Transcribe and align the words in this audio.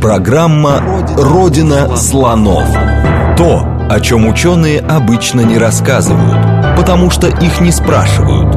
Программа 0.00 0.80
«Родина 1.16 1.96
слонов». 1.96 2.72
То, 3.36 3.88
о 3.90 4.00
чем 4.00 4.28
ученые 4.28 4.78
обычно 4.78 5.40
не 5.40 5.58
рассказывают, 5.58 6.76
потому 6.76 7.10
что 7.10 7.26
их 7.26 7.60
не 7.60 7.72
спрашивают. 7.72 8.52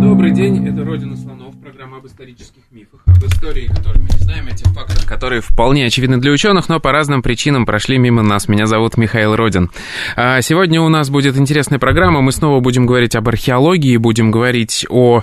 Добрый 0.00 0.30
день, 0.30 0.68
это 0.68 0.84
«Родина 0.84 1.16
слонов», 1.16 1.60
программа 1.60 1.96
об 1.96 2.06
исторических 2.06 2.62
мифах, 2.70 3.00
об 3.06 3.24
истории, 3.24 3.66
которую 3.66 4.04
которые 5.16 5.40
вполне 5.40 5.86
очевидны 5.86 6.18
для 6.18 6.30
ученых, 6.30 6.68
но 6.68 6.78
по 6.78 6.92
разным 6.92 7.22
причинам 7.22 7.64
прошли 7.64 7.96
мимо 7.96 8.22
нас. 8.22 8.48
Меня 8.48 8.66
зовут 8.66 8.98
Михаил 8.98 9.34
Родин. 9.34 9.70
А 10.14 10.42
сегодня 10.42 10.82
у 10.82 10.90
нас 10.90 11.08
будет 11.08 11.38
интересная 11.38 11.78
программа. 11.78 12.20
Мы 12.20 12.32
снова 12.32 12.60
будем 12.60 12.84
говорить 12.84 13.16
об 13.16 13.26
археологии, 13.26 13.96
будем 13.96 14.30
говорить 14.30 14.84
о, 14.90 15.22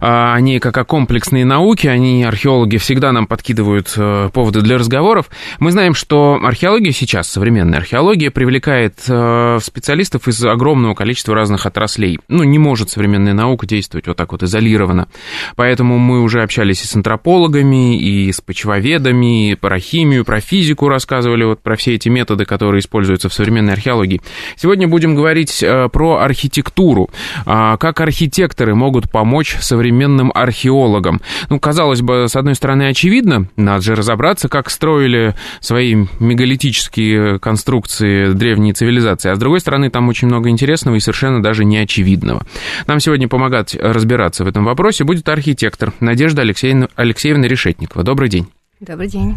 о 0.00 0.40
ней 0.40 0.60
как 0.60 0.78
о 0.78 0.84
комплексной 0.84 1.44
науке. 1.44 1.90
Они, 1.90 2.24
археологи, 2.24 2.78
всегда 2.78 3.12
нам 3.12 3.26
подкидывают 3.26 3.92
э, 3.98 4.30
поводы 4.32 4.62
для 4.62 4.78
разговоров. 4.78 5.26
Мы 5.58 5.72
знаем, 5.72 5.92
что 5.92 6.40
археология 6.42 6.92
сейчас, 6.92 7.28
современная 7.28 7.80
археология, 7.80 8.30
привлекает 8.30 8.94
э, 9.06 9.58
специалистов 9.62 10.26
из 10.26 10.42
огромного 10.42 10.94
количества 10.94 11.34
разных 11.34 11.66
отраслей. 11.66 12.18
Ну, 12.28 12.44
не 12.44 12.58
может 12.58 12.88
современная 12.88 13.34
наука 13.34 13.66
действовать 13.66 14.06
вот 14.06 14.16
так 14.16 14.32
вот 14.32 14.42
изолированно. 14.42 15.08
Поэтому 15.54 15.98
мы 15.98 16.22
уже 16.22 16.42
общались 16.42 16.82
и 16.82 16.86
с 16.86 16.96
антропологами, 16.96 18.00
и 18.00 18.32
с 18.32 18.40
почвоведами, 18.40 19.34
про 19.52 19.78
химию, 19.78 20.24
про 20.24 20.40
физику 20.40 20.88
рассказывали, 20.88 21.44
вот 21.44 21.60
про 21.60 21.76
все 21.76 21.94
эти 21.94 22.08
методы, 22.08 22.46
которые 22.46 22.80
используются 22.80 23.28
в 23.28 23.34
современной 23.34 23.74
археологии. 23.74 24.22
Сегодня 24.56 24.88
будем 24.88 25.14
говорить 25.14 25.62
э, 25.62 25.88
про 25.92 26.18
архитектуру, 26.18 27.10
а, 27.44 27.76
как 27.76 28.00
архитекторы 28.00 28.74
могут 28.74 29.10
помочь 29.10 29.56
современным 29.60 30.32
археологам. 30.34 31.20
Ну, 31.50 31.60
казалось 31.60 32.00
бы, 32.00 32.26
с 32.28 32.36
одной 32.36 32.54
стороны, 32.54 32.88
очевидно, 32.88 33.48
надо 33.56 33.82
же 33.82 33.94
разобраться, 33.94 34.48
как 34.48 34.70
строили 34.70 35.34
свои 35.60 36.06
мегалитические 36.18 37.38
конструкции 37.38 38.32
древние 38.32 38.72
цивилизации, 38.72 39.30
а 39.30 39.36
с 39.36 39.38
другой 39.38 39.60
стороны, 39.60 39.90
там 39.90 40.08
очень 40.08 40.28
много 40.28 40.48
интересного 40.48 40.96
и 40.96 41.00
совершенно 41.00 41.42
даже 41.42 41.64
неочевидного. 41.64 42.46
Нам 42.86 43.00
сегодня 43.00 43.28
помогать 43.28 43.74
разбираться 43.74 44.44
в 44.44 44.48
этом 44.48 44.64
вопросе 44.64 45.04
будет 45.04 45.28
архитектор 45.28 45.92
Надежда 46.00 46.42
Алексеевна, 46.42 46.88
Алексеевна 46.96 47.46
Решетникова. 47.46 48.04
Добрый 48.04 48.28
день. 48.28 48.48
Добрый 48.80 49.08
день. 49.08 49.36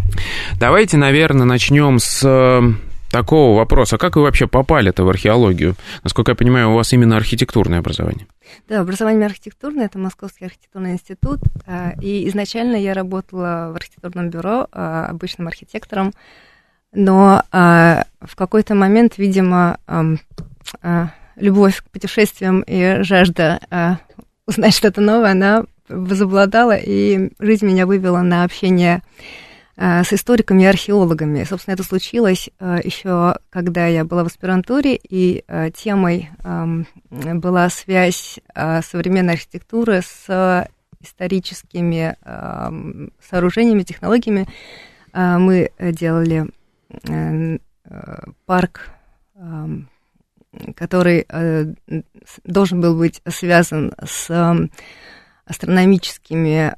Давайте, 0.59 0.97
наверное, 0.97 1.45
начнем 1.45 1.99
с 1.99 2.21
э, 2.25 2.61
такого 3.11 3.55
вопроса. 3.55 3.97
Как 3.97 4.15
вы 4.15 4.23
вообще 4.23 4.47
попали-то 4.47 5.03
в 5.03 5.09
археологию? 5.09 5.75
Насколько 6.03 6.31
я 6.31 6.35
понимаю, 6.35 6.71
у 6.71 6.73
вас 6.73 6.91
именно 6.91 7.15
архитектурное 7.15 7.79
образование. 7.79 8.25
Да, 8.67 8.81
образование 8.81 9.27
архитектурное, 9.27 9.85
это 9.85 9.99
Московский 9.99 10.45
архитектурный 10.45 10.93
институт. 10.93 11.39
А, 11.67 11.93
и 12.01 12.27
изначально 12.29 12.77
я 12.77 12.95
работала 12.95 13.69
в 13.71 13.75
архитектурном 13.75 14.31
бюро 14.31 14.67
а, 14.71 15.05
обычным 15.05 15.47
архитектором, 15.47 16.13
но 16.93 17.43
в 17.51 18.35
какой-то 18.35 18.73
момент, 18.73 19.17
видимо, 19.17 19.77
любовь 21.35 21.81
к 21.81 21.89
путешествиям 21.91 22.61
и 22.61 23.03
жажда 23.03 23.99
узнать 24.47 24.73
что-то 24.73 25.01
новое, 25.01 25.31
она 25.31 25.65
возобладала, 25.89 26.75
и 26.75 27.31
жизнь 27.39 27.65
меня 27.65 27.85
вывела 27.85 28.21
на 28.21 28.43
общение 28.43 29.01
э, 29.75 30.03
с 30.03 30.13
историками 30.13 30.63
и 30.63 30.65
археологами. 30.65 31.43
Собственно, 31.43 31.73
это 31.73 31.83
случилось 31.83 32.49
э, 32.59 32.79
еще, 32.83 33.37
когда 33.49 33.87
я 33.87 34.05
была 34.05 34.23
в 34.23 34.27
аспирантуре, 34.27 34.95
и 34.95 35.43
э, 35.47 35.71
темой 35.71 36.29
эм, 36.43 36.87
была 37.09 37.69
связь 37.69 38.39
современной 38.53 39.33
архитектуры 39.33 40.01
с 40.01 40.67
историческими 40.99 42.15
эм, 42.25 43.11
сооружениями, 43.21 43.83
технологиями. 43.83 44.47
Мы 45.13 45.71
делали 45.79 46.47
парк 48.45 48.89
эм, 49.35 49.89
который 50.75 51.25
должен 52.43 52.81
был 52.81 52.97
быть 52.97 53.21
связан 53.27 53.93
с 54.05 54.69
астрономическими 55.47 56.75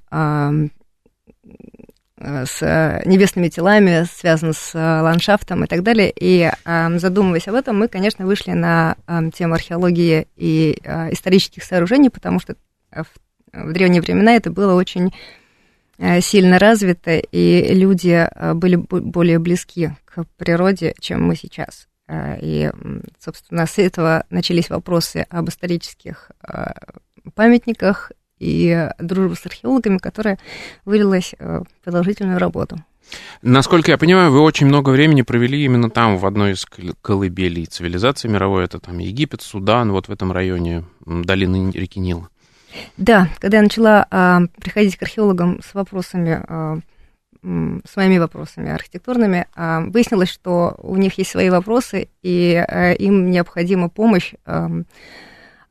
с 2.21 3.01
небесными 3.05 3.47
телами, 3.47 4.05
связан 4.13 4.53
с 4.53 4.73
ландшафтом 4.73 5.63
и 5.63 5.67
так 5.67 5.83
далее. 5.83 6.13
И 6.19 6.51
задумываясь 6.65 7.47
об 7.47 7.55
этом, 7.55 7.79
мы, 7.79 7.87
конечно, 7.87 8.25
вышли 8.25 8.51
на 8.51 8.97
тему 9.33 9.53
археологии 9.53 10.27
и 10.35 10.77
а, 10.83 11.13
исторических 11.13 11.63
сооружений, 11.63 12.09
потому 12.09 12.41
что 12.41 12.55
в, 12.91 13.05
древние 13.53 14.01
времена 14.01 14.33
это 14.33 14.51
было 14.51 14.75
очень 14.75 15.13
э, 15.97 16.21
сильно 16.21 16.59
развито, 16.59 17.17
и 17.17 17.73
люди 17.73 18.27
а, 18.29 18.53
были 18.53 18.75
более 18.75 19.39
близки 19.39 19.91
к 20.05 20.25
природе, 20.37 20.95
чем 20.99 21.23
мы 21.23 21.35
сейчас. 21.35 21.87
А, 22.07 22.37
и, 22.41 22.71
собственно, 23.19 23.65
с 23.65 23.77
этого 23.77 24.25
начались 24.29 24.69
вопросы 24.69 25.25
об 25.29 25.49
исторических 25.49 26.31
памятниках 27.35 28.11
и 28.39 28.89
дружба 28.99 29.35
с 29.35 29.45
археологами, 29.45 29.97
которая 29.97 30.39
вылилась 30.85 31.33
в 31.39 31.65
продолжительную 31.83 32.39
работу. 32.39 32.77
Насколько 33.41 33.91
я 33.91 33.97
понимаю, 33.97 34.31
вы 34.31 34.41
очень 34.41 34.67
много 34.67 34.89
времени 34.89 35.21
провели 35.21 35.63
именно 35.63 35.89
там, 35.89 36.17
в 36.17 36.25
одной 36.25 36.51
из 36.51 36.65
колыбелей 37.01 37.65
цивилизации 37.65 38.27
мировой. 38.27 38.65
Это 38.65 38.79
там 38.79 38.97
Египет, 38.97 39.41
Судан, 39.41 39.91
вот 39.91 40.07
в 40.07 40.11
этом 40.11 40.31
районе 40.31 40.83
долины 41.05 41.71
реки 41.71 41.99
Нила. 41.99 42.29
Да, 42.97 43.29
когда 43.39 43.57
я 43.57 43.63
начала 43.63 44.05
а, 44.11 44.41
приходить 44.61 44.95
к 44.95 45.03
археологам 45.03 45.59
с 45.63 45.73
вопросами, 45.73 46.43
а, 46.47 46.79
с 47.41 47.95
моими 47.95 48.17
вопросами 48.19 48.69
архитектурными, 48.69 49.47
а, 49.55 49.81
выяснилось, 49.81 50.29
что 50.29 50.75
у 50.77 50.95
них 50.95 51.17
есть 51.17 51.31
свои 51.31 51.49
вопросы, 51.49 52.09
и 52.21 52.53
а, 52.55 52.91
им 52.91 53.31
необходима 53.31 53.89
помощь 53.89 54.33
а, 54.45 54.69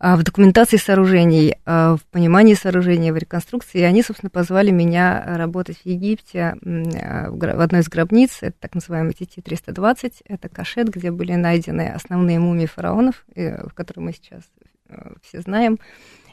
в 0.00 0.22
документации 0.22 0.76
сооружений, 0.76 1.56
а, 1.64 1.96
в 1.96 2.04
понимании 2.04 2.54
сооружений, 2.54 3.10
в 3.10 3.16
реконструкции. 3.16 3.80
И 3.80 3.82
они, 3.82 4.02
собственно, 4.02 4.30
позвали 4.30 4.70
меня 4.70 5.24
работать 5.26 5.78
в 5.78 5.86
Египте 5.86 6.54
а, 6.64 7.30
в 7.30 7.60
одной 7.60 7.80
из 7.80 7.88
гробниц, 7.88 8.38
это 8.40 8.56
так 8.60 8.74
называемый 8.74 9.14
ТТ-320, 9.14 10.22
это 10.26 10.48
кашет, 10.48 10.88
где 10.88 11.10
были 11.10 11.34
найдены 11.34 11.88
основные 11.88 12.38
мумии 12.38 12.66
фараонов, 12.66 13.24
которые 13.74 14.04
мы 14.04 14.12
сейчас 14.12 14.42
все 15.22 15.40
знаем, 15.40 15.78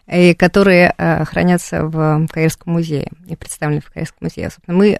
и 0.08 0.36
которые 0.36 0.94
хранятся 1.26 1.86
в 1.86 2.28
Каирском 2.28 2.74
музее 2.74 3.10
и 3.28 3.36
представлены 3.36 3.82
в 3.82 3.92
Каирском 3.92 4.20
музее. 4.22 4.52
Собственно, 4.52 4.78
мы 4.78 5.00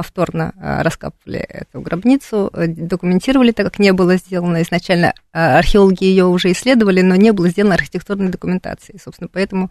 повторно 0.00 0.54
а, 0.56 0.82
раскапывали 0.82 1.40
эту 1.40 1.82
гробницу, 1.82 2.50
э, 2.54 2.68
документировали, 2.68 3.52
так 3.52 3.66
как 3.66 3.78
не 3.78 3.92
было 3.92 4.16
сделано 4.16 4.62
изначально. 4.62 5.12
А, 5.34 5.58
археологи 5.58 6.04
ее 6.04 6.24
уже 6.24 6.52
исследовали, 6.52 7.02
но 7.02 7.16
не 7.16 7.32
было 7.32 7.50
сделано 7.50 7.74
архитектурной 7.74 8.30
документации. 8.30 8.98
Собственно, 9.02 9.28
поэтому 9.30 9.70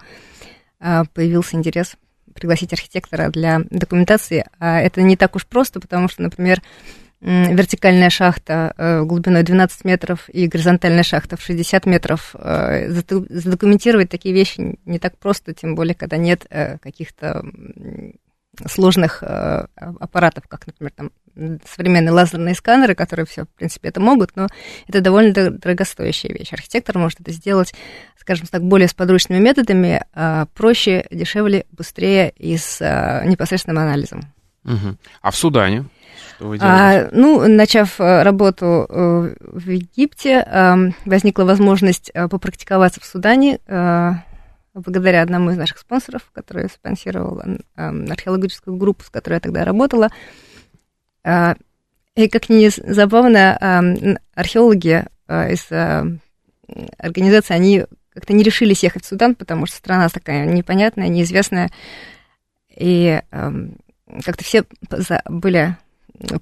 появился 1.13 1.57
интерес 1.57 1.95
пригласить 2.33 2.71
архитектора 2.71 3.29
для 3.29 3.61
документации. 3.71 4.45
А 4.59 4.79
это 4.79 5.01
не 5.01 5.17
так 5.17 5.35
уж 5.35 5.45
просто, 5.47 5.79
потому 5.79 6.07
что, 6.07 6.21
например, 6.21 6.61
вертикальная 7.19 8.11
шахта 8.11 8.73
э, 8.77 9.01
глубиной 9.03 9.43
12 9.43 9.83
метров 9.83 10.29
и 10.29 10.47
горизонтальная 10.47 11.03
шахта 11.03 11.37
в 11.37 11.41
60 11.41 11.87
метров. 11.87 12.35
Э, 12.35 12.87
задокументировать 12.91 14.09
такие 14.09 14.33
вещи 14.33 14.77
не 14.85 14.99
так 14.99 15.17
просто, 15.17 15.55
тем 15.55 15.73
более, 15.73 15.95
когда 15.95 16.17
нет 16.17 16.45
каких-то 16.81 17.43
сложных 18.67 19.23
э, 19.23 19.67
аппаратов, 19.75 20.47
как, 20.47 20.67
например, 20.67 20.91
там, 20.95 21.11
современные 21.65 22.11
лазерные 22.11 22.55
сканеры, 22.55 22.95
которые 22.95 23.25
все, 23.25 23.43
в 23.45 23.49
принципе, 23.49 23.89
это 23.89 23.99
могут, 23.99 24.35
но 24.35 24.47
это 24.87 25.01
довольно 25.01 25.51
дорогостоящая 25.51 26.33
вещь. 26.33 26.51
Архитектор 26.51 26.97
может 26.97 27.21
это 27.21 27.31
сделать, 27.31 27.73
скажем 28.19 28.47
так, 28.47 28.63
более 28.63 28.87
с 28.87 28.93
подручными 28.93 29.39
методами, 29.39 30.03
э, 30.13 30.45
проще, 30.53 31.05
дешевле, 31.11 31.65
быстрее 31.71 32.33
и 32.35 32.57
с 32.57 32.81
э, 32.81 33.25
непосредственным 33.27 33.81
анализом. 33.81 34.21
Угу. 34.65 34.97
А 35.21 35.31
в 35.31 35.35
Судане? 35.35 35.85
Что 36.35 36.47
вы 36.49 36.57
а, 36.59 37.07
ну, 37.11 37.47
начав 37.47 37.99
э, 38.01 38.23
работу 38.23 38.85
в 38.89 39.69
Египте, 39.69 40.93
возникла 41.05 41.43
возможность 41.43 42.11
попрактиковаться 42.13 42.99
в 42.99 43.05
Судане 43.05 43.59
благодаря 44.79 45.21
одному 45.21 45.51
из 45.51 45.57
наших 45.57 45.77
спонсоров, 45.77 46.29
который 46.33 46.69
спонсировал 46.69 47.41
археологическую 47.75 48.77
группу, 48.77 49.03
с 49.03 49.09
которой 49.09 49.35
я 49.35 49.39
тогда 49.39 49.65
работала. 49.65 50.09
А, 51.23 51.55
и 52.15 52.27
как 52.27 52.49
ни 52.49 52.69
забавно, 52.69 54.17
археологи 54.33 55.05
а, 55.27 55.49
из 55.49 55.65
а, 55.71 56.05
организации, 56.97 57.53
они 57.53 57.85
как-то 58.13 58.33
не 58.33 58.43
решились 58.43 58.83
ехать 58.83 59.03
в 59.03 59.07
Судан, 59.07 59.35
потому 59.35 59.65
что 59.65 59.77
страна 59.77 60.09
такая 60.09 60.45
непонятная, 60.45 61.07
неизвестная. 61.07 61.69
И 62.75 63.21
как-то 64.25 64.43
все 64.43 64.65
были 65.25 65.77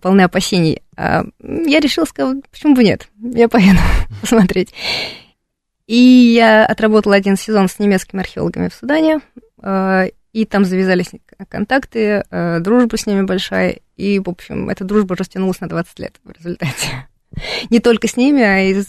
полны 0.01 0.21
опасений. 0.21 0.81
Я 0.95 1.79
решила, 1.79 2.05
сказать, 2.05 2.43
почему 2.49 2.75
бы 2.75 2.83
нет, 2.83 3.07
я 3.19 3.47
поеду 3.47 3.79
посмотреть. 4.21 4.73
И 5.87 5.95
я 5.95 6.65
отработала 6.65 7.15
один 7.15 7.37
сезон 7.37 7.69
с 7.69 7.79
немецкими 7.79 8.21
археологами 8.21 8.67
в 8.67 8.73
Судане. 8.73 9.21
Э, 9.61 10.09
и 10.33 10.45
там 10.45 10.65
завязались 10.65 11.11
контакты, 11.49 12.25
э, 12.29 12.59
дружба 12.59 12.97
с 12.97 13.05
ними 13.05 13.23
большая, 13.23 13.79
и, 13.95 14.19
в 14.19 14.29
общем, 14.29 14.69
эта 14.69 14.83
дружба 14.83 15.15
растянулась 15.15 15.61
на 15.61 15.69
20 15.69 15.99
лет 15.99 16.19
в 16.23 16.31
результате. 16.31 17.07
Не 17.69 17.79
только 17.79 18.07
с 18.07 18.17
ними, 18.17 18.43
а 18.43 18.59
и 18.59 18.83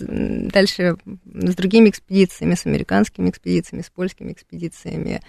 дальше 0.50 0.96
с 1.24 1.54
другими 1.54 1.88
экспедициями, 1.88 2.54
с 2.54 2.66
американскими 2.66 3.30
экспедициями, 3.30 3.82
с 3.82 3.90
польскими 3.90 4.32
экспедициями, 4.32 5.22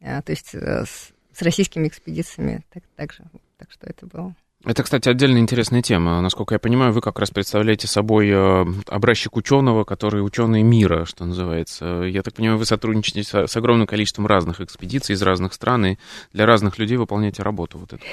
то 0.00 0.24
есть 0.28 0.54
с 0.54 1.42
российскими 1.42 1.88
экспедициями 1.88 2.62
так, 2.72 2.82
так 2.96 3.12
же. 3.12 3.24
Так 3.58 3.70
что 3.70 3.86
это 3.86 4.06
было 4.06 4.34
это, 4.64 4.84
кстати, 4.84 5.08
отдельная 5.08 5.40
интересная 5.40 5.82
тема. 5.82 6.20
Насколько 6.20 6.54
я 6.54 6.58
понимаю, 6.60 6.92
вы 6.92 7.00
как 7.00 7.18
раз 7.18 7.30
представляете 7.30 7.88
собой 7.88 8.28
э, 8.30 8.64
образчик 8.86 9.36
ученого, 9.36 9.82
который 9.82 10.24
ученый 10.24 10.62
мира, 10.62 11.04
что 11.04 11.24
называется. 11.24 12.02
Я 12.02 12.22
так 12.22 12.34
понимаю, 12.34 12.58
вы 12.58 12.64
сотрудничаете 12.64 13.46
с, 13.48 13.56
огромным 13.56 13.88
количеством 13.88 14.26
разных 14.26 14.60
экспедиций 14.60 15.14
из 15.14 15.22
разных 15.22 15.52
стран 15.54 15.86
и 15.86 15.96
для 16.32 16.46
разных 16.46 16.78
людей 16.78 16.96
выполняете 16.96 17.42
работу 17.42 17.78
вот 17.78 17.92
эту. 17.92 18.04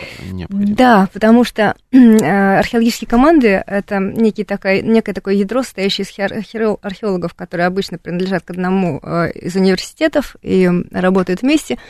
Да, 0.49 1.07
потому 1.13 1.43
что 1.43 1.75
э, 1.91 2.57
археологические 2.57 3.07
команды— 3.07 3.63
это 3.67 3.99
некий 3.99 4.43
такой, 4.43 4.81
некое 4.81 5.13
такое 5.13 5.35
ядро, 5.35 5.61
состоящее 5.61 6.05
из 6.05 6.79
археологов, 6.81 7.35
которые 7.35 7.67
обычно 7.67 7.99
принадлежат 7.99 8.43
к 8.43 8.49
одному 8.49 8.99
э, 9.03 9.31
из 9.33 9.55
университетов 9.55 10.35
и 10.41 10.67
работают 10.91 11.43
вместе— 11.43 11.77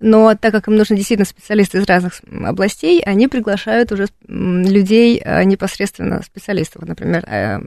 но 0.00 0.34
так 0.34 0.52
как 0.52 0.68
им 0.68 0.76
нужны 0.76 0.96
действительно 0.96 1.26
специалисты 1.26 1.78
из 1.78 1.84
разных 1.84 2.20
областей, 2.44 3.02
они 3.02 3.28
приглашают 3.28 3.92
уже 3.92 4.06
людей 4.26 5.20
э, 5.22 5.44
непосредственно 5.44 6.22
специалистов, 6.22 6.82
например, 6.82 7.24
э, 7.26 7.58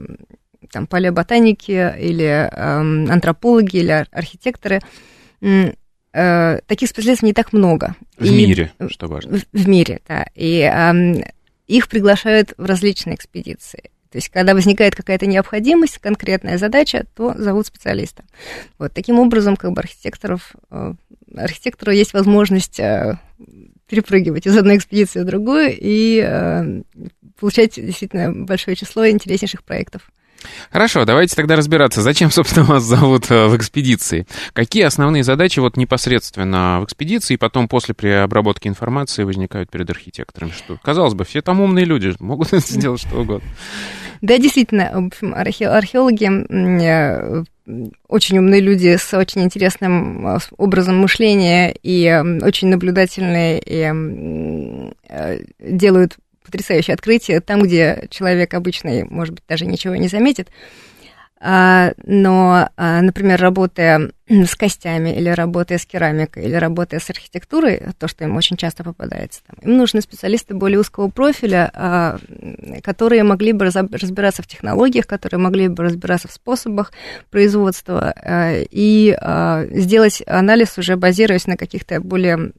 там, 0.70 0.86
палеоботаники 0.86 1.94
или 1.98 2.48
эм, 2.50 3.10
антропологи 3.10 3.76
или 3.76 4.06
архитекторы. 4.10 4.80
Э, 6.14 6.60
таких 6.66 6.88
специалистов 6.88 7.26
не 7.26 7.32
так 7.32 7.52
много. 7.52 7.96
В 8.18 8.24
и, 8.24 8.30
мире, 8.30 8.72
что 8.88 9.08
важно. 9.08 9.38
В, 9.38 9.44
в 9.52 9.68
мире, 9.68 10.00
да. 10.08 10.26
И 10.34 10.60
эм, 10.60 11.22
их 11.66 11.88
приглашают 11.88 12.54
в 12.56 12.64
различные 12.64 13.16
экспедиции. 13.16 13.90
То 14.10 14.18
есть, 14.18 14.28
когда 14.28 14.52
возникает 14.52 14.94
какая-то 14.94 15.26
необходимость, 15.26 15.96
конкретная 15.98 16.58
задача, 16.58 17.06
то 17.16 17.34
зовут 17.34 17.66
специалиста. 17.66 18.24
Вот 18.78 18.92
таким 18.92 19.18
образом, 19.18 19.56
как 19.56 19.72
бы 19.72 19.80
архитекторов, 19.80 20.52
э, 20.70 20.92
архитектору 21.36 21.92
есть 21.92 22.12
возможность 22.12 22.80
э, 22.80 23.18
перепрыгивать 23.88 24.46
из 24.46 24.56
одной 24.56 24.76
экспедиции 24.76 25.20
в 25.20 25.24
другую 25.24 25.76
и 25.78 26.22
э, 26.24 26.82
получать 27.38 27.74
действительно 27.74 28.32
большое 28.32 28.76
число 28.76 29.08
интереснейших 29.08 29.64
проектов. 29.64 30.10
Хорошо, 30.70 31.04
давайте 31.04 31.36
тогда 31.36 31.56
разбираться, 31.56 32.02
зачем, 32.02 32.30
собственно, 32.30 32.64
вас 32.64 32.82
зовут 32.82 33.30
э, 33.30 33.46
в 33.46 33.56
экспедиции. 33.56 34.26
Какие 34.52 34.84
основные 34.84 35.22
задачи 35.22 35.60
вот 35.60 35.76
непосредственно 35.76 36.80
в 36.80 36.84
экспедиции 36.84 37.34
и 37.34 37.36
потом 37.36 37.68
после 37.68 37.94
при 37.94 38.08
обработке 38.08 38.68
информации 38.68 39.24
возникают 39.24 39.70
перед 39.70 39.88
архитекторами? 39.90 40.50
Что, 40.50 40.78
казалось 40.82 41.14
бы, 41.14 41.24
все 41.24 41.42
там 41.42 41.60
умные 41.60 41.84
люди, 41.84 42.14
могут 42.20 42.48
сделать 42.48 43.00
что 43.00 43.20
угодно. 43.20 43.48
Да, 44.20 44.38
действительно, 44.38 44.90
в 44.94 45.06
общем, 45.06 45.34
археологи 45.34 46.26
очень 48.08 48.38
умные 48.38 48.60
люди 48.60 48.96
с 48.96 49.16
очень 49.16 49.42
интересным 49.42 50.26
э, 50.26 50.38
образом 50.56 50.98
мышления 50.98 51.74
и 51.82 52.22
очень 52.42 52.68
наблюдательные 52.68 53.62
и 53.64 54.92
делают 55.60 56.16
потрясающее 56.44 56.94
открытие 56.94 57.40
там, 57.40 57.62
где 57.62 58.06
человек 58.10 58.52
обычный, 58.54 59.04
может 59.04 59.34
быть, 59.34 59.44
даже 59.48 59.64
ничего 59.64 59.94
не 59.96 60.08
заметит. 60.08 60.48
А, 61.44 61.92
но, 62.04 62.68
а, 62.76 63.02
например, 63.02 63.40
работая 63.40 64.12
с 64.28 64.54
костями, 64.54 65.10
или 65.10 65.28
работая 65.28 65.78
с 65.78 65.84
керамикой, 65.84 66.44
или 66.44 66.54
работая 66.54 67.00
с 67.00 67.10
архитектурой, 67.10 67.82
то, 67.98 68.06
что 68.06 68.22
им 68.24 68.36
очень 68.36 68.56
часто 68.56 68.84
попадается, 68.84 69.40
там, 69.46 69.56
им 69.68 69.76
нужны 69.76 70.00
специалисты 70.00 70.54
более 70.54 70.78
узкого 70.78 71.08
профиля, 71.08 71.68
а, 71.74 72.18
которые 72.84 73.24
могли 73.24 73.52
бы 73.52 73.64
разбираться 73.64 74.42
в 74.42 74.46
технологиях, 74.46 75.08
которые 75.08 75.40
могли 75.40 75.66
бы 75.66 75.82
разбираться 75.82 76.28
в 76.28 76.32
способах 76.32 76.92
производства 77.30 78.14
и 78.70 79.16
сделать 79.72 80.22
анализ 80.26 80.78
уже 80.78 80.96
базируясь 80.96 81.46
на 81.46 81.56
каких-то 81.56 82.00
более 82.00 82.52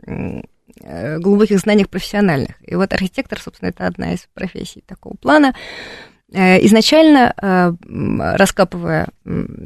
Э, 0.81 1.17
глубоких 1.19 1.59
знаниях 1.59 1.87
профессиональных. 1.89 2.55
И 2.63 2.75
вот 2.75 2.91
архитектор, 2.93 3.39
собственно, 3.39 3.69
это 3.69 3.85
одна 3.85 4.13
из 4.13 4.27
профессий 4.33 4.83
такого 4.85 5.15
плана. 5.15 5.53
Э, 6.33 6.65
изначально, 6.65 7.33
э, 7.39 7.73
раскапывая 8.35 9.07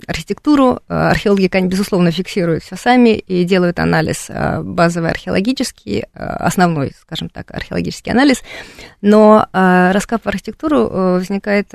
архитектуру, 0.06 0.82
археологи, 0.88 1.50
безусловно, 1.64 2.12
фиксируют 2.12 2.64
все 2.64 2.76
сами 2.76 3.18
и 3.18 3.44
делают 3.44 3.80
анализ 3.80 4.30
базовый 4.62 5.10
археологический, 5.10 6.04
основной, 6.14 6.92
скажем 7.02 7.30
так, 7.30 7.50
археологический 7.52 8.12
анализ. 8.12 8.44
Но 9.02 9.48
раскапывая 9.52 10.34
архитектуру, 10.34 10.88
возникает 10.88 11.70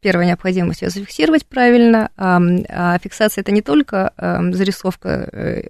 первая 0.00 0.26
необходимость 0.26 0.82
ее 0.82 0.90
зафиксировать 0.90 1.46
правильно. 1.46 2.10
А 2.16 2.98
фиксация 2.98 3.42
это 3.42 3.52
не 3.52 3.62
только 3.62 4.12
зарисовка 4.52 5.62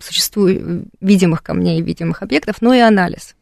существующих 0.00 0.84
видимых 1.00 1.42
камней, 1.42 1.80
видимых 1.80 2.22
объектов, 2.22 2.56
но 2.60 2.74
и 2.74 2.80
анализ. 2.80 3.34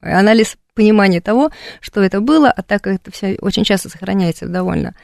Анализ 0.00 0.56
понимание 0.78 1.20
того, 1.20 1.50
что 1.80 2.00
это 2.00 2.20
было, 2.20 2.52
а 2.52 2.62
так 2.62 2.82
как 2.82 2.94
это 2.94 3.10
все 3.10 3.36
очень 3.40 3.64
часто 3.64 3.88
сохраняется 3.88 4.46
в 4.46 4.50
довольно 4.50 4.94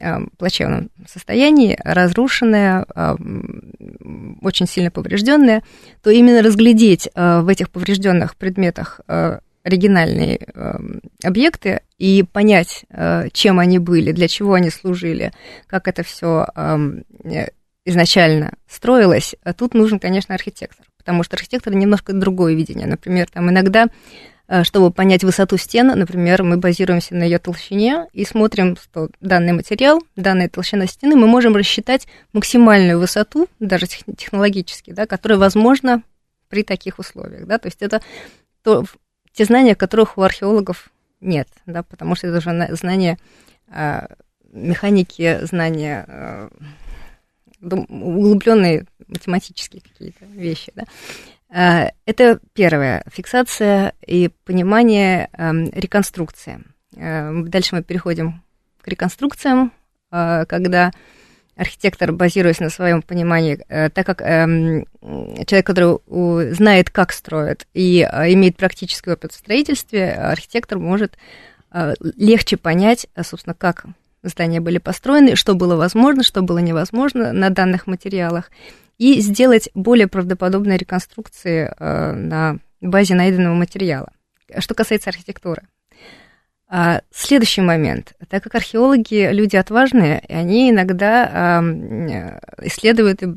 э, 0.00 0.16
плачевном 0.36 0.90
состоянии, 1.08 1.78
разрушенное, 1.84 2.84
э, 2.92 3.16
очень 4.40 4.66
сильно 4.66 4.90
поврежденное, 4.90 5.62
то 6.02 6.10
именно 6.10 6.42
разглядеть 6.42 7.08
э, 7.14 7.40
в 7.40 7.46
этих 7.46 7.70
поврежденных 7.70 8.34
предметах 8.36 9.00
оригинальные 9.64 10.48
объекты 11.22 11.82
и 11.96 12.24
понять, 12.24 12.84
чем 13.32 13.60
они 13.60 13.78
были, 13.78 14.10
для 14.10 14.26
чего 14.26 14.54
они 14.54 14.70
служили, 14.70 15.32
как 15.68 15.86
это 15.86 16.02
все 16.02 16.48
изначально 17.84 18.54
строилось, 18.68 19.36
а 19.44 19.52
тут 19.52 19.74
нужен, 19.74 20.00
конечно, 20.00 20.34
архитектор, 20.34 20.84
потому 20.98 21.22
что 21.22 21.36
архитектор 21.36 21.72
немножко 21.72 22.12
другое 22.12 22.54
видение. 22.54 22.88
Например, 22.88 23.28
там 23.32 23.50
иногда 23.50 23.86
Э, 23.86 24.31
чтобы 24.64 24.90
понять 24.90 25.24
высоту 25.24 25.56
стен, 25.56 25.86
например, 25.86 26.42
мы 26.42 26.58
базируемся 26.58 27.14
на 27.14 27.22
ее 27.24 27.38
толщине 27.38 28.06
и 28.12 28.24
смотрим, 28.24 28.76
что 28.76 29.08
данный 29.20 29.52
материал, 29.52 30.02
данная 30.16 30.48
толщина 30.48 30.86
стены, 30.86 31.16
мы 31.16 31.26
можем 31.26 31.56
рассчитать 31.56 32.06
максимальную 32.32 32.98
высоту, 32.98 33.48
даже 33.60 33.86
технологически, 33.86 34.90
да, 34.90 35.06
которая 35.06 35.38
возможна 35.38 36.02
при 36.48 36.62
таких 36.62 36.98
условиях. 36.98 37.46
Да, 37.46 37.58
то 37.58 37.68
есть 37.68 37.80
это 37.80 38.02
то, 38.62 38.84
те 39.32 39.44
знания, 39.44 39.74
которых 39.74 40.18
у 40.18 40.22
археологов 40.22 40.90
нет, 41.20 41.48
да, 41.64 41.82
потому 41.82 42.14
что 42.14 42.26
это 42.26 42.38
уже 42.38 42.76
знания 42.76 43.18
э, 43.68 44.06
механики, 44.52 45.38
знания 45.44 46.04
э, 46.06 46.48
углубленные 47.62 48.86
математические 49.06 49.82
какие-то 49.82 50.24
вещи. 50.26 50.72
Да. 50.74 50.84
Э, 51.52 51.90
это 52.06 52.40
первое, 52.54 53.04
фиксация 53.12 53.92
и 54.06 54.30
понимание 54.44 55.28
эм, 55.36 55.70
реконструкции. 55.70 56.64
Э, 56.96 57.30
дальше 57.44 57.74
мы 57.74 57.82
переходим 57.82 58.42
к 58.80 58.88
реконструкциям, 58.88 59.72
э, 60.10 60.46
когда 60.46 60.92
архитектор, 61.54 62.12
базируясь 62.12 62.60
на 62.60 62.70
своем 62.70 63.02
понимании, 63.02 63.56
так 63.68 64.06
как 64.06 64.22
эм, 64.22 64.86
человек, 65.46 65.66
который 65.66 66.54
знает, 66.54 66.88
как 66.88 67.12
строят 67.12 67.66
и 67.74 68.00
имеет 68.00 68.56
практический 68.56 69.10
опыт 69.10 69.32
в 69.32 69.36
строительстве, 69.36 70.12
архитектор 70.12 70.78
может 70.78 71.18
легче 72.16 72.56
понять, 72.56 73.06
собственно, 73.22 73.54
как 73.54 73.84
здания 74.22 74.60
были 74.62 74.78
построены, 74.78 75.36
что 75.36 75.54
было 75.54 75.76
возможно, 75.76 76.22
что 76.22 76.40
было 76.40 76.58
невозможно 76.58 77.34
на 77.34 77.50
данных 77.50 77.86
материалах, 77.86 78.50
и 79.02 79.20
сделать 79.20 79.68
более 79.74 80.06
правдоподобные 80.06 80.78
реконструкции 80.78 81.74
э, 81.76 82.12
на 82.12 82.58
базе 82.80 83.16
найденного 83.16 83.54
материала. 83.54 84.12
Что 84.56 84.74
касается 84.74 85.10
архитектуры. 85.10 85.62
А, 86.68 87.00
следующий 87.10 87.62
момент. 87.62 88.14
Так 88.28 88.44
как 88.44 88.54
археологи 88.54 89.32
люди 89.32 89.56
отважные, 89.56 90.22
они 90.28 90.70
иногда 90.70 91.60
э, 91.60 92.66
исследуют 92.68 93.24
и 93.24 93.28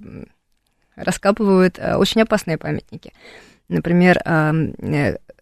раскапывают 0.96 1.80
э, 1.80 1.96
очень 1.96 2.22
опасные 2.22 2.60
памятники. 2.60 3.12
Например, 3.68 4.22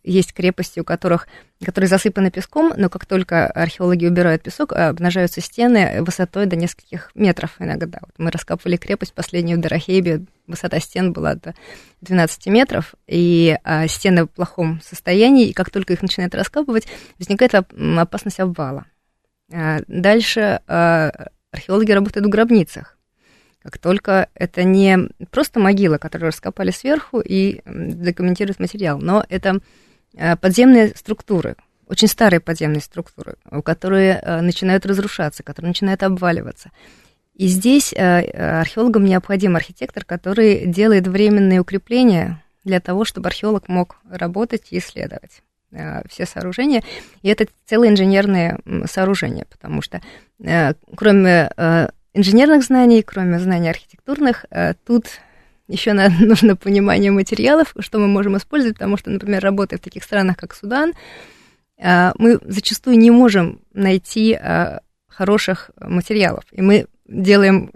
есть 0.03 0.33
крепости, 0.33 0.79
у 0.79 0.83
которых, 0.83 1.27
которые 1.63 1.88
засыпаны 1.88 2.29
песком, 2.29 2.74
но 2.75 2.89
как 2.89 3.05
только 3.05 3.48
археологи 3.48 4.05
убирают 4.05 4.43
песок, 4.43 4.74
обнажаются 4.74 5.41
стены 5.41 6.03
высотой 6.03 6.45
до 6.45 6.55
нескольких 6.55 7.12
метров 7.15 7.55
иногда. 7.60 8.00
Вот 8.01 8.12
мы 8.17 8.31
раскапывали 8.31 8.77
крепость 8.77 9.13
последнюю 9.13 9.57
в 9.57 9.62
Дорохейбе, 9.62 10.25
высота 10.48 10.79
стен 10.79 11.13
была 11.13 11.36
до 11.36 11.53
12 12.01 12.48
метров, 12.48 12.95
и 13.07 13.57
а, 13.63 13.88
стены 13.88 14.25
в 14.25 14.27
плохом 14.27 14.81
состоянии, 14.81 15.48
и 15.48 15.53
как 15.53 15.69
только 15.69 15.93
их 15.93 16.01
начинают 16.01 16.36
раскапывать, 16.36 16.88
возникает 17.17 17.53
опасность 17.55 18.39
обвала. 18.39 18.86
А, 19.51 19.79
дальше 19.88 20.62
а, 20.67 21.12
археологи 21.51 21.91
работают 21.91 22.25
в 22.25 22.29
гробницах 22.29 22.98
как 23.63 23.77
только 23.77 24.27
это 24.36 24.63
не 24.63 25.10
просто 25.31 25.60
могила, 25.60 25.98
которую 25.98 26.27
раскопали 26.27 26.72
сверху 26.72 27.22
и 27.22 27.62
документирует 27.65 28.60
материал, 28.60 29.00
но 29.00 29.25
это 29.29 29.62
подземные 30.41 30.89
структуры, 30.96 31.55
очень 31.88 32.08
старые 32.08 32.39
подземные 32.39 32.82
структуры, 32.82 33.36
которые 33.63 34.20
э, 34.22 34.41
начинают 34.41 34.86
разрушаться, 34.86 35.43
которые 35.43 35.70
начинают 35.70 36.03
обваливаться. 36.03 36.72
И 37.36 37.48
здесь 37.48 37.93
э, 37.93 38.60
археологам 38.60 39.05
необходим 39.05 39.55
архитектор, 39.55 40.05
который 40.05 40.65
делает 40.67 41.08
временные 41.08 41.60
укрепления 41.60 42.43
для 42.63 42.79
того, 42.79 43.05
чтобы 43.05 43.27
археолог 43.27 43.67
мог 43.67 43.98
работать 44.10 44.67
и 44.72 44.77
исследовать 44.77 45.41
все 46.08 46.27
сооружения. 46.27 46.84
И 47.24 47.29
это 47.29 47.48
целое 47.65 47.89
инженерное 47.89 48.60
сооружение, 48.86 49.48
потому 49.50 49.82
что 49.82 50.03
кроме 50.96 51.50
инженерных 52.13 52.63
знаний, 52.63 53.01
кроме 53.01 53.39
знаний 53.39 53.70
архитектурных, 53.70 54.46
э, 54.50 54.74
тут 54.86 55.05
еще 55.67 55.93
нужно 56.20 56.55
понимание 56.55 57.12
материалов, 57.12 57.75
что 57.79 58.00
мы 58.00 58.08
можем 58.08 58.38
использовать, 58.38 58.75
потому 58.75 58.98
что, 58.98 59.10
например, 59.10 59.41
работая 59.43 59.77
в 59.77 59.82
таких 59.82 60.03
странах, 60.03 60.38
как 60.38 60.55
Судан, 60.55 60.93
э, 61.77 62.12
мы 62.17 62.39
зачастую 62.46 62.98
не 62.98 63.12
можем 63.12 63.62
найти 63.74 64.38
э, 64.39 64.79
хороших 65.08 65.72
материалов, 65.79 66.46
и 66.51 66.62
мы 66.62 66.88
делаем 67.05 67.70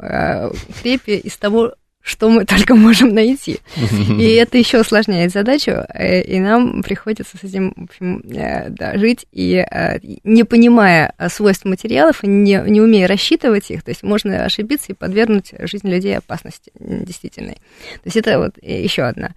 крепи 0.81 1.11
из 1.11 1.37
того, 1.37 1.75
что 2.07 2.29
мы 2.29 2.45
только 2.45 2.73
можем 2.75 3.13
найти. 3.13 3.59
И 3.75 4.31
это 4.35 4.57
еще 4.57 4.79
усложняет 4.79 5.33
задачу, 5.33 5.71
э, 5.93 6.21
и 6.21 6.39
нам 6.39 6.81
приходится 6.81 7.37
с 7.37 7.43
этим, 7.43 7.73
в 7.75 7.83
общем, 7.83 8.23
э, 8.29 8.69
да, 8.69 8.97
жить, 8.97 9.27
и 9.33 9.55
э, 9.55 9.99
не 10.23 10.43
понимая 10.45 11.13
свойств 11.29 11.65
материалов, 11.65 12.23
не, 12.23 12.63
не 12.67 12.79
умея 12.79 13.07
рассчитывать 13.07 13.69
их, 13.71 13.83
то 13.83 13.91
есть 13.91 14.03
можно 14.03 14.45
ошибиться 14.45 14.93
и 14.93 14.95
подвергнуть 14.95 15.53
жизнь 15.59 15.89
людей 15.89 16.17
опасности 16.17 16.71
действительной. 16.79 17.55
То 17.55 18.05
есть 18.05 18.17
это 18.17 18.39
вот 18.39 18.53
еще 18.61 19.03
одна 19.03 19.31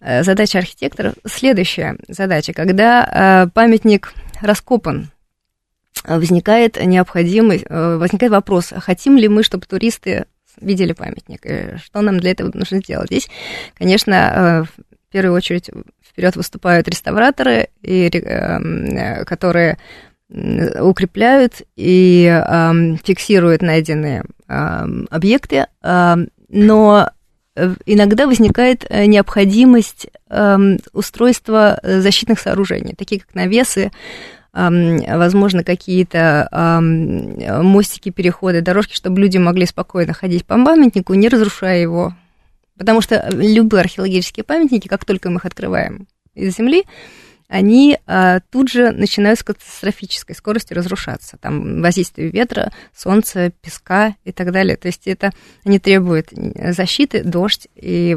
задача 0.00 0.58
архитектора. 0.58 1.14
Следующая 1.26 1.96
задача, 2.08 2.52
когда 2.52 3.50
памятник 3.54 4.12
раскопан, 4.40 5.10
возникает 6.04 6.84
необходимость, 6.84 7.64
возникает 7.68 8.32
вопрос, 8.32 8.72
хотим 8.76 9.16
ли 9.16 9.28
мы, 9.28 9.42
чтобы 9.42 9.66
туристы 9.66 10.26
видели 10.60 10.92
памятник. 10.92 11.40
И 11.44 11.76
что 11.78 12.00
нам 12.00 12.20
для 12.20 12.32
этого 12.32 12.50
нужно 12.54 12.78
сделать? 12.78 13.08
Здесь, 13.08 13.28
конечно, 13.74 14.14
э, 14.14 14.62
в 14.64 15.12
первую 15.12 15.36
очередь 15.36 15.70
вперед 16.02 16.36
выступают 16.36 16.88
реставраторы, 16.88 17.68
и, 17.82 18.08
э, 18.08 19.24
которые 19.24 19.78
укрепляют 20.30 21.60
и 21.76 22.26
э, 22.26 22.96
фиксируют 23.04 23.60
найденные 23.60 24.24
объекты, 24.46 25.66
но 25.82 27.10
иногда 27.86 28.26
возникает 28.26 28.88
необходимость 28.90 30.08
устройства 30.92 31.80
защитных 31.82 32.38
сооружений, 32.38 32.94
такие 32.94 33.20
как 33.22 33.34
навесы, 33.34 33.90
возможно, 34.52 35.64
какие-то 35.64 36.48
мостики, 37.62 38.10
переходы, 38.10 38.60
дорожки, 38.60 38.94
чтобы 38.94 39.20
люди 39.20 39.38
могли 39.38 39.66
спокойно 39.66 40.12
ходить 40.12 40.44
по 40.44 40.62
памятнику, 40.62 41.14
не 41.14 41.28
разрушая 41.28 41.80
его. 41.80 42.14
Потому 42.76 43.00
что 43.00 43.28
любые 43.32 43.82
археологические 43.82 44.44
памятники, 44.44 44.88
как 44.88 45.04
только 45.04 45.30
мы 45.30 45.36
их 45.36 45.44
открываем 45.44 46.06
из 46.34 46.56
земли, 46.56 46.84
они 47.48 47.98
а, 48.06 48.40
тут 48.50 48.70
же 48.70 48.92
начинают 48.92 49.38
с 49.38 49.42
катастрофической 49.42 50.34
скоростью 50.34 50.74
разрушаться. 50.74 51.36
Там 51.36 51.82
воздействие 51.82 52.30
ветра, 52.30 52.72
солнца, 52.96 53.52
песка 53.60 54.16
и 54.24 54.32
так 54.32 54.52
далее. 54.52 54.76
То 54.76 54.86
есть 54.88 55.06
это 55.06 55.32
они 55.62 55.78
требуют 55.78 56.28
защиты, 56.32 57.22
дождь. 57.22 57.68
И 57.76 58.16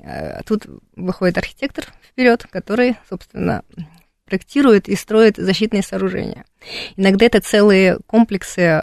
а, 0.00 0.40
тут 0.46 0.66
выходит 0.96 1.36
архитектор 1.36 1.84
вперед, 2.02 2.46
который, 2.50 2.96
собственно, 3.10 3.62
проектирует 4.26 4.88
и 4.88 4.96
строит 4.96 5.36
защитные 5.36 5.82
сооружения. 5.82 6.44
Иногда 6.96 7.26
это 7.26 7.40
целые 7.40 7.98
комплексы, 8.06 8.82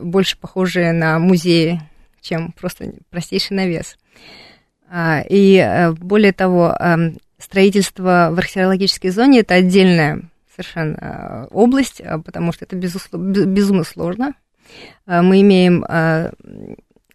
больше 0.00 0.38
похожие 0.38 0.92
на 0.92 1.18
музеи, 1.18 1.82
чем 2.20 2.52
просто 2.52 2.92
простейший 3.10 3.56
навес. 3.56 3.96
А, 4.90 5.22
и 5.28 5.56
э, 5.56 5.92
более 5.92 6.32
того, 6.32 6.74
строительство 7.38 8.30
в 8.32 8.38
археологической 8.38 9.10
зоне 9.10 9.40
это 9.40 9.54
отдельная 9.54 10.22
совершенно 10.50 11.46
область, 11.50 12.00
а, 12.00 12.18
потому 12.18 12.52
что 12.52 12.64
это 12.64 12.76
безумно 12.76 13.84
сложно. 13.84 14.34
А, 15.06 15.22
мы 15.22 15.40
имеем 15.40 15.84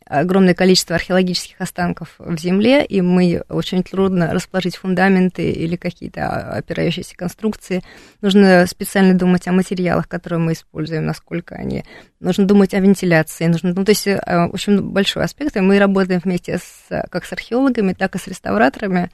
огромное 0.06 0.54
количество 0.54 0.96
археологических 0.96 1.60
останков 1.60 2.16
в 2.18 2.38
земле, 2.38 2.86
и 2.86 3.02
мы 3.02 3.44
очень 3.50 3.84
трудно 3.84 4.34
расположить 4.34 4.76
фундаменты 4.76 5.52
или 5.52 5.76
какие-то 5.76 6.28
опирающиеся 6.28 7.16
конструкции. 7.16 7.84
Нужно 8.22 8.66
специально 8.68 9.14
думать 9.14 9.48
о 9.48 9.52
материалах, 9.52 10.08
которые 10.08 10.40
мы 10.40 10.54
используем, 10.54 11.06
насколько 11.06 11.56
они... 11.56 11.84
Нужно 12.20 12.46
думать 12.46 12.74
о 12.74 12.80
вентиляции. 12.80 13.48
Нужно... 13.48 13.74
Ну, 13.74 13.84
то 13.86 13.92
есть 13.92 14.08
э, 14.08 14.20
очень 14.52 14.82
большой 14.82 15.24
аспект, 15.24 15.56
и 15.58 15.62
мы 15.62 15.80
работаем 15.80 16.22
вместе 16.24 16.58
с, 16.58 17.08
как 17.10 17.26
с 17.26 17.34
археологами, 17.34 17.94
так 17.94 18.16
и 18.16 18.20
с 18.20 18.28
реставраторами, 18.28 19.12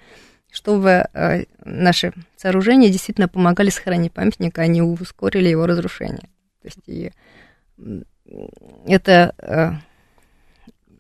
чтобы 0.52 1.08
э, 1.14 1.44
наши 1.64 2.14
сооружения 2.36 2.90
действительно 2.90 3.28
помогали 3.28 3.70
сохранить 3.70 4.14
памятник, 4.14 4.58
а 4.58 4.68
не 4.68 4.82
ускорили 4.82 5.50
его 5.50 5.66
разрушение. 5.66 6.30
То 6.62 6.68
есть 6.68 6.80
и 6.88 7.12
это 8.86 9.34
э, 9.38 9.72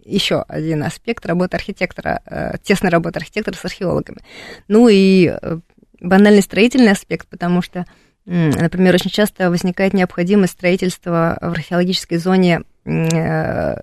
еще 0.09 0.43
один 0.47 0.83
аспект 0.83 1.25
работы 1.25 1.55
архитектора, 1.55 2.21
э, 2.25 2.57
тесной 2.61 2.91
работы 2.91 3.19
архитектора 3.19 3.55
с 3.55 3.63
археологами. 3.65 4.19
Ну 4.67 4.87
и 4.89 5.27
э, 5.27 5.59
банальный 6.01 6.41
строительный 6.41 6.91
аспект, 6.91 7.27
потому 7.27 7.61
что, 7.61 7.85
например, 8.25 8.95
очень 8.95 9.11
часто 9.11 9.49
возникает 9.49 9.93
необходимость 9.93 10.53
строительства 10.53 11.37
в 11.41 11.51
археологической 11.51 12.17
зоне 12.17 12.61
э, 12.85 13.75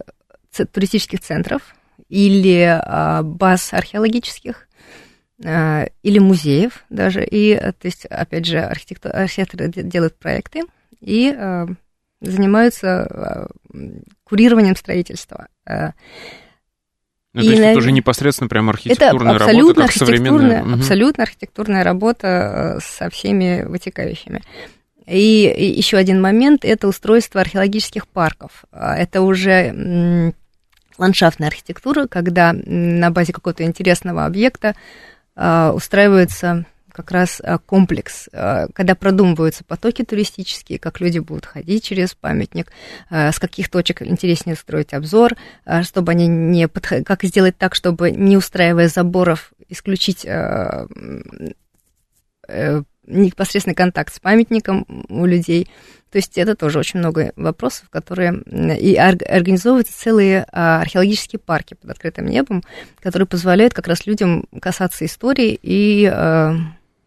туристических 0.72 1.20
центров 1.20 1.74
или 2.08 2.80
баз 3.22 3.74
археологических, 3.74 4.68
или 5.38 6.18
музеев 6.18 6.84
даже. 6.88 7.26
И, 7.28 7.56
то 7.56 7.74
есть, 7.84 8.06
опять 8.06 8.46
же, 8.46 8.60
архитекторы 8.60 9.68
делают 9.68 10.18
проекты 10.18 10.62
и 11.00 11.36
занимаются 12.22 13.48
курированием 14.24 14.76
строительства. 14.76 15.48
Э, 15.66 15.90
ну, 17.32 17.42
и 17.42 17.44
то 17.44 17.50
есть 17.50 17.62
на... 17.62 17.66
это 17.66 17.78
уже 17.78 17.92
непосредственно 17.92 18.48
прям 18.48 18.70
архитектурная 18.70 19.34
это 19.34 19.44
абсолютно 19.44 19.62
работа, 19.62 19.74
как 19.74 19.84
архитектурная, 19.84 20.50
современная. 20.50 20.74
Абсолютно 20.74 21.22
архитектурная 21.24 21.84
работа 21.84 22.76
э, 22.76 22.80
со 22.82 23.10
всеми 23.10 23.62
вытекающими. 23.64 24.42
И, 25.06 25.48
и 25.48 25.76
еще 25.76 25.98
один 25.98 26.20
момент– 26.20 26.64
это 26.64 26.88
устройство 26.88 27.40
археологических 27.40 28.08
парков. 28.08 28.64
А, 28.72 28.96
это 28.96 29.20
уже 29.20 30.32
ландшафтная 30.98 31.48
архитектура, 31.48 32.06
когда 32.06 32.52
на 32.54 33.10
базе 33.10 33.32
какого-то 33.32 33.64
интересного 33.64 34.24
объекта 34.24 34.74
а, 35.36 35.72
устраивается 35.72 36.64
как 36.96 37.10
раз 37.10 37.42
э, 37.44 37.58
комплекс, 37.66 38.30
э, 38.32 38.68
когда 38.72 38.94
продумываются 38.94 39.64
потоки 39.64 40.02
туристические, 40.02 40.78
как 40.78 40.98
люди 40.98 41.18
будут 41.18 41.44
ходить 41.44 41.84
через 41.84 42.14
памятник, 42.14 42.72
э, 43.10 43.32
с 43.32 43.38
каких 43.38 43.68
точек 43.68 44.00
интереснее 44.00 44.56
строить 44.56 44.94
обзор, 44.94 45.34
чтобы 45.82 46.12
они 46.12 46.26
не 46.26 46.68
подх... 46.68 47.04
как 47.04 47.22
сделать 47.24 47.58
так, 47.58 47.74
чтобы 47.74 48.12
не 48.12 48.38
устраивая 48.38 48.88
заборов, 48.88 49.52
исключить 49.68 50.26
непосредственный 53.06 53.74
контакт 53.74 54.14
с 54.14 54.20
памятником 54.20 54.86
у 55.08 55.26
людей. 55.26 55.68
То 56.10 56.18
есть 56.18 56.38
это 56.38 56.54
тоже 56.54 56.78
очень 56.78 57.00
много 57.00 57.32
вопросов, 57.36 57.90
которые... 57.90 58.42
И 58.78 58.96
организовываются 58.96 59.96
целые 59.96 60.44
археологические 60.44 61.40
парки 61.40 61.74
под 61.74 61.90
открытым 61.90 62.26
небом, 62.26 62.62
которые 63.00 63.26
позволяют 63.26 63.74
как 63.74 63.86
раз 63.88 64.06
людям 64.06 64.46
касаться 64.60 65.04
истории 65.04 65.58
и 65.60 66.10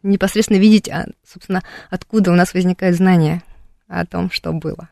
непосредственно 0.04 0.58
видеть, 0.58 0.90
а, 0.90 1.08
собственно, 1.26 1.64
откуда 1.90 2.32
у 2.32 2.36
нас 2.36 2.54
возникают 2.54 2.96
знания 2.96 3.44
о 3.88 4.06
том, 4.06 4.30
что 4.32 4.54
было. 4.54 4.90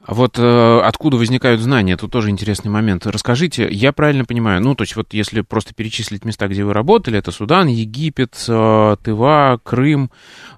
А 0.00 0.14
вот 0.14 0.36
э, 0.36 0.80
откуда 0.80 1.16
возникают 1.16 1.60
знания, 1.60 1.96
тут 1.96 2.10
тоже 2.10 2.30
интересный 2.30 2.70
момент. 2.70 3.06
Расскажите, 3.06 3.68
я 3.70 3.92
правильно 3.92 4.24
понимаю, 4.24 4.60
ну, 4.60 4.74
то 4.74 4.82
есть 4.82 4.96
вот 4.96 5.14
если 5.14 5.42
просто 5.42 5.74
перечислить 5.74 6.24
места, 6.24 6.48
где 6.48 6.64
вы 6.64 6.72
работали, 6.72 7.18
это 7.18 7.30
Судан, 7.30 7.68
Египет, 7.68 8.34
э, 8.48 8.96
Тыва, 9.02 9.60
Крым. 9.62 10.10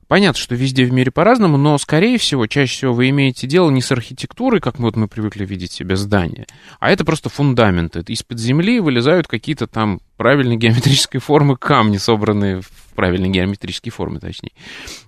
Понятно, 0.08 0.40
что 0.40 0.54
везде 0.54 0.84
в 0.86 0.92
мире 0.92 1.10
по-разному, 1.10 1.58
но, 1.58 1.76
скорее 1.76 2.16
всего, 2.16 2.46
чаще 2.46 2.72
всего 2.72 2.94
вы 2.94 3.10
имеете 3.10 3.46
дело 3.46 3.70
не 3.70 3.82
с 3.82 3.92
архитектурой, 3.92 4.60
как 4.60 4.78
мы, 4.78 4.86
вот 4.86 4.96
мы 4.96 5.08
привыкли 5.08 5.44
видеть 5.44 5.72
себе 5.72 5.96
здания, 5.96 6.46
а 6.80 6.90
это 6.90 7.04
просто 7.04 7.28
фундаменты. 7.28 8.02
Из-под 8.06 8.38
земли 8.38 8.80
вылезают 8.80 9.26
какие-то 9.26 9.66
там 9.66 10.00
правильной 10.16 10.56
геометрической 10.56 11.20
формы 11.20 11.56
камни, 11.56 11.98
собранные 11.98 12.62
в 12.62 12.85
правильной 12.96 13.28
геометрические 13.28 13.92
формы, 13.92 14.18
точнее. 14.18 14.52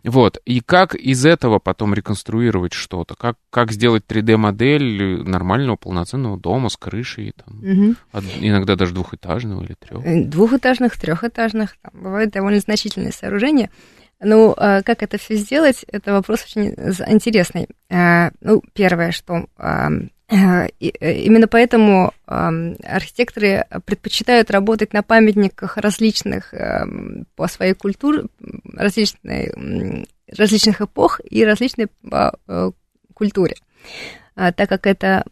Вот. 0.04 0.38
И 0.44 0.60
как 0.60 0.94
из 0.94 1.26
этого 1.26 1.58
потом 1.58 1.94
реконструировать 1.94 2.72
что-то? 2.72 3.16
Как, 3.16 3.36
как 3.50 3.72
сделать 3.72 4.04
3D-модель 4.06 5.22
нормального 5.24 5.76
полноценного 5.76 6.38
дома 6.38 6.68
с 6.68 6.76
крышей, 6.76 7.32
там, 7.32 7.58
угу. 7.58 7.96
иногда 8.40 8.76
даже 8.76 8.94
двухэтажного 8.94 9.64
или 9.64 9.74
трех? 9.74 10.04
Э, 10.04 10.24
двухэтажных, 10.24 10.96
трехэтажных. 10.96 11.76
Там 11.82 12.02
бывают 12.02 12.30
довольно 12.30 12.60
значительные 12.60 13.12
сооружения. 13.12 13.70
Ну, 14.20 14.52
а 14.56 14.82
как 14.82 15.02
это 15.02 15.16
все 15.18 15.36
сделать, 15.36 15.84
это 15.88 16.12
вопрос 16.12 16.44
очень 16.44 16.70
интересный. 17.08 17.68
А, 17.88 18.30
ну, 18.40 18.62
первое, 18.74 19.12
что 19.12 19.46
э, 19.56 19.88
именно 20.28 21.48
поэтому 21.48 22.12
архитекторы 22.26 23.64
предпочитают 23.86 24.50
работать 24.50 24.92
на 24.92 25.02
памятниках 25.02 25.78
различных 25.78 26.52
по 27.34 27.48
своей 27.48 27.72
культуре, 27.72 28.24
различной, 28.64 30.06
различных 30.30 30.82
эпох 30.82 31.20
и 31.24 31.44
различной 31.44 31.86
по 32.08 32.38
э, 32.46 32.70
культуре 33.14 33.56
так 34.34 34.68
как 34.68 34.86
это 34.86 35.24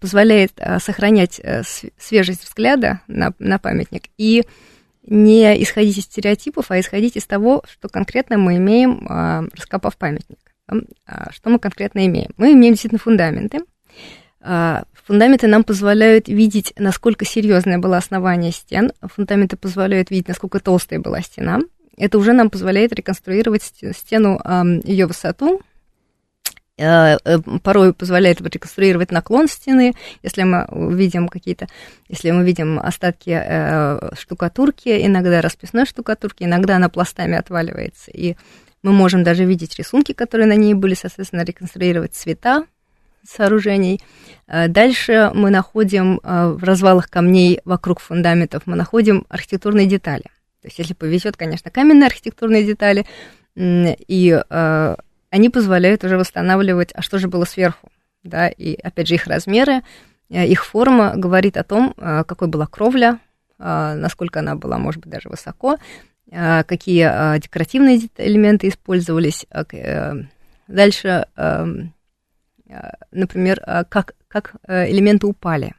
позволяет 0.00 0.52
сохранять 0.80 1.40
э, 1.40 1.62
свежесть 1.96 2.44
взгляда 2.44 3.00
на, 3.06 3.34
на 3.38 3.58
памятник 3.58 4.04
и 4.18 4.44
не 5.04 5.62
исходить 5.62 5.98
из 5.98 6.04
стереотипов, 6.04 6.70
а 6.70 6.78
исходить 6.78 7.16
из 7.16 7.26
того, 7.26 7.62
что 7.70 7.88
конкретно 7.88 8.38
мы 8.38 8.56
имеем, 8.56 9.06
а, 9.08 9.44
раскопав 9.54 9.96
памятник. 9.96 10.38
А, 10.68 11.32
что 11.32 11.50
мы 11.50 11.58
конкретно 11.58 12.06
имеем? 12.06 12.32
Мы 12.36 12.52
имеем 12.52 12.74
действительно 12.74 13.00
фундаменты. 13.00 13.60
А, 14.42 14.84
фундаменты 15.06 15.46
нам 15.46 15.64
позволяют 15.64 16.28
видеть, 16.28 16.72
насколько 16.76 17.24
серьезное 17.24 17.78
было 17.78 17.96
основание 17.96 18.52
стен. 18.52 18.92
Фундаменты 19.00 19.56
позволяют 19.56 20.10
видеть, 20.10 20.28
насколько 20.28 20.60
толстая 20.60 21.00
была 21.00 21.20
стена. 21.22 21.60
Это 21.96 22.18
уже 22.18 22.32
нам 22.32 22.50
позволяет 22.50 22.92
реконструировать 22.92 23.62
стену, 23.62 24.40
ее 24.84 25.06
высоту, 25.06 25.62
Э, 26.78 27.18
э, 27.24 27.38
порой 27.62 27.92
позволяет 27.92 28.40
реконструировать 28.40 29.12
наклон 29.12 29.46
стены, 29.46 29.92
если 30.22 30.42
мы 30.42 30.66
видим 30.94 31.28
какие-то, 31.28 31.66
если 32.08 32.30
мы 32.30 32.44
видим 32.44 32.78
остатки 32.78 33.30
э, 33.30 34.14
штукатурки, 34.18 35.06
иногда 35.06 35.42
расписной 35.42 35.84
штукатурки, 35.84 36.44
иногда 36.44 36.76
она 36.76 36.88
пластами 36.88 37.36
отваливается, 37.36 38.10
и 38.10 38.36
мы 38.82 38.92
можем 38.92 39.22
даже 39.22 39.44
видеть 39.44 39.76
рисунки, 39.78 40.12
которые 40.12 40.46
на 40.46 40.56
ней 40.56 40.72
были, 40.72 40.94
соответственно, 40.94 41.44
реконструировать 41.44 42.14
цвета 42.14 42.64
сооружений. 43.24 44.00
Дальше 44.46 45.30
мы 45.34 45.50
находим 45.50 46.20
в 46.22 46.62
развалах 46.62 47.08
камней 47.08 47.60
вокруг 47.64 48.00
фундаментов, 48.00 48.62
мы 48.66 48.76
находим 48.76 49.24
архитектурные 49.28 49.86
детали. 49.86 50.24
То 50.60 50.68
есть, 50.68 50.78
если 50.78 50.94
повезет, 50.94 51.36
конечно, 51.36 51.70
каменные 51.70 52.06
архитектурные 52.06 52.64
детали, 52.64 53.06
и 53.56 54.42
они 55.32 55.48
позволяют 55.48 56.04
уже 56.04 56.18
восстанавливать, 56.18 56.90
а 56.94 57.00
что 57.00 57.18
же 57.18 57.26
было 57.26 57.46
сверху, 57.46 57.90
да, 58.22 58.48
и 58.48 58.74
опять 58.74 59.08
же 59.08 59.14
их 59.14 59.26
размеры, 59.26 59.82
э, 60.28 60.46
их 60.46 60.64
форма 60.64 61.14
говорит 61.16 61.56
о 61.56 61.64
том, 61.64 61.94
э, 61.96 62.24
какой 62.24 62.48
была 62.48 62.66
кровля, 62.66 63.18
э, 63.58 63.94
насколько 63.96 64.40
она 64.40 64.56
была, 64.56 64.76
может 64.76 65.00
быть, 65.00 65.10
даже 65.10 65.28
высоко, 65.28 65.78
какие 66.30 67.38
декоративные 67.40 68.08
элементы 68.16 68.68
использовались. 68.68 69.44
Дальше, 70.66 71.26
например, 73.10 73.60
как, 73.88 74.14
как 74.28 74.54
элементы 74.66 75.26
упали. 75.26 75.74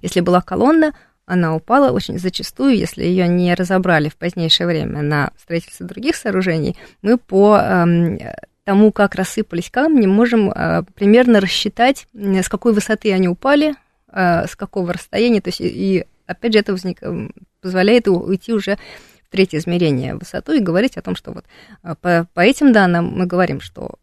Если 0.00 0.20
была 0.20 0.40
колонна, 0.40 0.92
она 1.24 1.54
упала 1.54 1.92
очень 1.92 2.18
зачастую, 2.18 2.76
если 2.76 3.04
ее 3.04 3.28
не 3.28 3.54
разобрали 3.54 4.08
в 4.08 4.16
позднейшее 4.16 4.66
время 4.66 5.02
на 5.02 5.32
строительство 5.40 5.86
других 5.86 6.16
сооружений, 6.16 6.76
мы 7.00 7.16
по 7.16 7.56
эм, 7.56 8.18
тому, 8.64 8.92
как 8.92 9.14
рассыпались 9.14 9.70
камни, 9.70 10.06
можем 10.06 10.52
примерно 10.94 11.40
рассчитать, 11.40 12.06
с 12.14 12.48
какой 12.48 12.72
высоты 12.72 13.12
они 13.12 13.28
упали, 13.28 13.74
с 14.12 14.54
какого 14.56 14.92
расстояния. 14.92 15.40
То 15.40 15.48
есть, 15.48 15.60
и 15.60 16.04
опять 16.26 16.52
же, 16.52 16.58
это 16.58 16.72
возник, 16.72 17.00
позволяет 17.60 18.08
уйти 18.08 18.52
уже 18.52 18.78
в 19.26 19.30
третье 19.30 19.58
измерение 19.58 20.14
высоту 20.14 20.52
и 20.52 20.60
говорить 20.60 20.96
о 20.96 21.02
том, 21.02 21.16
что 21.16 21.32
вот 21.32 21.44
по, 22.00 22.28
по 22.34 22.40
этим 22.40 22.72
данным 22.72 23.06
мы 23.06 23.26
говорим, 23.26 23.60
что 23.60 23.98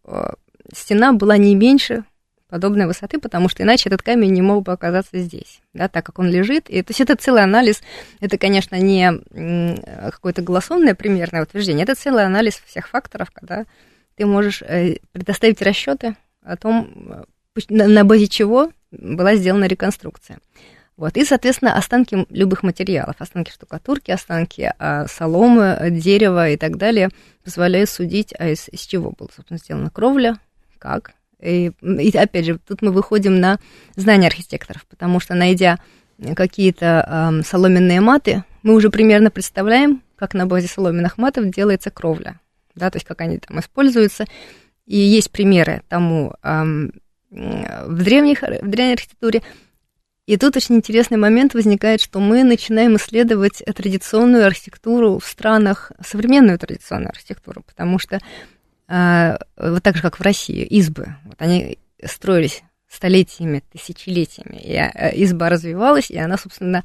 стена 0.73 1.13
была 1.13 1.37
не 1.37 1.55
меньше 1.55 2.03
подобной 2.49 2.87
высоты, 2.87 3.19
потому 3.19 3.47
что 3.47 3.63
иначе 3.63 3.89
этот 3.89 4.01
камень 4.01 4.33
не 4.33 4.41
мог 4.41 4.63
бы 4.63 4.71
оказаться 4.71 5.19
здесь, 5.19 5.61
да, 5.73 5.87
так 5.87 6.05
как 6.05 6.19
он 6.19 6.29
лежит. 6.29 6.69
И, 6.69 6.81
то 6.81 6.91
есть 6.91 7.01
это 7.01 7.15
целый 7.15 7.43
анализ, 7.43 7.81
это, 8.19 8.37
конечно, 8.37 8.75
не 8.75 9.79
какое-то 10.11 10.41
голословное 10.41 10.95
примерное 10.95 11.43
утверждение, 11.43 11.83
это 11.83 11.95
целый 11.95 12.25
анализ 12.25 12.61
всех 12.65 12.89
факторов, 12.89 13.31
когда 13.31 13.65
ты 14.15 14.25
можешь 14.25 14.61
э, 14.63 14.97
предоставить 15.11 15.61
расчеты 15.61 16.15
о 16.43 16.57
том, 16.57 17.25
на 17.69 18.03
базе 18.03 18.27
чего 18.27 18.71
была 18.91 19.35
сделана 19.35 19.65
реконструкция. 19.65 20.39
Вот. 20.97 21.15
И, 21.15 21.23
соответственно, 21.23 21.77
останки 21.77 22.25
любых 22.29 22.61
материалов, 22.61 23.15
останки 23.19 23.51
штукатурки, 23.51 24.11
останки 24.11 24.73
а, 24.79 25.07
соломы, 25.07 25.87
дерева 25.91 26.49
и 26.49 26.57
так 26.57 26.75
далее 26.75 27.09
позволяют 27.41 27.89
судить, 27.89 28.33
а 28.37 28.49
из, 28.49 28.67
из 28.67 28.81
чего 28.81 29.11
была, 29.11 29.29
собственно, 29.33 29.59
сделана 29.59 29.89
кровля, 29.89 30.39
как. 30.77 31.13
И, 31.41 31.71
и 31.81 32.17
опять 32.17 32.45
же, 32.45 32.59
тут 32.59 32.81
мы 32.81 32.91
выходим 32.91 33.39
на 33.39 33.59
знания 33.95 34.27
архитекторов, 34.27 34.85
потому 34.87 35.19
что, 35.19 35.35
найдя 35.35 35.79
какие-то 36.35 37.05
а, 37.07 37.41
соломенные 37.43 38.01
маты, 38.01 38.43
мы 38.61 38.73
уже 38.73 38.89
примерно 38.89 39.31
представляем, 39.31 40.01
как 40.15 40.33
на 40.33 40.45
базе 40.45 40.67
соломенных 40.67 41.17
матов 41.17 41.49
делается 41.49 41.91
кровля 41.91 42.39
да, 42.79 42.89
то 42.89 42.95
есть 42.95 43.05
как 43.05 43.21
они 43.21 43.37
там 43.37 43.59
используются. 43.59 44.25
И 44.85 44.97
есть 44.97 45.29
примеры 45.29 45.83
тому 45.87 46.33
эм, 46.41 46.93
в, 47.29 48.03
древних, 48.03 48.41
в 48.41 48.67
древней 48.67 48.93
архитектуре. 48.93 49.43
И 50.25 50.37
тут 50.37 50.55
очень 50.57 50.75
интересный 50.75 51.17
момент 51.17 51.53
возникает, 51.53 52.01
что 52.01 52.19
мы 52.19 52.43
начинаем 52.43 52.95
исследовать 52.95 53.63
традиционную 53.75 54.45
архитектуру 54.45 55.19
в 55.19 55.25
странах, 55.25 55.91
современную 56.05 56.57
традиционную 56.57 57.09
архитектуру, 57.09 57.63
потому 57.63 57.99
что 57.99 58.17
э, 58.17 58.19
вот 58.89 59.83
так 59.83 59.95
же, 59.95 60.01
как 60.01 60.19
в 60.19 60.23
России, 60.23 60.63
избы, 60.63 61.15
вот 61.25 61.35
они 61.39 61.77
строились 62.03 62.63
столетиями, 62.89 63.63
тысячелетиями, 63.71 64.57
и 64.57 64.73
э, 64.73 65.23
изба 65.23 65.49
развивалась, 65.49 66.09
и 66.09 66.17
она, 66.17 66.37
собственно, 66.37 66.83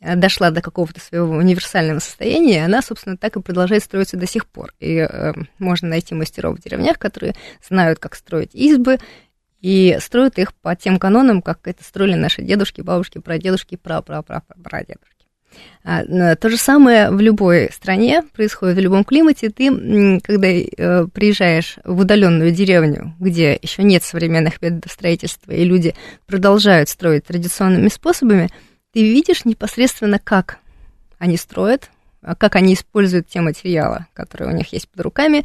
дошла 0.00 0.50
до 0.50 0.60
какого-то 0.60 1.00
своего 1.00 1.34
универсального 1.34 1.98
состояния, 1.98 2.56
и 2.56 2.60
она, 2.60 2.82
собственно, 2.82 3.16
так 3.16 3.36
и 3.36 3.40
продолжает 3.40 3.82
строиться 3.82 4.18
до 4.18 4.26
сих 4.26 4.46
пор. 4.46 4.74
И 4.78 4.96
э, 4.96 5.32
можно 5.58 5.88
найти 5.88 6.14
мастеров 6.14 6.58
в 6.58 6.62
деревнях, 6.62 6.98
которые 6.98 7.34
знают, 7.66 7.98
как 7.98 8.14
строить 8.14 8.54
избы, 8.54 8.98
и 9.62 9.96
строят 10.00 10.38
их 10.38 10.52
по 10.54 10.76
тем 10.76 10.98
канонам, 10.98 11.40
как 11.40 11.66
это 11.66 11.82
строили 11.82 12.14
наши 12.14 12.42
дедушки, 12.42 12.82
бабушки, 12.82 13.18
прадедушки, 13.18 13.76
пра-пра-пра-прадедушки. 13.76 15.15
А, 15.84 16.34
то 16.34 16.48
же 16.48 16.56
самое 16.56 17.10
в 17.10 17.20
любой 17.20 17.70
стране 17.72 18.22
происходит, 18.34 18.76
в 18.76 18.80
любом 18.80 19.04
климате. 19.04 19.50
Ты, 19.50 20.20
когда 20.20 20.48
э, 20.48 21.06
приезжаешь 21.06 21.76
в 21.84 22.00
удаленную 22.00 22.50
деревню, 22.50 23.14
где 23.20 23.58
еще 23.62 23.84
нет 23.84 24.02
современных 24.02 24.60
методов 24.60 24.90
строительства, 24.90 25.52
и 25.52 25.64
люди 25.64 25.94
продолжают 26.26 26.88
строить 26.88 27.24
традиционными 27.24 27.88
способами, 27.88 28.50
ты 28.92 29.02
видишь 29.02 29.44
непосредственно, 29.44 30.18
как 30.18 30.58
они 31.18 31.36
строят, 31.36 31.90
а 32.20 32.34
как 32.34 32.56
они 32.56 32.74
используют 32.74 33.28
те 33.28 33.40
материалы, 33.40 34.06
которые 34.12 34.52
у 34.52 34.56
них 34.56 34.72
есть 34.72 34.88
под 34.88 35.02
руками, 35.02 35.44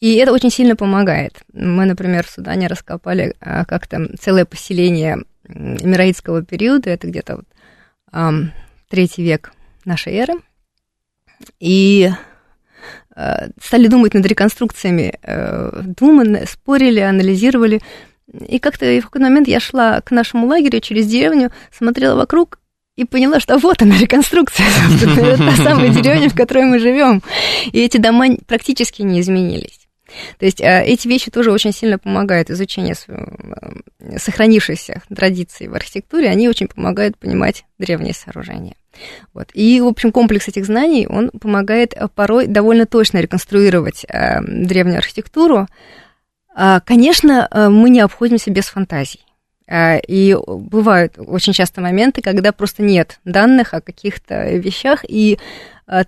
и 0.00 0.14
это 0.14 0.32
очень 0.32 0.50
сильно 0.50 0.76
помогает. 0.76 1.42
Мы, 1.52 1.84
например, 1.84 2.24
в 2.24 2.30
Судане 2.30 2.68
раскопали 2.68 3.34
а, 3.40 3.64
как-то 3.64 4.16
целое 4.16 4.44
поселение 4.44 5.18
эмираитского 5.46 6.42
периода, 6.42 6.88
это 6.88 7.06
где-то 7.06 7.36
вот, 7.36 7.46
третий 8.88 9.22
век 9.22 9.52
нашей 9.84 10.14
эры, 10.14 10.34
и 11.60 12.10
uh, 13.16 13.52
стали 13.62 13.86
думать 13.86 14.14
над 14.14 14.26
реконструкциями, 14.26 15.18
uh, 15.22 15.82
думали, 15.82 16.44
спорили, 16.46 17.00
анализировали, 17.00 17.80
и 18.46 18.58
как-то 18.58 18.86
в 18.86 19.04
какой-то 19.04 19.26
момент 19.26 19.48
я 19.48 19.60
шла 19.60 20.00
к 20.00 20.10
нашему 20.10 20.46
лагерю 20.46 20.80
через 20.80 21.06
деревню, 21.06 21.50
смотрела 21.70 22.16
вокруг, 22.16 22.58
и 22.98 23.04
поняла, 23.04 23.38
что 23.38 23.58
вот 23.58 23.80
она, 23.80 23.96
реконструкция, 23.96 24.66
та 25.36 25.56
самая 25.62 25.90
деревня, 25.90 26.28
в 26.28 26.34
которой 26.34 26.64
мы 26.64 26.80
живем. 26.80 27.22
И 27.70 27.78
эти 27.78 27.96
дома 27.96 28.26
практически 28.48 29.02
не 29.02 29.20
изменились. 29.20 29.77
То 30.38 30.46
есть 30.46 30.60
а, 30.60 30.82
эти 30.82 31.08
вещи 31.08 31.30
тоже 31.30 31.52
очень 31.52 31.72
сильно 31.72 31.98
помогают 31.98 32.50
изучению 32.50 32.96
э, 33.08 34.18
сохранившихся 34.18 35.02
традиций 35.14 35.68
в 35.68 35.74
архитектуре, 35.74 36.28
они 36.28 36.48
очень 36.48 36.68
помогают 36.68 37.18
понимать 37.18 37.64
древние 37.78 38.14
сооружения. 38.14 38.74
Вот. 39.32 39.50
И, 39.52 39.80
в 39.80 39.86
общем, 39.86 40.10
комплекс 40.12 40.48
этих 40.48 40.64
знаний, 40.66 41.06
он 41.06 41.30
помогает 41.30 41.94
э, 41.94 42.08
порой 42.14 42.46
довольно 42.46 42.86
точно 42.86 43.18
реконструировать 43.18 44.04
э, 44.08 44.40
древнюю 44.42 44.98
архитектуру. 44.98 45.66
А, 46.54 46.80
конечно, 46.80 47.48
мы 47.52 47.88
не 47.90 48.00
обходимся 48.00 48.50
без 48.50 48.66
фантазий. 48.66 49.24
И 49.70 50.36
бывают 50.46 51.14
очень 51.18 51.52
часто 51.52 51.82
моменты, 51.82 52.22
когда 52.22 52.52
просто 52.52 52.82
нет 52.82 53.20
данных 53.24 53.74
о 53.74 53.82
каких-то 53.82 54.56
вещах, 54.56 55.04
и 55.06 55.38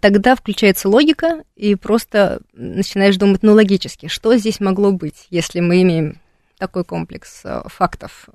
тогда 0.01 0.35
включается 0.35 0.89
логика, 0.89 1.45
и 1.57 1.75
просто 1.75 2.41
начинаешь 2.53 3.17
думать, 3.17 3.43
ну, 3.43 3.53
логически, 3.53 4.09
что 4.09 4.37
здесь 4.37 4.61
могло 4.61 4.93
быть, 4.93 5.27
если 5.31 5.61
мы 5.61 5.83
имеем 5.83 6.21
такой 6.59 6.85
комплекс 6.85 7.43
фактов, 7.67 8.29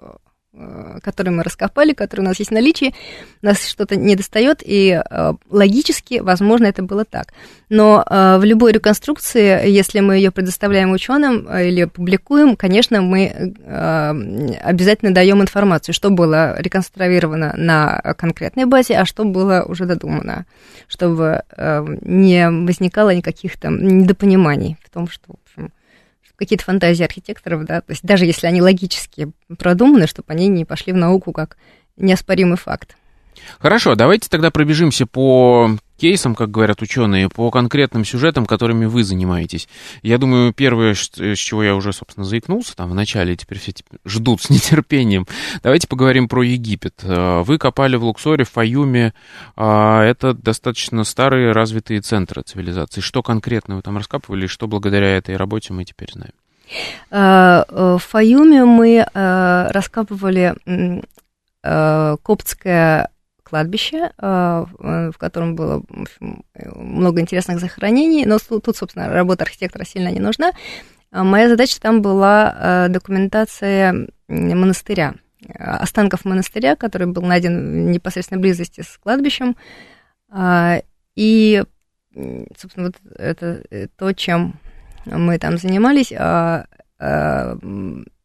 Э, 0.58 1.00
которые 1.04 1.34
мы 1.34 1.44
раскопали, 1.44 1.92
которые 1.92 2.26
у 2.26 2.30
нас 2.30 2.40
есть 2.40 2.50
в 2.50 2.54
наличии, 2.54 2.96
нас 3.42 3.68
что-то 3.68 3.98
не 3.98 4.16
достает, 4.16 4.62
и 4.64 4.98
э, 4.98 5.34
логически, 5.50 6.20
возможно, 6.20 6.66
это 6.66 6.82
было 6.82 7.04
так. 7.04 7.34
Но 7.68 8.06
э, 8.10 8.38
в 8.38 8.44
любой 8.46 8.72
реконструкции, 8.72 9.70
если 9.70 10.00
мы 10.00 10.16
ее 10.16 10.32
предоставляем 10.32 10.92
ученым 10.92 11.46
или 11.50 11.84
публикуем, 11.86 12.56
конечно, 12.56 13.02
мы 13.02 13.54
обязательно 14.64 15.14
даем 15.14 15.42
информацию, 15.42 15.94
что 15.94 16.10
было 16.10 16.60
реконструировано 16.62 17.54
на 17.58 18.16
конкретной 18.18 18.66
базе, 18.66 18.96
а 18.96 19.06
что 19.06 19.26
было 19.26 19.66
уже 19.68 19.86
додумано, 19.86 20.46
чтобы 20.88 21.44
не 21.58 22.50
возникало 22.50 23.14
никаких 23.14 23.58
там 23.60 23.86
недопониманий 23.86 24.78
в 24.86 24.90
том, 24.90 25.08
что 25.10 25.36
какие-то 26.36 26.64
фантазии 26.66 27.04
архитекторов, 27.04 27.66
да, 27.66 27.82
то 27.82 27.92
есть 27.92 28.04
даже 28.04 28.26
если 28.26 28.48
они 28.48 28.62
логически 28.62 29.32
продуманы, 29.58 30.08
чтобы 30.08 30.32
они 30.34 30.48
не 30.48 30.66
пошли 30.66 30.94
в 30.94 30.98
науку 30.98 31.32
как 31.32 31.58
неоспоримый 31.98 32.58
факт. 32.58 32.96
Хорошо, 33.60 33.96
давайте 33.96 34.30
тогда 34.30 34.52
пробежимся 34.52 35.06
по 35.06 35.78
кейсам, 35.98 36.36
как 36.36 36.52
говорят 36.52 36.82
ученые, 36.82 37.30
по 37.30 37.50
конкретным 37.52 38.06
сюжетам, 38.06 38.46
которыми 38.46 38.86
вы 38.86 39.04
занимаетесь. 39.04 39.68
Я 40.02 40.18
думаю, 40.18 40.54
первое, 40.54 40.94
с 40.94 41.38
чего 41.38 41.64
я 41.64 41.76
уже, 41.76 41.94
собственно, 41.94 42.26
заикнулся 42.26 42.76
там 42.76 42.90
в 42.90 42.96
начале, 42.96 43.36
теперь 43.36 43.60
все 43.60 43.74
ждут 44.06 44.42
с 44.42 44.50
нетерпением. 44.50 45.28
Давайте 45.64 45.88
поговорим 45.88 46.28
про 46.28 46.44
Египет. 46.44 46.96
Э, 47.04 47.42
вы 47.44 47.58
копали 47.58 47.96
в 47.96 48.04
Луксоре, 48.04 48.44
в 48.44 48.52
Фаюме. 48.52 49.14
А, 49.56 50.04
это 50.04 50.34
достаточно 50.34 51.04
старые 51.04 51.52
развитые 51.52 52.02
центры 52.02 52.42
цивилизации. 52.42 53.02
Что 53.02 53.24
конкретно 53.24 53.78
вы 53.78 53.82
там 53.82 53.98
раскапывали, 53.98 54.48
что 54.48 54.68
благодаря 54.68 55.18
этой 55.18 55.38
работе 55.38 55.74
мы 55.74 55.86
теперь 55.86 56.12
знаем? 56.12 56.34
Э, 57.12 57.64
э, 57.68 57.98
в 58.00 58.04
Фаюме 58.04 58.66
мы 58.66 59.06
раскапывали 59.14 60.56
коптское 62.22 63.10
кладбище, 63.46 64.12
э, 64.18 64.66
в 65.14 65.18
котором 65.18 65.56
было 65.56 65.84
много 66.76 67.22
интересных 67.22 67.60
захоронений, 67.60 68.26
но 68.26 68.40
тут, 68.40 68.76
собственно, 68.76 69.10
работа 69.10 69.44
архитектора 69.44 69.86
сильно 69.86 70.10
не 70.10 70.20
нужна. 70.20 70.52
А 71.12 71.24
моя 71.24 71.48
задача 71.48 71.80
там 71.80 72.02
была 72.02 72.56
э, 72.58 72.90
документация 72.90 74.08
монастыря, 74.28 75.14
останков 75.54 76.26
монастыря, 76.26 76.76
который 76.76 77.08
был 77.08 77.22
найден 77.22 77.86
в 77.88 77.92
непосредственной 77.92 78.42
близости 78.42 78.82
с 78.82 78.98
кладбищем. 78.98 79.56
А, 80.30 80.82
и, 81.16 81.64
собственно, 82.58 82.88
вот 82.88 82.96
это 83.18 83.64
э, 83.70 83.88
то, 83.96 84.12
чем 84.12 84.60
мы 85.06 85.38
там 85.38 85.58
занимались. 85.58 86.12
А, 86.98 87.58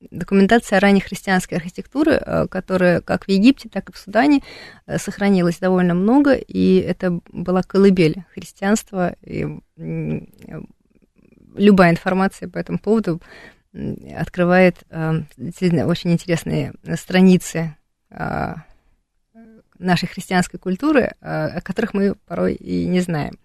документация 0.00 0.80
ранней 0.80 1.00
христианской 1.00 1.58
архитектуры, 1.58 2.12
э, 2.12 2.46
которая 2.48 3.00
как 3.00 3.24
в 3.24 3.28
Египте, 3.28 3.68
так 3.68 3.88
и 3.90 3.92
в 3.92 3.98
Судане 3.98 4.42
э, 4.86 4.98
сохранилась 4.98 5.58
довольно 5.58 5.94
много, 5.94 6.34
и 6.34 6.76
это 6.76 7.20
была 7.32 7.62
колыбель 7.62 8.24
христианства, 8.32 9.16
и 9.22 9.46
любая 11.56 11.90
информация 11.90 12.48
по 12.48 12.58
этому 12.58 12.78
поводу 12.78 13.20
открывает 14.16 14.78
э, 14.90 15.22
действительно 15.36 15.86
очень 15.86 16.12
интересные 16.12 16.72
страницы 16.96 17.76
нашей 19.78 20.08
христианской 20.08 20.58
культуры, 20.58 21.14
о 21.20 21.60
которых 21.60 21.94
мы 21.94 22.16
порой 22.26 22.54
и 22.54 22.86
не 22.86 23.00
знаем. 23.00 23.38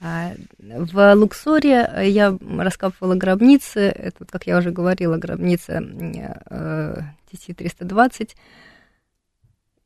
А, 0.00 0.32
в 0.58 1.14
Луксоре 1.14 1.90
я 2.04 2.36
раскапывала 2.58 3.14
гробницы, 3.14 3.80
это, 3.80 4.24
как 4.24 4.46
я 4.46 4.58
уже 4.58 4.70
говорила, 4.70 5.16
гробница 5.16 5.78
TC-320, 7.32 8.30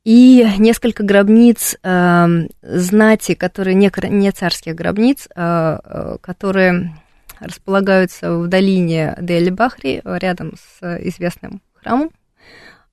и 0.03 0.45
несколько 0.57 1.03
гробниц 1.03 1.77
э, 1.81 2.27
знати, 2.61 3.35
которые 3.35 3.75
не, 3.75 3.89
не 4.09 4.31
царских 4.31 4.75
гробниц, 4.75 5.29
э, 5.33 6.17
которые 6.19 6.93
располагаются 7.39 8.37
в 8.37 8.47
долине 8.47 9.15
Дель-Бахри, 9.21 10.01
рядом 10.03 10.55
с 10.57 10.99
известным 11.07 11.61
храмом. 11.73 12.11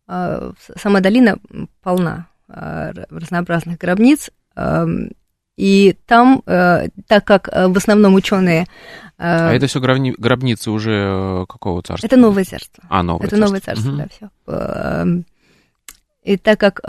Э, 0.07 0.53
сама 0.77 1.01
долина 1.01 1.39
полна 1.83 2.29
э, 2.49 2.93
разнообразных 3.11 3.79
гробниц. 3.79 4.31
И 5.61 5.95
там, 6.07 6.43
э, 6.47 6.89
так 7.07 7.27
как 7.27 7.51
э, 7.53 7.69
в 7.69 7.77
основном 7.77 8.15
ученые... 8.15 8.63
Э, 9.19 9.51
а 9.51 9.53
это 9.53 9.67
все 9.67 9.79
гробни, 9.79 10.15
гробницы 10.17 10.71
уже 10.71 11.45
какого 11.51 11.83
царства? 11.83 12.07
Это 12.07 12.17
новое 12.17 12.45
царство. 12.45 12.83
А, 12.89 13.03
новое 13.03 13.27
это 13.27 13.37
царство. 13.37 13.47
новое 13.47 13.61
царство, 13.61 13.89
угу. 13.91 13.99
да, 13.99 14.09
все. 14.09 14.31
Эм, 14.47 15.27
и 16.23 16.39
так 16.39 16.59
как 16.61 16.81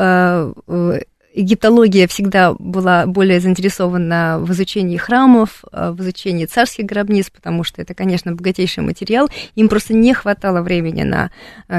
египтология 1.33 2.07
всегда 2.07 2.53
была 2.53 3.05
более 3.07 3.41
заинтересована 3.41 4.39
в 4.39 4.49
изучении 4.53 4.95
храмов, 4.95 5.65
в 5.73 6.01
изучении 6.01 6.45
царских 6.45 6.85
гробниц, 6.85 7.29
потому 7.29 7.65
что 7.65 7.81
это, 7.81 7.93
конечно, 7.93 8.33
богатейший 8.33 8.83
материал. 8.83 9.29
Им 9.55 9.67
просто 9.67 9.93
не 9.93 10.13
хватало 10.13 10.61
времени 10.61 11.03
на 11.03 11.29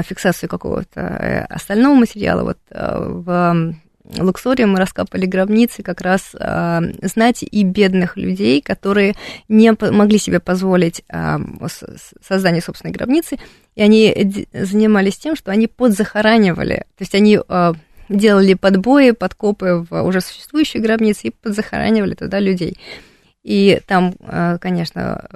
фиксацию 0.03 0.47
какого-то 0.47 1.47
остального 1.49 1.95
материала. 1.95 2.43
Вот 2.43 2.57
в 2.69 3.75
Луксоре 4.17 4.65
мы 4.65 4.79
раскапали 4.79 5.25
гробницы 5.25 5.81
как 5.81 6.01
раз 6.01 6.35
э, 6.37 6.81
знати 7.01 7.45
и 7.45 7.63
бедных 7.63 8.17
людей, 8.17 8.61
которые 8.61 9.15
не 9.47 9.71
могли 9.71 10.17
себе 10.17 10.39
позволить 10.39 11.03
э, 11.09 11.37
создание 12.21 12.61
собственной 12.61 12.93
гробницы, 12.93 13.37
и 13.75 13.81
они 13.81 14.45
занимались 14.53 15.17
тем, 15.17 15.35
что 15.35 15.51
они 15.51 15.67
подзахоранивали, 15.67 16.85
то 16.97 17.01
есть 17.01 17.15
они 17.15 17.39
э, 17.47 17.73
делали 18.09 18.53
подбои, 18.55 19.11
подкопы 19.11 19.85
в 19.89 20.03
уже 20.03 20.19
существующие 20.21 20.83
гробницы 20.83 21.27
и 21.27 21.31
подзахоранивали 21.31 22.13
туда 22.13 22.39
людей. 22.39 22.77
И 23.43 23.81
там, 23.87 24.15
э, 24.19 24.57
конечно, 24.59 25.27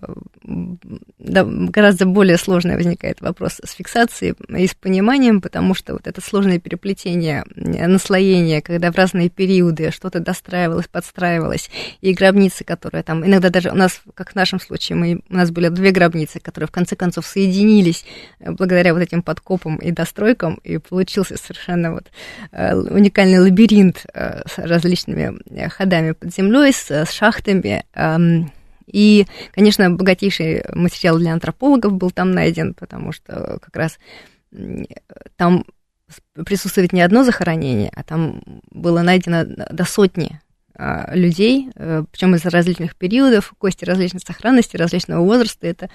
гораздо 1.19 2.05
более 2.05 2.37
сложный 2.37 2.77
возникает 2.77 3.19
вопрос 3.19 3.59
с 3.63 3.73
фиксацией 3.73 4.33
и 4.57 4.65
с 4.65 4.73
пониманием, 4.73 5.41
потому 5.41 5.73
что 5.73 5.93
вот 5.93 6.07
это 6.07 6.21
сложное 6.21 6.57
переплетение, 6.57 7.43
э, 7.55 7.85
наслоение, 7.85 8.61
когда 8.61 8.93
в 8.93 8.95
разные 8.95 9.29
периоды 9.29 9.91
что-то 9.91 10.21
достраивалось, 10.21 10.87
подстраивалось, 10.87 11.69
и 11.99 12.13
гробницы, 12.13 12.63
которые 12.63 13.03
там, 13.03 13.25
иногда 13.25 13.49
даже 13.49 13.71
у 13.71 13.75
нас, 13.75 14.01
как 14.13 14.31
в 14.31 14.35
нашем 14.35 14.61
случае, 14.61 14.95
мы, 14.95 15.21
у 15.29 15.35
нас 15.35 15.51
были 15.51 15.67
две 15.67 15.91
гробницы, 15.91 16.39
которые 16.39 16.69
в 16.69 16.71
конце 16.71 16.95
концов 16.95 17.25
соединились 17.25 18.05
э, 18.39 18.51
благодаря 18.51 18.93
вот 18.93 19.01
этим 19.01 19.21
подкопам 19.21 19.75
и 19.77 19.91
достройкам, 19.91 20.61
и 20.63 20.77
получился 20.77 21.37
совершенно 21.37 21.91
вот 21.91 22.05
уникальный 22.51 23.39
лабиринт 23.39 24.05
с 24.13 24.57
различными 24.57 25.39
ходами 25.69 26.11
под 26.11 26.33
землей, 26.33 26.71
с 26.71 27.11
шахтами, 27.11 27.83
и, 28.87 29.25
конечно, 29.53 29.89
богатейший 29.91 30.63
материал 30.73 31.17
для 31.17 31.33
антропологов 31.33 31.93
был 31.93 32.11
там 32.11 32.31
найден, 32.31 32.73
потому 32.73 33.11
что 33.11 33.59
как 33.61 33.75
раз 33.75 33.99
там 35.35 35.65
присутствует 36.45 36.93
не 36.93 37.01
одно 37.01 37.23
захоронение, 37.23 37.91
а 37.93 38.03
там 38.03 38.41
было 38.71 39.01
найдено 39.01 39.43
до 39.45 39.83
сотни 39.83 40.39
а, 40.79 41.09
людей, 41.15 41.69
э, 41.75 42.03
причем 42.11 42.35
из 42.35 42.45
различных 42.45 42.95
периодов, 42.95 43.53
кости 43.57 43.83
различной 43.83 44.21
сохранности, 44.21 44.77
различного 44.77 45.25
возраста. 45.25 45.65
Это 45.65 45.89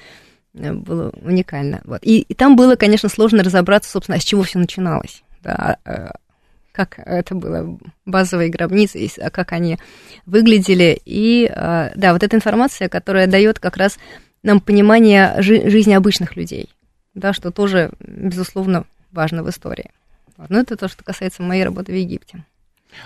э, 0.54 0.72
было 0.72 1.10
уникально. 1.22 1.80
Вот. 1.84 2.00
И, 2.02 2.22
и 2.22 2.34
там 2.34 2.56
было, 2.56 2.74
конечно, 2.74 3.08
сложно 3.08 3.44
разобраться, 3.44 3.90
собственно, 3.90 4.18
с 4.18 4.24
чего 4.24 4.42
все 4.42 4.58
начиналось. 4.58 5.22
Да, 5.40 5.78
э, 5.84 6.10
как 6.72 6.98
это 6.98 7.35
было, 7.35 7.78
базовые 8.06 8.50
гробницы, 8.50 9.08
а 9.20 9.30
как 9.30 9.52
они 9.52 9.78
выглядели. 10.26 11.00
И 11.04 11.46
а, 11.54 11.92
да, 11.94 12.12
вот 12.12 12.22
эта 12.22 12.37
информация, 12.37 12.88
которая 12.88 13.26
дает 13.26 13.58
как 13.58 13.76
раз 13.76 13.98
нам 14.42 14.61
понимание 14.61 15.35
жи- 15.38 15.68
жизни 15.70 15.92
обычных 15.92 16.37
людей, 16.37 16.68
да, 17.14 17.32
что 17.32 17.50
тоже, 17.50 17.90
безусловно, 18.00 18.85
важно 19.12 19.42
в 19.42 19.50
истории. 19.50 19.90
Ну, 20.48 20.58
это 20.58 20.76
то, 20.76 20.88
что 20.88 21.04
касается 21.04 21.42
моей 21.42 21.64
работы 21.64 21.92
в 21.92 21.96
Египте. 21.96 22.44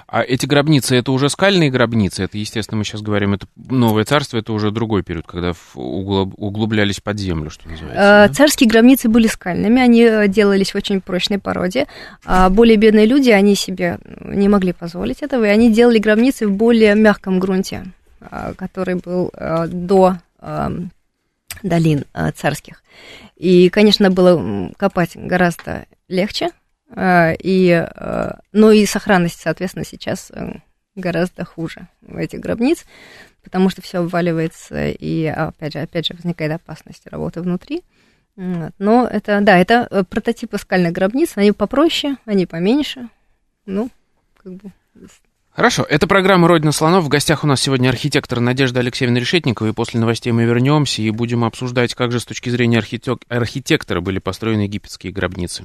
А 0.06 0.22
эти 0.22 0.46
гробницы, 0.46 0.96
это 0.96 1.12
уже 1.12 1.28
скальные 1.28 1.70
гробницы? 1.70 2.24
Это, 2.24 2.38
естественно, 2.38 2.78
мы 2.78 2.84
сейчас 2.84 3.02
говорим, 3.02 3.34
это 3.34 3.46
новое 3.56 4.04
царство, 4.04 4.38
это 4.38 4.52
уже 4.52 4.70
другой 4.70 5.02
период, 5.02 5.26
когда 5.26 5.52
углублялись 5.74 7.00
под 7.00 7.18
землю, 7.18 7.50
что 7.50 7.68
называется. 7.68 8.24
А, 8.24 8.28
царские 8.28 8.68
гробницы 8.68 9.08
были 9.08 9.26
скальными, 9.26 9.80
они 9.80 10.02
э, 10.02 10.28
делались 10.28 10.72
в 10.72 10.76
очень 10.76 11.00
прочной 11.00 11.38
породе. 11.38 11.86
А 12.24 12.50
более 12.50 12.76
бедные 12.76 13.06
люди, 13.06 13.30
они 13.30 13.54
себе 13.54 13.98
не 14.20 14.48
могли 14.48 14.72
позволить 14.72 15.22
этого, 15.22 15.44
и 15.44 15.48
они 15.48 15.72
делали 15.72 15.98
гробницы 15.98 16.46
в 16.46 16.52
более 16.52 16.94
мягком 16.94 17.38
грунте, 17.38 17.84
а, 18.20 18.54
который 18.54 18.96
был 18.96 19.30
э, 19.34 19.66
до 19.68 20.18
долин 21.62 22.04
э, 22.14 22.30
царских. 22.32 22.82
И, 23.36 23.68
конечно, 23.68 24.10
было 24.10 24.72
копать 24.76 25.12
гораздо 25.14 25.86
легче, 26.08 26.50
и, 26.94 27.70
а, 27.72 28.40
ну 28.52 28.70
и 28.70 28.86
сохранность, 28.86 29.40
соответственно, 29.40 29.84
сейчас 29.84 30.30
э, 30.30 30.60
гораздо 30.94 31.44
хуже 31.44 31.88
в 32.00 32.16
этих 32.16 32.40
гробниц, 32.40 32.84
потому 33.42 33.70
что 33.70 33.82
все 33.82 33.98
обваливается, 33.98 34.88
и 34.88 35.24
опять 35.26 35.72
же, 35.72 35.80
опять 35.80 36.06
же 36.06 36.14
возникает 36.14 36.52
опасность 36.52 37.06
работы 37.06 37.40
внутри. 37.42 37.82
Но 38.36 39.06
это, 39.06 39.40
да, 39.40 39.58
это 39.58 39.88
э, 39.90 40.04
прототипы 40.04 40.58
скальных 40.58 40.92
гробниц, 40.92 41.32
они 41.36 41.52
попроще, 41.52 42.16
они 42.26 42.46
поменьше, 42.46 43.08
ну, 43.64 43.90
как 44.42 44.52
бы 44.54 44.72
Хорошо, 45.56 45.86
это 45.88 46.06
программа 46.06 46.48
«Родина 46.48 46.70
слонов». 46.70 47.04
В 47.04 47.08
гостях 47.08 47.42
у 47.42 47.46
нас 47.46 47.62
сегодня 47.62 47.88
архитектор 47.88 48.40
Надежда 48.40 48.80
Алексеевна 48.80 49.18
Решетникова, 49.18 49.68
и 49.68 49.72
после 49.72 49.98
новостей 49.98 50.30
мы 50.30 50.44
вернемся 50.44 51.00
и 51.00 51.08
будем 51.08 51.44
обсуждать, 51.44 51.94
как 51.94 52.12
же 52.12 52.20
с 52.20 52.26
точки 52.26 52.50
зрения 52.50 52.76
архитек... 52.76 53.22
архитектора 53.28 54.02
были 54.02 54.18
построены 54.18 54.62
египетские 54.62 55.14
гробницы. 55.14 55.64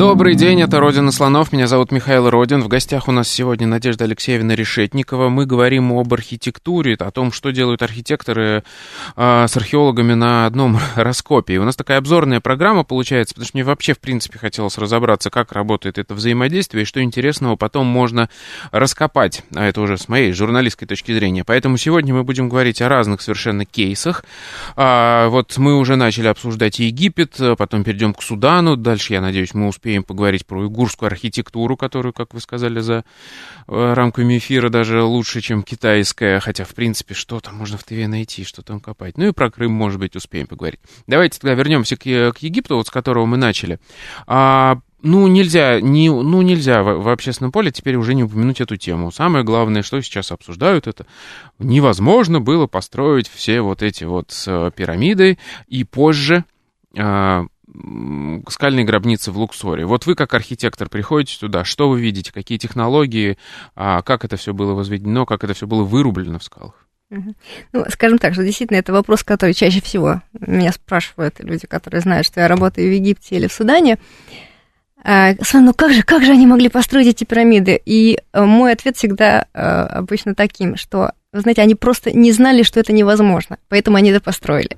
Добрый 0.00 0.34
день, 0.34 0.62
это 0.62 0.80
«Родина 0.80 1.12
слонов», 1.12 1.52
меня 1.52 1.66
зовут 1.66 1.92
Михаил 1.92 2.30
Родин. 2.30 2.62
В 2.62 2.68
гостях 2.68 3.06
у 3.06 3.12
нас 3.12 3.28
сегодня 3.28 3.66
Надежда 3.66 4.04
Алексеевна 4.04 4.54
Решетникова. 4.54 5.28
Мы 5.28 5.44
говорим 5.44 5.92
об 5.92 6.14
архитектуре, 6.14 6.94
о 6.94 7.10
том, 7.10 7.32
что 7.32 7.50
делают 7.50 7.82
архитекторы 7.82 8.64
э, 9.16 9.46
с 9.46 9.54
археологами 9.58 10.14
на 10.14 10.46
одном 10.46 10.78
раскопе. 10.96 11.52
И 11.52 11.58
у 11.58 11.64
нас 11.64 11.76
такая 11.76 11.98
обзорная 11.98 12.40
программа 12.40 12.82
получается, 12.82 13.34
потому 13.34 13.46
что 13.46 13.58
мне 13.58 13.62
вообще, 13.62 13.92
в 13.92 13.98
принципе, 13.98 14.38
хотелось 14.38 14.78
разобраться, 14.78 15.28
как 15.28 15.52
работает 15.52 15.98
это 15.98 16.14
взаимодействие, 16.14 16.84
и 16.84 16.86
что 16.86 17.02
интересного 17.02 17.56
потом 17.56 17.86
можно 17.86 18.30
раскопать. 18.72 19.42
А 19.54 19.66
это 19.66 19.82
уже 19.82 19.98
с 19.98 20.08
моей 20.08 20.32
журналистской 20.32 20.88
точки 20.88 21.12
зрения. 21.12 21.44
Поэтому 21.44 21.76
сегодня 21.76 22.14
мы 22.14 22.24
будем 22.24 22.48
говорить 22.48 22.80
о 22.80 22.88
разных 22.88 23.20
совершенно 23.20 23.66
кейсах. 23.66 24.24
А, 24.76 25.28
вот 25.28 25.58
мы 25.58 25.76
уже 25.76 25.96
начали 25.96 26.28
обсуждать 26.28 26.78
Египет, 26.78 27.38
потом 27.58 27.84
перейдем 27.84 28.14
к 28.14 28.22
Судану. 28.22 28.76
Дальше, 28.76 29.12
я 29.12 29.20
надеюсь, 29.20 29.52
мы 29.52 29.68
успеем 29.68 29.89
успеем 29.90 30.04
поговорить 30.04 30.46
про 30.46 30.60
уйгурскую 30.60 31.08
архитектуру, 31.08 31.76
которую, 31.76 32.12
как 32.12 32.32
вы 32.32 32.40
сказали, 32.40 32.78
за 32.78 33.04
э, 33.66 33.92
рамками 33.94 34.38
эфира 34.38 34.68
даже 34.68 35.02
лучше, 35.02 35.40
чем 35.40 35.64
китайская, 35.64 36.38
хотя, 36.38 36.64
в 36.64 36.74
принципе, 36.74 37.14
что 37.14 37.40
там 37.40 37.56
можно 37.56 37.76
в 37.76 37.82
ТВ 37.82 38.06
найти, 38.06 38.44
что 38.44 38.62
там 38.62 38.78
копать. 38.78 39.18
Ну 39.18 39.26
и 39.26 39.32
про 39.32 39.50
Крым, 39.50 39.72
может 39.72 39.98
быть, 39.98 40.14
успеем 40.14 40.46
поговорить. 40.46 40.78
Давайте 41.08 41.40
тогда 41.40 41.54
вернемся 41.54 41.96
к, 41.96 42.02
к 42.02 42.38
Египту, 42.38 42.76
вот 42.76 42.86
с 42.86 42.90
которого 42.90 43.26
мы 43.26 43.36
начали. 43.36 43.80
А, 44.28 44.78
ну, 45.02 45.26
нельзя, 45.26 45.80
не, 45.80 46.08
ну, 46.08 46.40
нельзя 46.42 46.84
в, 46.84 47.02
в 47.02 47.08
общественном 47.08 47.50
поле 47.50 47.72
теперь 47.72 47.96
уже 47.96 48.14
не 48.14 48.22
упомянуть 48.22 48.60
эту 48.60 48.76
тему. 48.76 49.10
Самое 49.10 49.44
главное, 49.44 49.82
что 49.82 50.00
сейчас 50.02 50.30
обсуждают, 50.30 50.86
это 50.86 51.04
невозможно 51.58 52.40
было 52.40 52.68
построить 52.68 53.28
все 53.28 53.60
вот 53.60 53.82
эти 53.82 54.04
вот 54.04 54.32
э, 54.46 54.70
пирамиды, 54.76 55.38
и 55.66 55.82
позже 55.82 56.44
а, 56.96 57.46
скальные 58.48 58.84
гробницы 58.84 59.32
в 59.32 59.38
Луксоре. 59.38 59.86
Вот 59.86 60.06
вы 60.06 60.14
как 60.14 60.34
архитектор 60.34 60.88
приходите 60.88 61.38
туда, 61.38 61.64
что 61.64 61.88
вы 61.88 62.00
видите, 62.00 62.32
какие 62.32 62.58
технологии, 62.58 63.38
а 63.74 64.02
как 64.02 64.24
это 64.24 64.36
все 64.36 64.52
было 64.52 64.74
возведено, 64.74 65.26
как 65.26 65.44
это 65.44 65.54
все 65.54 65.66
было 65.66 65.84
вырублено 65.84 66.38
в 66.38 66.44
скалах? 66.44 66.86
Ну, 67.10 67.84
скажем 67.88 68.18
так, 68.18 68.34
что 68.34 68.44
действительно 68.44 68.78
это 68.78 68.92
вопрос, 68.92 69.24
который 69.24 69.52
чаще 69.52 69.80
всего 69.80 70.22
меня 70.38 70.72
спрашивают 70.72 71.40
люди, 71.40 71.66
которые 71.66 72.00
знают, 72.00 72.26
что 72.26 72.40
я 72.40 72.48
работаю 72.48 72.88
в 72.88 72.94
Египте 72.94 73.36
или 73.36 73.48
в 73.48 73.52
Судане. 73.52 73.98
А, 75.02 75.32
ну 75.54 75.72
как 75.72 75.92
же, 75.92 76.02
как 76.02 76.24
же 76.24 76.32
они 76.32 76.46
могли 76.46 76.68
построить 76.68 77.08
эти 77.08 77.24
пирамиды? 77.24 77.80
И 77.84 78.20
э, 78.32 78.44
мой 78.44 78.72
ответ 78.72 78.96
всегда 78.96 79.46
э, 79.52 79.60
обычно 79.60 80.34
таким, 80.34 80.76
что, 80.76 81.12
знаете, 81.32 81.62
они 81.62 81.74
просто 81.74 82.12
не 82.12 82.32
знали, 82.32 82.62
что 82.62 82.78
это 82.78 82.92
невозможно, 82.92 83.58
поэтому 83.68 83.96
они 83.96 84.10
это 84.10 84.20
построили. 84.20 84.76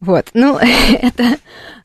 Вот, 0.00 0.30
ну, 0.34 0.58
это 1.02 1.38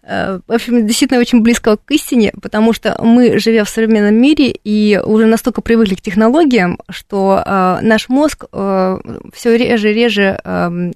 в 0.07 0.41
общем, 0.47 0.87
действительно 0.87 1.19
очень 1.19 1.41
близко 1.41 1.75
к 1.75 1.91
истине, 1.91 2.31
потому 2.41 2.71
что 2.71 2.97
мы, 3.03 3.39
живя 3.39 3.65
в 3.65 3.69
современном 3.69 4.15
мире, 4.15 4.51
и 4.63 5.01
уже 5.03 5.25
настолько 5.25 5.61
привыкли 5.61 5.95
к 5.95 6.01
технологиям, 6.01 6.79
что 6.87 7.43
э, 7.45 7.79
наш 7.81 8.07
мозг 8.07 8.45
э, 8.51 8.99
все 9.33 9.57
реже 9.57 9.91
и 9.91 9.93
реже 9.93 10.39
э, 10.41 10.91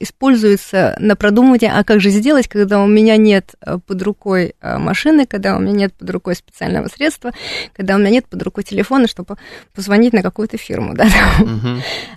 используется 0.00 0.96
на 0.98 1.14
продумывание, 1.14 1.72
а 1.72 1.84
как 1.84 2.00
же 2.00 2.10
сделать, 2.10 2.48
когда 2.48 2.82
у 2.82 2.88
меня 2.88 3.16
нет 3.16 3.54
э, 3.60 3.78
под 3.78 4.02
рукой 4.02 4.54
э, 4.60 4.78
машины, 4.78 5.26
когда 5.26 5.56
у 5.56 5.60
меня 5.60 5.72
нет 5.72 5.94
под 5.94 6.10
рукой 6.10 6.34
специального 6.34 6.88
средства, 6.88 7.30
когда 7.72 7.94
у 7.94 7.98
меня 7.98 8.10
нет 8.10 8.26
под 8.26 8.42
рукой 8.42 8.64
телефона, 8.64 9.06
чтобы 9.06 9.36
позвонить 9.76 10.12
на 10.12 10.22
какую-то 10.22 10.56
фирму. 10.56 10.94
Да, 10.96 11.06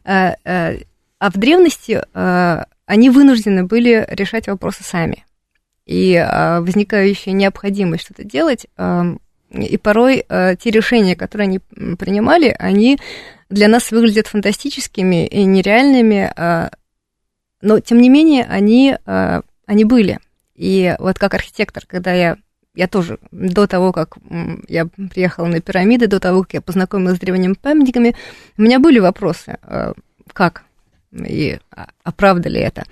uh-huh. 0.06 0.86
А 1.20 1.30
в 1.32 1.38
древности 1.38 2.02
они 2.86 3.10
вынуждены 3.10 3.66
были 3.66 4.08
решать 4.10 4.48
вопросы 4.48 4.84
сами 4.84 5.26
и 5.90 6.16
а, 6.16 6.62
возникающая 6.62 7.34
необходимость 7.34 8.04
что-то 8.04 8.24
делать, 8.24 8.68
а, 8.78 9.16
и 9.50 9.76
порой 9.78 10.24
а, 10.30 10.56
те 10.56 10.70
решения, 10.70 11.16
которые 11.16 11.48
они 11.48 11.60
принимали, 11.96 12.56
они 12.60 13.00
для 13.50 13.68
нас 13.68 13.90
выглядят 13.90 14.28
фантастическими 14.28 15.26
и 15.26 15.44
нереальными, 15.46 16.32
но 17.62 17.80
тем 17.80 18.00
не 18.00 18.08
менее 18.08 18.46
они, 18.46 18.96
они 19.06 19.86
были. 19.86 20.20
И 20.54 20.96
вот 21.00 21.18
как 21.18 21.34
архитектор, 21.34 21.84
когда 21.88 22.14
я 22.14 22.38
я 22.76 22.88
тоже 22.88 23.18
до 23.32 23.66
того, 23.66 23.92
как 23.92 24.20
я 24.68 24.86
приехала 24.86 25.48
на 25.48 25.60
пирамиды, 25.60 26.06
до 26.06 26.20
того, 26.20 26.44
как 26.44 26.54
я 26.54 26.62
познакомилась 26.62 27.18
с 27.18 27.20
древними 27.20 27.54
памятниками, 27.54 28.16
у 28.56 28.62
меня 28.62 28.80
были 28.80 29.00
вопросы, 29.00 29.58
как 30.32 30.64
и 31.12 31.60
оправдали 32.04 32.60
а, 32.60 32.68
это. 32.68 32.84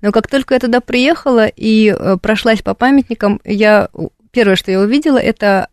Но 0.00 0.12
как 0.12 0.28
только 0.28 0.54
я 0.54 0.60
туда 0.60 0.80
приехала 0.80 1.46
и 1.46 1.94
э, 1.96 2.16
прошлась 2.20 2.62
по 2.62 2.74
памятникам, 2.74 3.40
я 3.44 3.88
первое, 4.30 4.56
что 4.56 4.70
я 4.70 4.80
увидела, 4.80 5.18
это 5.18 5.68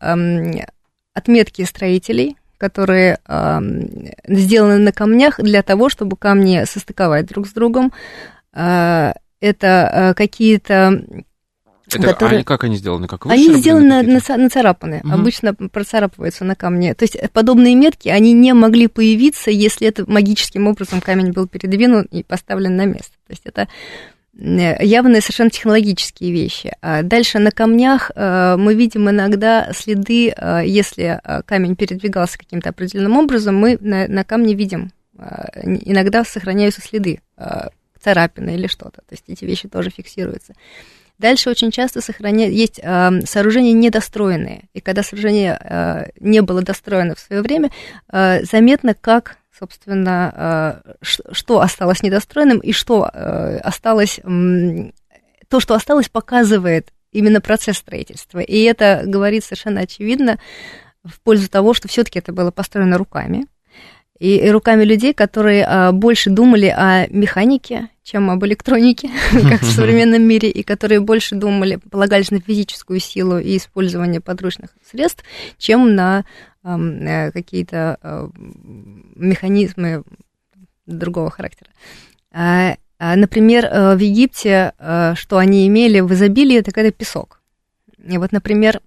отметки 1.13 1.63
строителей, 1.63 2.37
которые 2.57 3.19
сделаны 4.25 4.77
на 4.79 4.91
камнях 4.93 5.39
для 5.39 5.61
того, 5.63 5.89
чтобы 5.89 6.15
камни 6.15 6.63
состыковать 6.65 7.25
друг 7.25 7.47
с 7.47 7.51
другом. 7.51 7.91
А, 8.53 9.13
это 9.43 9.67
э, 9.67 10.13
какие-то 10.13 11.03
это, 11.95 12.07
которые... 12.13 12.37
они, 12.37 12.43
как 12.43 12.63
они 12.63 12.75
сделаны? 12.77 13.07
Как 13.07 13.25
они 13.27 13.53
сделаны 13.53 14.03
на, 14.03 14.37
нацарапаны, 14.37 15.01
угу. 15.03 15.13
обычно 15.13 15.53
процарапываются 15.53 16.43
на 16.45 16.55
камне. 16.55 16.93
То 16.93 17.03
есть 17.03 17.17
подобные 17.31 17.75
метки, 17.75 18.09
они 18.09 18.33
не 18.33 18.53
могли 18.53 18.87
появиться, 18.87 19.51
если 19.51 19.87
это 19.87 20.09
магическим 20.09 20.67
образом 20.67 21.01
камень 21.01 21.31
был 21.31 21.47
передвинут 21.47 22.07
и 22.11 22.23
поставлен 22.23 22.75
на 22.75 22.85
место. 22.85 23.13
То 23.27 23.31
есть 23.31 23.43
это 23.45 23.67
э, 24.37 24.85
явные 24.85 25.21
совершенно 25.21 25.49
технологические 25.49 26.31
вещи. 26.31 26.73
А 26.81 27.03
дальше 27.03 27.39
на 27.39 27.51
камнях 27.51 28.11
э, 28.15 28.55
мы 28.57 28.73
видим 28.73 29.09
иногда 29.09 29.71
следы, 29.73 30.29
э, 30.35 30.63
если 30.65 31.21
камень 31.45 31.75
передвигался 31.75 32.37
каким-то 32.37 32.69
определенным 32.69 33.17
образом, 33.17 33.55
мы 33.57 33.77
на, 33.79 34.07
на 34.07 34.23
камне 34.23 34.53
видим, 34.53 34.91
иногда 35.15 36.23
сохраняются 36.25 36.81
следы, 36.81 37.21
царапины 38.03 38.55
или 38.55 38.67
что-то. 38.67 39.01
То 39.01 39.11
есть 39.11 39.23
эти 39.27 39.45
вещи 39.45 39.67
тоже 39.67 39.89
фиксируются. 39.89 40.53
Дальше 41.19 41.49
очень 41.49 41.71
часто 41.71 42.01
сохраняют, 42.01 42.53
есть 42.53 42.79
э, 42.81 43.21
сооружения 43.25 43.73
недостроенные. 43.73 44.65
И 44.73 44.81
когда 44.81 45.03
сооружение 45.03 45.57
э, 45.59 46.05
не 46.19 46.41
было 46.41 46.61
достроено 46.61 47.15
в 47.15 47.19
свое 47.19 47.41
время, 47.41 47.69
э, 48.11 48.43
заметно, 48.43 48.93
как, 48.93 49.37
собственно, 49.57 50.81
э, 50.85 50.93
что 51.01 51.61
осталось 51.61 52.01
недостроенным 52.01 52.59
и 52.59 52.71
что 52.71 53.09
э, 53.13 53.57
осталось, 53.57 54.19
то, 54.23 55.59
что 55.59 55.75
осталось, 55.75 56.09
показывает 56.09 56.91
именно 57.11 57.41
процесс 57.41 57.77
строительства. 57.77 58.39
И 58.39 58.63
это 58.63 59.03
говорит 59.05 59.43
совершенно 59.43 59.81
очевидно 59.81 60.39
в 61.03 61.21
пользу 61.21 61.47
того, 61.47 61.73
что 61.73 61.87
все-таки 61.87 62.19
это 62.19 62.33
было 62.33 62.49
построено 62.49 62.97
руками 62.97 63.45
и, 64.19 64.37
и 64.37 64.49
руками 64.49 64.83
людей, 64.83 65.13
которые 65.13 65.65
а, 65.65 65.91
больше 65.91 66.29
думали 66.29 66.67
о 66.67 67.07
механике, 67.09 67.89
чем 68.03 68.29
об 68.29 68.45
электронике, 68.45 69.09
как 69.49 69.61
в 69.61 69.71
современном 69.71 70.21
мире, 70.23 70.49
и 70.49 70.63
которые 70.63 70.99
больше 70.99 71.35
думали, 71.35 71.79
полагались 71.89 72.31
на 72.31 72.39
физическую 72.39 72.99
силу 72.99 73.39
и 73.39 73.57
использование 73.57 74.21
подручных 74.21 74.71
средств, 74.89 75.23
чем 75.57 75.95
на 75.95 76.25
э, 76.63 77.31
какие-то 77.31 77.97
э, 78.01 78.29
механизмы 79.15 80.03
другого 80.85 81.29
характера. 81.29 81.71
А, 82.31 82.75
а, 82.99 83.15
например, 83.15 83.65
э, 83.65 83.95
в 83.95 83.99
Египте, 83.99 84.73
э, 84.77 85.13
что 85.15 85.37
они 85.37 85.67
имели 85.67 85.99
в 85.99 86.13
изобилии, 86.13 86.57
это 86.57 86.71
когда 86.71 86.91
песок. 86.91 87.41
И 88.05 88.17
вот, 88.17 88.31
например, 88.31 88.81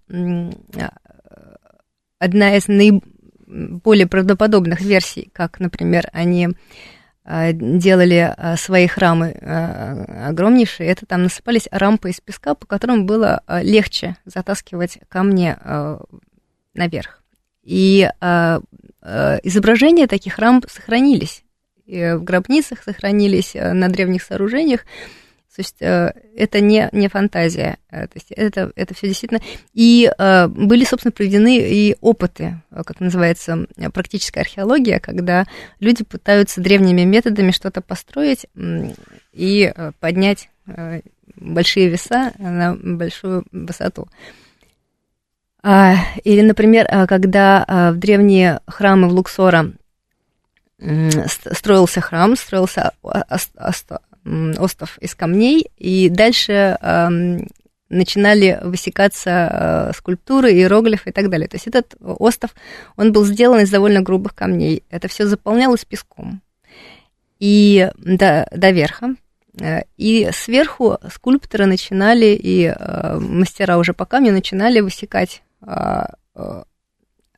одна 2.18 2.56
из 2.56 2.68
наиболее 2.68 3.02
более 3.46 4.06
правдоподобных 4.06 4.80
версий, 4.80 5.30
как, 5.32 5.60
например, 5.60 6.08
они 6.12 6.50
а, 7.28 7.52
делали 7.52 8.32
а, 8.36 8.56
свои 8.56 8.86
храмы 8.86 9.36
а, 9.40 10.28
огромнейшие, 10.28 10.88
это 10.88 11.06
там 11.06 11.24
насыпались 11.24 11.68
рампы 11.72 12.10
из 12.10 12.20
песка, 12.20 12.54
по 12.54 12.66
которым 12.66 13.04
было 13.04 13.42
легче 13.62 14.16
затаскивать 14.24 14.98
камни 15.08 15.56
наверх. 16.74 17.22
И 17.62 18.08
изображения 19.02 20.06
таких 20.06 20.38
рамп 20.38 20.66
сохранились. 20.68 21.42
в 21.86 22.18
гробницах 22.18 22.82
сохранились 22.82 23.54
на 23.54 23.88
древних 23.88 24.22
сооружениях. 24.22 24.84
То 25.56 25.60
есть 25.60 25.76
это 25.80 26.60
не, 26.60 26.90
не 26.92 27.08
фантазия, 27.08 27.78
то 27.90 28.10
есть 28.12 28.30
это, 28.30 28.70
это 28.76 28.92
все 28.92 29.08
действительно. 29.08 29.40
И 29.72 30.10
были, 30.18 30.84
собственно, 30.84 31.12
проведены 31.12 31.56
и 31.58 31.96
опыты, 32.02 32.60
как 32.70 33.00
называется, 33.00 33.66
практическая 33.94 34.42
археология, 34.42 35.00
когда 35.00 35.46
люди 35.80 36.04
пытаются 36.04 36.60
древними 36.60 37.04
методами 37.04 37.52
что-то 37.52 37.80
построить 37.80 38.44
и 39.32 39.72
поднять 39.98 40.50
большие 41.36 41.88
веса 41.88 42.32
на 42.36 42.76
большую 42.76 43.46
высоту. 43.50 44.08
А, 45.62 45.94
или, 46.22 46.42
например, 46.42 46.86
когда 47.08 47.92
в 47.94 47.96
древние 47.96 48.60
храмы 48.66 49.08
в 49.08 49.12
Луксора 49.12 49.72
строился 51.50 52.02
храм, 52.02 52.36
строился 52.36 52.92
остов 54.58 54.98
из 54.98 55.14
камней, 55.14 55.70
и 55.76 56.08
дальше 56.08 56.78
начинали 57.88 58.58
высекаться 58.62 59.92
скульптуры, 59.96 60.52
иероглифы 60.52 61.10
и 61.10 61.12
так 61.12 61.30
далее. 61.30 61.48
То 61.48 61.54
есть 61.54 61.68
этот 61.68 61.94
остов, 62.00 62.50
он 62.96 63.12
был 63.12 63.24
сделан 63.24 63.60
из 63.60 63.70
довольно 63.70 64.02
грубых 64.02 64.34
камней. 64.34 64.82
Это 64.90 65.06
все 65.06 65.26
заполнялось 65.26 65.84
песком. 65.84 66.42
И 67.38 67.88
до, 67.96 68.48
до 68.50 68.70
верха, 68.70 69.14
Э, 69.60 69.82
и 69.96 70.28
сверху 70.32 70.98
скульпторы 71.12 71.66
начинали, 71.66 72.26
и 72.26 72.66
э, 72.66 73.18
мастера 73.18 73.78
уже 73.78 73.94
по 73.94 74.04
камню 74.04 74.32
начинали 74.32 74.80
высекать 74.80 75.42
э, 75.62 76.04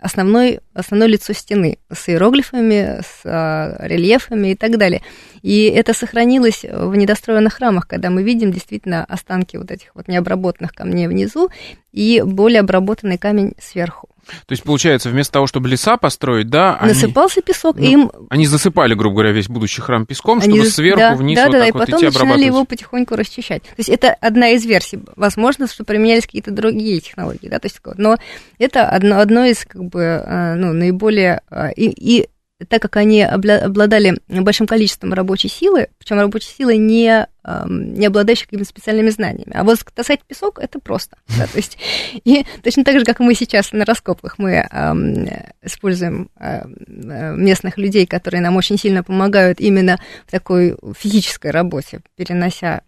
основной, 0.01 0.61
основное 0.75 1.09
лицо 1.09 1.33
стены 1.33 1.79
с 1.93 2.09
иероглифами, 2.09 3.01
с 3.03 3.79
рельефами 3.81 4.49
и 4.49 4.55
так 4.55 4.79
далее. 4.79 5.03
И 5.43 5.65
это 5.65 5.93
сохранилось 5.93 6.65
в 6.65 6.95
недостроенных 6.95 7.55
храмах, 7.55 7.87
когда 7.87 8.11
мы 8.11 8.23
видим 8.23 8.53
действительно 8.53 9.05
останки 9.05 9.57
вот 9.57 9.71
этих 9.71 9.95
вот 9.95 10.09
необработанных 10.09 10.73
камней 10.73 11.07
внизу 11.07 11.51
и 11.93 12.23
более 12.25 12.61
обработанный 12.61 13.19
камень 13.19 13.55
сверху. 13.61 14.09
То 14.47 14.53
есть, 14.53 14.63
получается, 14.63 15.09
вместо 15.09 15.33
того, 15.35 15.47
чтобы 15.47 15.69
леса 15.69 15.97
построить, 15.97 16.49
да... 16.49 16.79
Насыпался 16.83 17.41
они, 17.41 17.45
песок, 17.47 17.77
ну, 17.77 17.83
им... 17.83 18.13
Они 18.29 18.47
засыпали, 18.47 18.95
грубо 18.95 19.15
говоря, 19.17 19.33
весь 19.33 19.49
будущий 19.49 19.81
храм 19.81 20.07
песком, 20.07 20.41
они, 20.41 20.55
чтобы 20.55 20.71
сверху 20.71 20.99
да, 20.99 21.15
вниз 21.15 21.37
да, 21.37 21.47
вот 21.47 21.53
да, 21.53 21.59
так 21.61 21.69
и 21.69 21.73
вот 21.73 21.81
потом 21.81 22.01
идти 22.01 22.07
начинали 22.07 22.45
его 22.45 22.65
потихоньку 22.65 23.17
расчищать. 23.17 23.63
То 23.63 23.75
есть 23.79 23.89
это 23.89 24.13
одна 24.13 24.51
из 24.51 24.65
версий. 24.65 25.01
Возможно, 25.17 25.67
что 25.67 25.85
применялись 25.85 26.27
какие-то 26.27 26.51
другие 26.51 27.01
технологии, 27.01 27.49
да, 27.49 27.59
то 27.59 27.67
есть, 27.67 27.81
но 27.97 28.17
это 28.59 28.87
одно, 28.89 29.19
одно 29.19 29.45
из, 29.45 29.65
как 29.65 29.85
бы, 29.85 30.01
э, 30.03 30.55
ну, 30.57 30.73
наиболее... 30.73 31.41
Э, 31.51 31.73
и, 31.73 31.89
и 31.89 32.29
так 32.67 32.83
как 32.83 32.97
они 32.97 33.23
обладали 33.23 34.19
большим 34.27 34.67
количеством 34.67 35.13
рабочей 35.13 35.49
силы, 35.49 35.89
причем 35.99 36.19
рабочей 36.19 36.51
силы 36.57 36.77
не, 36.77 37.29
не 37.67 38.07
обладающей 38.07 38.47
какими-то 38.47 38.69
специальными 38.69 39.11
знаниями. 39.11 39.53
А 39.55 39.63
вот 39.63 39.79
таскать 39.95 40.25
песок 40.25 40.59
это 40.59 40.81
просто. 40.81 41.17
Да, 41.39 41.47
то 41.47 41.57
есть, 41.57 41.79
и 42.25 42.45
точно 42.65 42.85
так 42.85 42.99
же, 42.99 43.05
как 43.05 43.21
мы 43.21 43.35
сейчас 43.35 43.71
на 43.71 43.85
раскопках, 43.85 44.39
мы 44.39 44.67
эм, 44.73 45.29
используем 45.63 46.31
э, 46.41 46.67
местных 46.67 47.79
людей, 47.79 48.07
которые 48.07 48.41
нам 48.41 48.57
очень 48.57 48.77
сильно 48.77 49.05
помогают 49.05 49.61
именно 49.61 50.01
в 50.27 50.31
такой 50.33 50.77
физической 50.99 51.53
работе, 51.53 52.01
перенося 52.17 52.83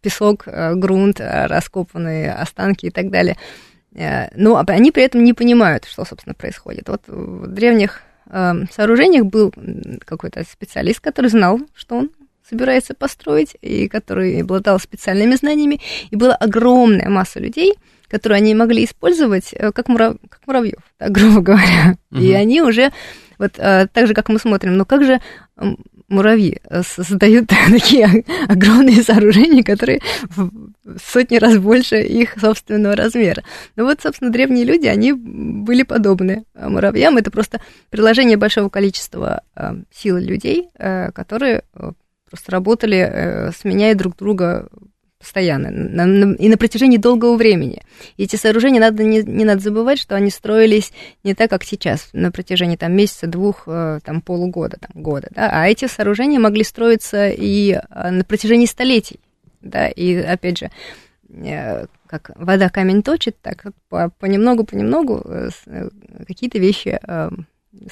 песок, 0.00 0.44
э, 0.46 0.74
грунт, 0.74 1.20
э, 1.20 1.46
раскопанные 1.46 2.32
останки 2.32 2.86
и 2.86 2.90
так 2.90 3.10
далее. 3.10 3.36
Но 4.34 4.60
они 4.66 4.90
при 4.90 5.04
этом 5.04 5.22
не 5.22 5.34
понимают, 5.34 5.84
что, 5.84 6.04
собственно, 6.04 6.34
происходит. 6.34 6.88
Вот 6.88 7.02
в 7.06 7.46
древних 7.46 8.02
Эм, 8.30 8.68
сооружениях 8.70 9.26
был 9.26 9.52
какой-то 10.04 10.44
специалист, 10.44 11.00
который 11.00 11.30
знал, 11.30 11.60
что 11.74 11.96
он 11.96 12.10
собирается 12.48 12.94
построить, 12.94 13.56
и 13.60 13.88
который 13.88 14.42
обладал 14.42 14.78
специальными 14.78 15.34
знаниями, 15.34 15.80
и 16.10 16.16
была 16.16 16.34
огромная 16.34 17.08
масса 17.08 17.40
людей, 17.40 17.74
которые 18.08 18.38
они 18.38 18.54
могли 18.54 18.84
использовать 18.84 19.52
э, 19.52 19.72
как, 19.72 19.88
мурав... 19.88 20.16
как 20.28 20.40
муравьев, 20.46 20.80
так, 20.98 21.10
грубо 21.12 21.40
говоря. 21.40 21.96
Угу. 22.10 22.20
И 22.20 22.32
они 22.32 22.62
уже, 22.62 22.92
вот 23.38 23.52
э, 23.58 23.86
так 23.92 24.06
же, 24.06 24.14
как 24.14 24.28
мы 24.28 24.38
смотрим, 24.38 24.76
ну 24.76 24.84
как 24.84 25.04
же 25.04 25.20
муравьи 26.08 26.60
э, 26.68 26.82
создают 26.82 27.48
такие 27.70 28.24
огромные 28.48 29.02
сооружения, 29.02 29.62
которые 29.62 30.00
в 30.22 30.50
сотни 31.02 31.36
раз 31.36 31.58
больше 31.58 32.02
их 32.02 32.38
собственного 32.38 32.96
размера. 32.96 33.42
Ну 33.76 33.84
вот, 33.84 34.00
собственно, 34.00 34.30
древние 34.30 34.64
люди, 34.64 34.86
они 34.86 35.12
были 35.12 35.82
подобны 35.82 36.44
муравьям. 36.54 37.16
Это 37.16 37.30
просто 37.30 37.60
приложение 37.90 38.36
большого 38.36 38.68
количества 38.68 39.42
э, 39.56 39.74
сил 39.92 40.16
людей, 40.16 40.68
э, 40.78 41.10
которые 41.12 41.64
просто 42.28 42.50
работали, 42.50 43.52
сменяя 43.56 43.94
друг 43.94 44.16
друга 44.16 44.68
постоянно 45.24 46.34
и 46.34 46.48
на 46.48 46.56
протяжении 46.58 46.98
долгого 46.98 47.36
времени. 47.36 47.82
И 48.18 48.24
эти 48.24 48.36
сооружения 48.36 48.78
надо 48.78 49.02
не, 49.02 49.22
не 49.22 49.44
надо 49.44 49.62
забывать, 49.62 49.98
что 49.98 50.14
они 50.14 50.30
строились 50.30 50.92
не 51.24 51.34
так, 51.34 51.48
как 51.48 51.64
сейчас, 51.64 52.10
на 52.12 52.30
протяжении 52.30 52.76
там 52.76 52.92
месяца, 52.92 53.26
двух, 53.26 53.64
э, 53.66 54.00
там 54.04 54.20
полугода, 54.20 54.76
там 54.78 55.02
года, 55.02 55.28
да, 55.30 55.48
а 55.50 55.66
эти 55.66 55.86
сооружения 55.86 56.38
могли 56.38 56.62
строиться 56.62 57.30
и 57.30 57.72
э, 57.72 58.10
на 58.10 58.22
протяжении 58.24 58.66
столетий, 58.66 59.18
да, 59.62 59.88
и 59.88 60.14
опять 60.16 60.58
же 60.58 60.70
э, 61.30 61.86
как 62.06 62.30
вода 62.36 62.68
камень 62.68 63.02
точит, 63.02 63.40
так 63.40 63.64
понемногу-понемногу 63.88 65.50
какие-то 66.26 66.58
вещи 66.58 67.00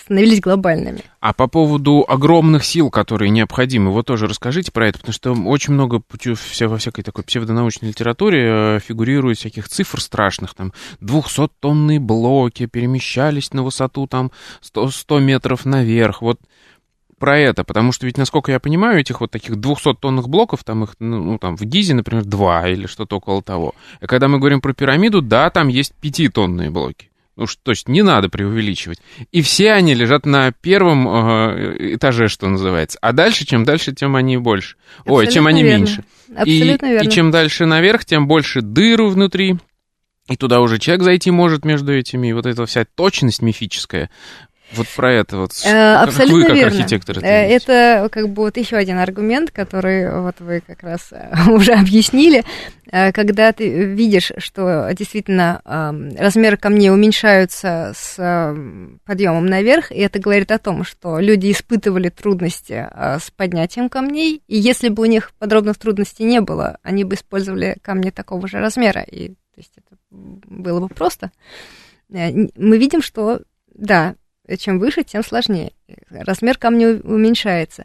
становились 0.00 0.40
глобальными. 0.40 1.02
А 1.20 1.32
по 1.32 1.46
поводу 1.46 2.04
огромных 2.06 2.64
сил, 2.64 2.90
которые 2.90 3.30
необходимы, 3.30 3.90
вот 3.90 4.06
тоже 4.06 4.26
расскажите 4.26 4.72
про 4.72 4.88
это, 4.88 4.98
потому 4.98 5.12
что 5.12 5.32
очень 5.32 5.74
много 5.74 6.02
вся, 6.36 6.68
во 6.68 6.78
всякой 6.78 7.02
такой 7.02 7.24
псевдонаучной 7.24 7.90
литературе 7.90 8.76
э, 8.76 8.80
фигурирует 8.80 9.38
всяких 9.38 9.68
цифр 9.68 10.00
страшных, 10.00 10.54
там 10.54 10.72
200-тонные 11.00 12.00
блоки 12.00 12.66
перемещались 12.66 13.52
на 13.52 13.62
высоту 13.62 14.06
там 14.06 14.32
100, 14.60 14.90
100 14.90 15.20
метров 15.20 15.64
наверх, 15.64 16.22
вот 16.22 16.40
про 17.22 17.38
это, 17.38 17.62
потому 17.62 17.92
что 17.92 18.04
ведь, 18.06 18.18
насколько 18.18 18.50
я 18.50 18.58
понимаю, 18.58 18.98
этих 18.98 19.20
вот 19.20 19.30
таких 19.30 19.54
200-тонных 19.54 20.28
блоков, 20.28 20.64
там 20.64 20.82
их, 20.82 20.96
ну, 20.98 21.22
ну, 21.22 21.38
там 21.38 21.56
в 21.56 21.62
Гизе, 21.62 21.94
например, 21.94 22.24
два 22.24 22.68
или 22.68 22.88
что-то 22.88 23.18
около 23.18 23.40
того. 23.42 23.76
И 24.00 24.06
когда 24.06 24.26
мы 24.26 24.40
говорим 24.40 24.60
про 24.60 24.72
пирамиду, 24.72 25.22
да, 25.22 25.48
там 25.50 25.68
есть 25.68 25.94
пятитонные 25.94 26.70
блоки. 26.70 27.11
Ну, 27.36 27.46
то 27.62 27.70
есть 27.70 27.88
не 27.88 28.02
надо 28.02 28.28
преувеличивать. 28.28 28.98
И 29.30 29.40
все 29.40 29.72
они 29.72 29.94
лежат 29.94 30.26
на 30.26 30.52
первом 30.52 31.08
э, 31.08 31.94
этаже, 31.94 32.28
что 32.28 32.48
называется. 32.48 32.98
А 33.00 33.12
дальше, 33.12 33.46
чем 33.46 33.64
дальше, 33.64 33.92
тем 33.92 34.16
они 34.16 34.36
больше. 34.36 34.76
Абсолютно 34.98 35.14
Ой, 35.14 35.26
чем 35.32 35.46
они 35.46 35.62
верно. 35.62 35.78
меньше. 35.78 36.04
Абсолютно 36.36 36.86
и, 36.86 36.90
верно. 36.90 37.08
и 37.08 37.10
чем 37.10 37.30
дальше 37.30 37.64
наверх, 37.66 38.04
тем 38.04 38.26
больше 38.26 38.60
дыру 38.60 39.08
внутри. 39.08 39.56
И 40.28 40.36
туда 40.36 40.60
уже 40.60 40.78
человек 40.78 41.04
зайти 41.04 41.30
может 41.30 41.64
между 41.64 41.92
этими. 41.92 42.28
И 42.28 42.32
вот 42.32 42.46
эта 42.46 42.66
вся 42.66 42.84
точность 42.84 43.40
мифическая, 43.40 44.10
вот 44.74 44.86
про 44.88 45.12
это 45.12 45.38
вот. 45.38 45.52
Э, 45.64 45.94
абсолютно 45.96 46.36
вы, 46.36 46.46
как 46.46 46.56
верно. 46.56 46.78
архитектор, 46.78 47.18
это, 47.18 47.26
э, 47.26 47.48
это 47.48 48.08
как 48.10 48.28
бы 48.28 48.42
вот 48.42 48.56
еще 48.56 48.76
один 48.76 48.98
аргумент, 48.98 49.50
который 49.50 50.20
вот 50.20 50.40
вы 50.40 50.60
как 50.60 50.82
раз 50.82 51.12
э, 51.12 51.32
уже 51.50 51.72
объяснили, 51.72 52.44
когда 52.90 53.52
ты 53.52 53.84
видишь, 53.84 54.32
что 54.36 54.90
действительно 54.92 55.62
размеры 56.18 56.58
камней 56.58 56.90
уменьшаются 56.90 57.92
с 57.96 58.56
подъемом 59.06 59.46
наверх, 59.46 59.90
и 59.90 59.98
это 59.98 60.18
говорит 60.18 60.50
о 60.50 60.58
том, 60.58 60.84
что 60.84 61.18
люди 61.18 61.50
испытывали 61.50 62.10
трудности 62.10 62.86
с 62.94 63.30
поднятием 63.30 63.88
камней, 63.88 64.42
и 64.46 64.58
если 64.58 64.90
бы 64.90 65.04
у 65.04 65.06
них 65.06 65.32
подробных 65.38 65.78
трудностей 65.78 66.24
не 66.24 66.42
было, 66.42 66.78
они 66.82 67.04
бы 67.04 67.14
использовали 67.14 67.78
камни 67.80 68.10
такого 68.10 68.46
же 68.46 68.58
размера, 68.58 69.00
и 69.00 69.28
то 69.28 69.58
есть 69.58 69.72
это 69.76 69.96
было 70.10 70.80
бы 70.80 70.88
просто. 70.88 71.30
Мы 72.08 72.76
видим, 72.76 73.00
что 73.00 73.40
да, 73.74 74.16
чем 74.58 74.78
выше, 74.78 75.04
тем 75.04 75.22
сложнее. 75.24 75.72
Размер 76.10 76.58
камня 76.58 77.00
уменьшается. 77.02 77.84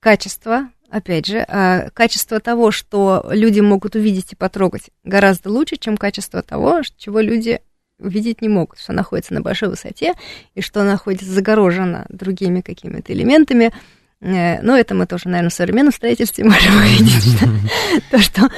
Качество, 0.00 0.68
опять 0.90 1.26
же, 1.26 1.44
а, 1.48 1.90
качество 1.90 2.40
того, 2.40 2.70
что 2.70 3.26
люди 3.30 3.60
могут 3.60 3.94
увидеть 3.94 4.32
и 4.32 4.36
потрогать, 4.36 4.90
гораздо 5.02 5.50
лучше, 5.50 5.76
чем 5.76 5.96
качество 5.96 6.42
того, 6.42 6.82
чего 6.96 7.20
люди 7.20 7.60
увидеть 7.98 8.42
не 8.42 8.48
могут, 8.48 8.78
что 8.78 8.92
находится 8.92 9.34
на 9.34 9.40
большой 9.40 9.68
высоте 9.68 10.14
и 10.54 10.60
что 10.60 10.82
находится 10.82 11.30
загорожено 11.30 12.06
другими 12.08 12.60
какими-то 12.60 13.12
элементами, 13.12 13.72
Э, 14.24 14.62
ну, 14.62 14.74
это 14.74 14.94
мы 14.94 15.06
тоже, 15.06 15.24
наверное, 15.26 15.50
в 15.50 15.54
современном 15.54 15.92
строительстве 15.92 16.44
можем 16.44 16.76
увидеть, 16.76 17.38
то, 18.10 18.18
что 18.18 18.48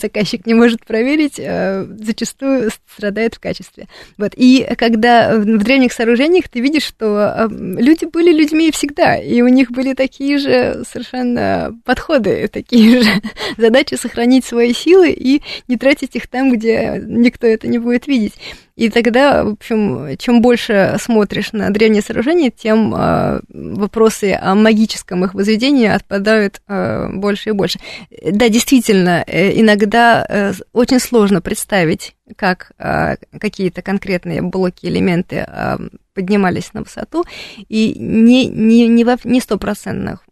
заказчик 0.00 0.46
не 0.46 0.54
может 0.54 0.86
проверить, 0.86 1.34
э, 1.38 1.84
зачастую 1.98 2.70
страдает 2.94 3.34
в 3.34 3.40
качестве. 3.40 3.88
Вот. 4.16 4.32
И 4.36 4.66
когда 4.78 5.36
в 5.36 5.44
древних 5.44 5.92
сооружениях 5.92 6.48
ты 6.48 6.60
видишь, 6.60 6.84
что 6.84 7.18
э, 7.18 7.48
люди 7.50 8.04
были 8.04 8.32
людьми 8.32 8.70
всегда, 8.70 9.16
и 9.16 9.42
у 9.42 9.48
них 9.48 9.72
были 9.72 9.94
такие 9.94 10.38
же 10.38 10.84
совершенно 10.88 11.76
подходы, 11.84 12.46
такие 12.48 13.02
же 13.02 13.10
задачи 13.56 13.94
сохранить 13.94 14.44
свои 14.44 14.72
силы 14.72 15.10
и 15.10 15.42
не 15.66 15.76
тратить 15.76 16.14
их 16.14 16.28
там, 16.28 16.52
где 16.52 17.02
никто 17.04 17.46
это 17.48 17.66
не 17.66 17.78
будет 17.78 18.06
видеть. 18.06 18.34
И 18.80 18.88
тогда, 18.88 19.44
в 19.44 19.48
общем, 19.48 20.16
чем 20.16 20.40
больше 20.40 20.96
смотришь 20.98 21.52
на 21.52 21.68
древние 21.68 22.00
сооружения, 22.00 22.50
тем 22.50 22.94
э, 22.94 23.40
вопросы 23.50 24.32
о 24.40 24.54
магическом 24.54 25.22
их 25.22 25.34
возведении 25.34 25.86
отпадают 25.86 26.62
э, 26.66 27.10
больше 27.12 27.50
и 27.50 27.52
больше. 27.52 27.78
Да, 28.24 28.48
действительно, 28.48 29.22
э, 29.26 29.60
иногда 29.60 30.24
э, 30.26 30.52
очень 30.72 30.98
сложно 30.98 31.42
представить, 31.42 32.16
как 32.36 32.72
э, 32.78 33.16
какие-то 33.38 33.82
конкретные 33.82 34.40
блоки, 34.40 34.86
элементы 34.86 35.44
э, 35.46 35.76
поднимались 36.14 36.72
на 36.72 36.80
высоту, 36.80 37.24
и 37.68 37.94
не, 37.98 38.46
не, 38.46 38.88
не, 38.88 39.04
во, 39.04 39.18
не 39.24 39.40
стопроцентных 39.40 40.24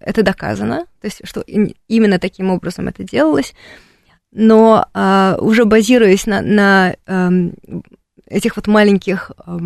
это 0.00 0.24
доказано, 0.24 0.86
то 1.00 1.06
есть 1.06 1.20
что 1.22 1.44
именно 1.86 2.18
таким 2.18 2.50
образом 2.50 2.88
это 2.88 3.04
делалось 3.04 3.54
но 4.32 4.88
а, 4.94 5.36
уже 5.38 5.64
базируясь 5.64 6.26
на, 6.26 6.40
на 6.40 6.96
а, 7.06 7.30
этих 8.26 8.56
вот 8.56 8.66
маленьких 8.66 9.30
а, 9.36 9.58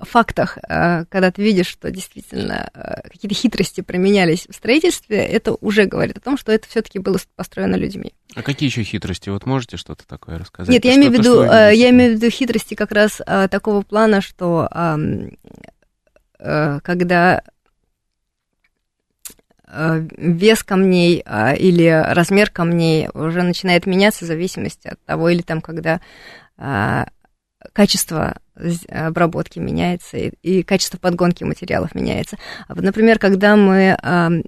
фактах, 0.00 0.58
а, 0.62 1.04
когда 1.06 1.32
ты 1.32 1.42
видишь, 1.42 1.66
что 1.66 1.90
действительно 1.90 2.70
а, 2.72 3.02
какие-то 3.02 3.34
хитрости 3.34 3.80
применялись 3.80 4.46
в 4.48 4.54
строительстве, 4.54 5.18
это 5.18 5.56
уже 5.60 5.86
говорит 5.86 6.16
о 6.18 6.20
том, 6.20 6.38
что 6.38 6.52
это 6.52 6.68
все-таки 6.68 7.00
было 7.00 7.18
построено 7.34 7.74
людьми. 7.74 8.14
А 8.34 8.42
какие 8.42 8.68
еще 8.68 8.84
хитрости? 8.84 9.28
Вот 9.30 9.44
можете 9.46 9.76
что-то 9.76 10.06
такое 10.06 10.38
рассказать? 10.38 10.72
Нет, 10.72 10.84
я 10.84 10.94
имею, 10.94 11.10
в 11.10 11.14
виду, 11.14 11.40
а, 11.40 11.70
я 11.70 11.90
имею 11.90 12.12
в 12.12 12.16
виду 12.16 12.30
хитрости 12.30 12.74
как 12.74 12.92
раз 12.92 13.20
а, 13.26 13.48
такого 13.48 13.82
плана, 13.82 14.20
что 14.20 14.68
а, 14.70 14.96
а, 16.38 16.80
когда 16.80 17.42
Э, 17.42 17.57
вес 19.70 20.62
камней 20.62 21.22
а, 21.26 21.52
или 21.52 21.86
размер 21.86 22.50
камней 22.50 23.08
уже 23.12 23.42
начинает 23.42 23.86
меняться 23.86 24.24
в 24.24 24.28
зависимости 24.28 24.88
от 24.88 25.00
того, 25.04 25.28
или 25.28 25.42
там, 25.42 25.60
когда 25.60 26.00
а, 26.56 27.08
качество 27.72 28.38
обработки 28.88 29.58
меняется 29.58 30.16
и, 30.16 30.62
качество 30.62 30.98
подгонки 30.98 31.44
материалов 31.44 31.94
меняется. 31.94 32.36
А 32.66 32.74
например, 32.74 33.18
когда 33.18 33.54
мы, 33.56 33.96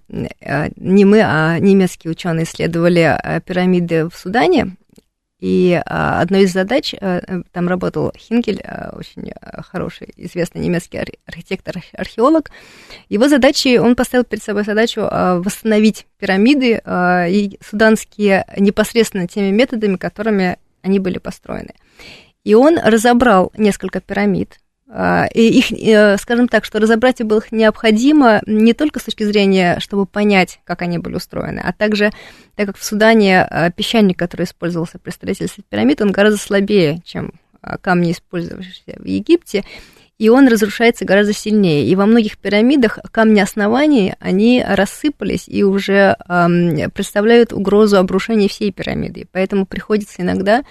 не 0.08 1.04
мы, 1.04 1.20
а 1.22 1.58
немецкие 1.58 2.10
ученые 2.10 2.44
исследовали 2.44 3.40
пирамиды 3.46 4.08
в 4.08 4.16
Судане, 4.16 4.76
и 5.41 5.80
а, 5.86 6.20
одной 6.20 6.43
из 6.43 6.53
задач, 6.53 6.95
а, 7.01 7.20
там 7.53 7.68
работал 7.68 8.12
Хинкель, 8.16 8.61
а, 8.62 8.95
очень 8.97 9.32
хороший, 9.70 10.12
известный 10.16 10.61
немецкий 10.61 10.99
архитектор-археолог. 11.26 12.51
Его 13.09 13.28
задачей, 13.28 13.78
он 13.78 13.97
поставил 13.97 14.24
перед 14.24 14.43
собой 14.43 14.64
задачу 14.64 15.03
восстановить 15.03 16.07
пирамиды 16.18 16.82
и 17.30 17.59
суданские 17.62 18.45
непосредственно 18.59 19.26
теми 19.26 19.51
методами, 19.51 19.97
которыми 19.97 20.59
они 20.82 20.99
были 20.99 21.18
построены. 21.18 21.74
И 22.45 22.55
он 22.55 22.78
разобрал 22.78 23.53
несколько 23.57 24.01
пирамид, 24.01 24.59
а, 24.59 24.69
их, 25.34 25.70
э, 25.70 26.16
скажем 26.18 26.49
так, 26.49 26.64
что 26.64 26.80
разобрать 26.80 27.22
было 27.22 27.43
необходимо 27.53 28.43
не 28.47 28.72
только 28.72 28.99
с 28.99 29.05
точки 29.05 29.22
зрения, 29.22 29.78
чтобы 29.78 30.05
понять, 30.05 30.61
как 30.64 30.82
они 30.82 30.99
были 30.99 31.14
устроены, 31.14 31.61
а 31.61 31.72
также, 31.72 32.11
так 32.57 32.66
как 32.66 32.76
в 32.76 32.84
Судане 32.84 33.43
а, 33.43 33.70
песчаник, 33.70 34.18
который 34.18 34.45
использовался 34.45 34.99
при 34.99 35.11
строительстве 35.11 35.62
пирамид, 35.68 36.01
он 36.01 36.11
гораздо 36.11 36.41
слабее, 36.41 37.03
чем 37.05 37.32
а, 37.62 37.78
камни, 37.78 38.12
использовавшиеся 38.12 38.97
в 38.99 39.05
Египте, 39.05 39.64
и 40.18 40.28
он 40.28 40.49
разрушается 40.49 41.07
гораздо 41.07 41.32
сильнее. 41.32 41.86
И 41.86 41.97
во 41.97 42.05
многих 42.05 42.36
пирамидах 42.36 42.99
камни 43.11 43.41
оснований, 43.41 44.14
они 44.20 44.62
рассыпались 44.66 45.45
и 45.47 45.64
уже 45.64 46.16
эм, 46.28 46.91
представляют 46.91 47.55
угрозу 47.55 47.97
обрушения 47.97 48.47
всей 48.47 48.70
пирамиды. 48.70 49.26
Поэтому 49.32 49.64
приходится 49.64 50.20
иногда 50.20 50.62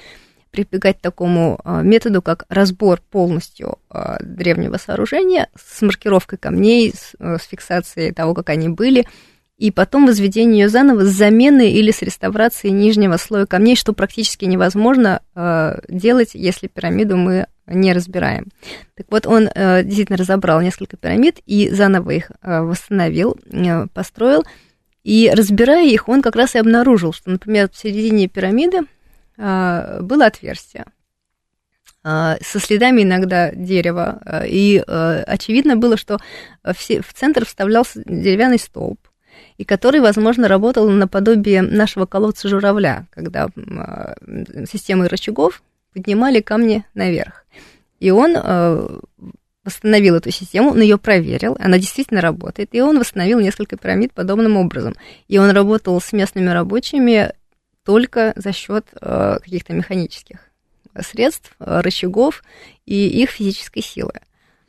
прибегать 0.51 0.97
к 0.97 1.01
такому 1.01 1.59
а, 1.63 1.81
методу, 1.81 2.21
как 2.21 2.45
разбор 2.49 3.01
полностью 3.09 3.79
а, 3.89 4.17
древнего 4.21 4.77
сооружения 4.77 5.49
с 5.55 5.81
маркировкой 5.81 6.37
камней, 6.37 6.93
с, 6.95 7.15
э, 7.19 7.37
с 7.37 7.43
фиксацией 7.43 8.13
того, 8.13 8.33
как 8.33 8.49
они 8.49 8.69
были, 8.69 9.07
и 9.57 9.71
потом 9.71 10.05
возведение 10.05 10.63
ее 10.63 10.69
заново 10.69 11.05
с 11.05 11.09
заменой 11.09 11.71
или 11.71 11.91
с 11.91 12.01
реставрацией 12.01 12.73
нижнего 12.73 13.17
слоя 13.17 13.45
камней, 13.45 13.75
что 13.75 13.91
практически 13.91 14.45
невозможно 14.45 15.21
делать, 15.89 16.29
если 16.33 16.67
пирамиду 16.67 17.17
мы 17.17 17.45
не 17.67 17.91
разбираем. 17.91 18.45
Так 18.95 19.07
вот, 19.09 19.27
он 19.27 19.49
действительно 19.53 20.17
разобрал 20.17 20.61
несколько 20.61 20.95
пирамид 20.95 21.39
и 21.45 21.69
заново 21.71 22.11
их 22.11 22.31
восстановил, 22.41 23.37
построил. 23.93 24.45
И 25.03 25.31
разбирая 25.33 25.85
их, 25.87 26.07
он 26.07 26.21
как 26.21 26.37
раз 26.37 26.55
и 26.55 26.59
обнаружил, 26.59 27.11
что, 27.11 27.29
например, 27.29 27.69
в 27.69 27.77
середине 27.77 28.27
пирамиды 28.27 28.79
а, 28.79 28.85
было 29.39 30.25
отверстие 30.25 30.85
а, 32.03 32.37
со 32.41 32.59
следами 32.59 33.03
иногда 33.03 33.51
дерева. 33.51 34.21
А, 34.25 34.45
и 34.45 34.77
очевидно 34.77 35.77
было, 35.77 35.95
что 35.95 36.19
в 36.63 37.13
центр 37.13 37.45
вставлялся 37.45 38.01
деревянный 38.05 38.59
столб, 38.59 38.99
и 39.57 39.63
который, 39.63 40.01
возможно, 40.01 40.47
работал 40.47 40.89
наподобие 40.89 41.61
нашего 41.61 42.05
колодца 42.05 42.49
журавля, 42.49 43.07
когда 43.11 43.47
системой 44.69 45.07
рычагов 45.07 45.61
поднимали 45.93 46.41
камни 46.41 46.85
наверх. 46.93 47.45
И 47.99 48.11
он 48.11 48.35
восстановил 49.69 50.15
эту 50.15 50.31
систему, 50.31 50.71
он 50.71 50.81
ее 50.81 50.97
проверил, 50.97 51.55
она 51.59 51.77
действительно 51.77 52.21
работает, 52.21 52.69
и 52.71 52.81
он 52.81 52.97
восстановил 52.97 53.39
несколько 53.39 53.77
пирамид 53.77 54.13
подобным 54.13 54.57
образом. 54.57 54.95
И 55.27 55.37
он 55.37 55.51
работал 55.51 55.99
с 56.01 56.11
местными 56.11 56.49
рабочими 56.49 57.33
только 57.89 58.33
за 58.35 58.53
счет 58.53 58.85
э, 59.01 59.39
каких-то 59.41 59.73
механических 59.73 60.51
средств, 61.01 61.55
э, 61.57 61.81
рычагов 61.81 62.43
и 62.85 63.07
их 63.07 63.31
физической 63.31 63.81
силы. 63.81 64.13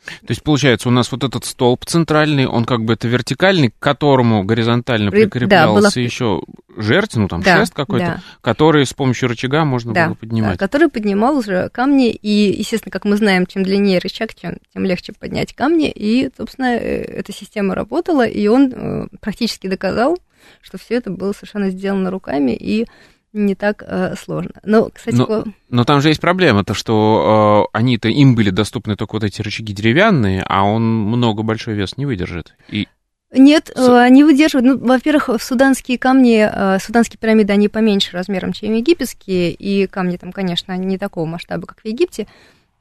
То 0.04 0.30
есть, 0.30 0.42
получается, 0.42 0.88
у 0.88 0.92
нас 0.92 1.12
вот 1.12 1.24
этот 1.24 1.44
столб 1.44 1.84
центральный, 1.84 2.46
он 2.46 2.64
как 2.64 2.84
бы 2.84 2.94
это 2.94 3.06
вертикальный, 3.06 3.70
к 3.70 3.78
которому 3.78 4.44
горизонтально 4.44 5.10
прикреплялся 5.10 5.82
да, 5.82 5.90
было... 5.90 6.02
еще 6.02 6.42
жертв, 6.76 7.16
ну 7.16 7.28
там 7.28 7.42
да, 7.42 7.58
шест 7.58 7.74
какой-то, 7.74 8.06
да. 8.06 8.22
который 8.40 8.86
с 8.86 8.94
помощью 8.94 9.28
рычага 9.28 9.64
можно 9.64 9.92
да, 9.92 10.06
было 10.06 10.14
поднимать. 10.14 10.52
Да, 10.52 10.58
который 10.58 10.88
поднимал 10.88 11.36
уже 11.36 11.68
камни, 11.70 12.10
и, 12.10 12.56
естественно, 12.58 12.90
как 12.90 13.04
мы 13.04 13.16
знаем, 13.16 13.46
чем 13.46 13.62
длиннее 13.62 13.98
рычаг, 13.98 14.34
тем, 14.34 14.56
тем 14.72 14.84
легче 14.84 15.12
поднять 15.12 15.54
камни, 15.54 15.90
и, 15.94 16.30
собственно, 16.36 16.76
э, 16.76 17.02
эта 17.02 17.32
система 17.32 17.74
работала, 17.74 18.26
и 18.26 18.46
он 18.46 19.10
практически 19.20 19.66
доказал, 19.66 20.18
что 20.62 20.78
все 20.78 20.94
это 20.94 21.10
было 21.10 21.32
совершенно 21.32 21.70
сделано 21.70 22.10
руками 22.10 22.52
и 22.52 22.86
не 23.32 23.54
так 23.54 23.84
э, 23.86 24.14
сложно. 24.16 24.52
Но, 24.64 24.90
кстати, 24.90 25.16
но, 25.16 25.26
по... 25.26 25.44
но 25.68 25.84
там 25.84 26.00
же 26.00 26.08
есть 26.08 26.20
проблема, 26.20 26.64
то 26.64 26.74
что 26.74 27.68
э, 27.72 27.76
они-то 27.76 28.08
им 28.08 28.34
были 28.34 28.50
доступны 28.50 28.96
только 28.96 29.14
вот 29.14 29.24
эти 29.24 29.42
рычаги 29.42 29.72
деревянные, 29.72 30.42
а 30.46 30.64
он 30.64 30.82
много 30.82 31.42
большой 31.42 31.74
вес 31.74 31.96
не 31.96 32.06
выдержит. 32.06 32.54
И 32.68 32.88
нет, 33.32 33.70
С... 33.74 33.88
Э, 33.88 34.00
они 34.00 34.24
выдерживают. 34.24 34.66
Ну, 34.66 34.86
во-первых, 34.86 35.30
суданские 35.40 35.98
камни, 35.98 36.48
э, 36.50 36.78
суданские 36.80 37.18
пирамиды, 37.18 37.52
они 37.52 37.68
поменьше 37.68 38.12
размером, 38.12 38.52
чем 38.52 38.74
египетские, 38.74 39.52
и 39.52 39.86
камни 39.86 40.16
там, 40.16 40.32
конечно, 40.32 40.76
не 40.76 40.98
такого 40.98 41.26
масштаба, 41.26 41.66
как 41.66 41.80
в 41.80 41.84
Египте. 41.84 42.26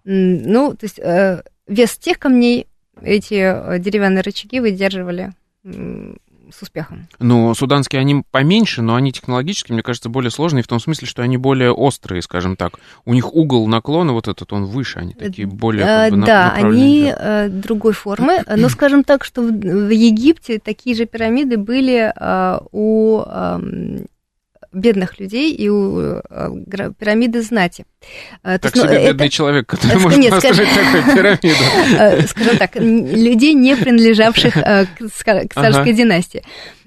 Ну, 0.05 0.73
то 0.73 0.85
есть 0.85 0.97
э, 0.97 1.43
вес 1.67 1.97
тех 1.97 2.17
камней 2.17 2.65
эти 3.01 3.79
деревянные 3.79 4.23
рычаги 4.23 4.59
выдерживали 4.59 5.33
с 6.51 6.61
успехом. 6.61 7.07
Ну, 7.19 7.53
суданские, 7.53 7.99
они 7.99 8.23
поменьше, 8.31 8.81
но 8.81 8.95
они 8.95 9.11
технологически, 9.11 9.71
мне 9.71 9.83
кажется, 9.83 10.09
более 10.09 10.31
сложные 10.31 10.63
в 10.63 10.67
том 10.67 10.79
смысле, 10.79 11.07
что 11.07 11.21
они 11.21 11.37
более 11.37 11.71
острые, 11.71 12.21
скажем 12.21 12.55
так. 12.55 12.79
У 13.05 13.13
них 13.13 13.33
угол 13.33 13.67
наклона 13.67 14.13
вот 14.13 14.27
этот, 14.27 14.51
он 14.53 14.65
выше, 14.65 14.99
они 14.99 15.13
такие 15.13 15.47
более 15.47 15.85
как 15.85 16.11
бы, 16.13 16.25
Да, 16.25 16.51
они 16.51 17.13
э, 17.15 17.49
другой 17.49 17.93
формы, 17.93 18.43
но 18.47 18.69
скажем 18.69 19.03
так, 19.03 19.23
что 19.23 19.41
в 19.41 19.89
Египте 19.89 20.59
такие 20.59 20.95
же 20.95 21.05
пирамиды 21.05 21.57
были 21.57 22.11
э, 22.15 22.59
у 22.71 23.23
бедных 24.71 25.19
людей 25.19 25.53
и 25.53 25.69
у 25.69 25.99
э, 25.99 26.21
пирамиды 26.97 27.41
знати. 27.41 27.85
Э, 28.43 28.59
так 28.59 28.75
есть, 28.75 28.87
себе 28.87 28.99
ну, 28.99 29.05
бедный 29.07 29.25
это... 29.27 29.29
человек, 29.29 29.67
который 29.67 29.99
может 29.99 30.19
Нет, 30.19 30.31
построить 30.31 30.69
скажем... 30.69 30.93
такую 30.93 31.15
пирамиду. 31.15 31.63
Э, 31.99 32.21
скажем 32.27 32.57
так, 32.57 32.75
людей, 32.75 33.53
не 33.53 33.75
принадлежавших 33.75 34.53
к 34.53 35.53
царской 35.53 35.93
династии. 35.93 36.43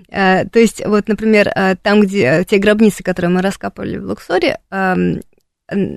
То 0.09 0.51
есть, 0.55 0.85
вот, 0.85 1.09
например, 1.09 1.51
там, 1.83 2.03
где 2.03 2.45
те 2.45 2.59
гробницы, 2.59 3.03
которые 3.03 3.31
мы 3.31 3.41
раскапывали 3.41 3.97
в 3.97 4.05
Луксоре, 4.05 4.59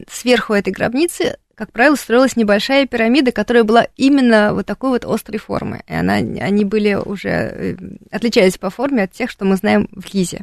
сверху 0.07 0.53
этой 0.53 0.71
гробницы 0.71 1.35
как 1.55 1.71
правило, 1.71 1.95
строилась 1.95 2.35
небольшая 2.35 2.85
пирамида, 2.85 3.31
которая 3.31 3.63
была 3.63 3.87
именно 3.95 4.53
вот 4.53 4.65
такой 4.65 4.91
вот 4.91 5.05
острой 5.05 5.39
формы. 5.39 5.83
И 5.87 5.93
она, 5.93 6.15
они 6.15 6.65
были 6.65 6.93
уже, 6.95 7.77
отличались 8.11 8.57
по 8.57 8.69
форме 8.69 9.03
от 9.03 9.13
тех, 9.13 9.31
что 9.31 9.45
мы 9.45 9.55
знаем 9.55 9.87
в 9.91 10.05
Гизе. 10.05 10.41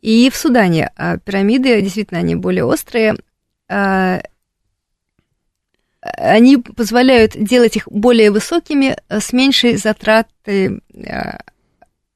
И 0.00 0.30
в 0.30 0.36
Судане 0.36 0.90
а, 0.96 1.18
пирамиды, 1.18 1.80
действительно, 1.82 2.20
они 2.20 2.36
более 2.36 2.64
острые, 2.64 3.16
а, 3.68 4.20
они 6.00 6.58
позволяют 6.58 7.32
делать 7.36 7.76
их 7.76 7.88
более 7.90 8.30
высокими 8.30 8.96
а, 9.08 9.20
с 9.20 9.32
меньшей 9.32 9.76
затратой 9.76 10.80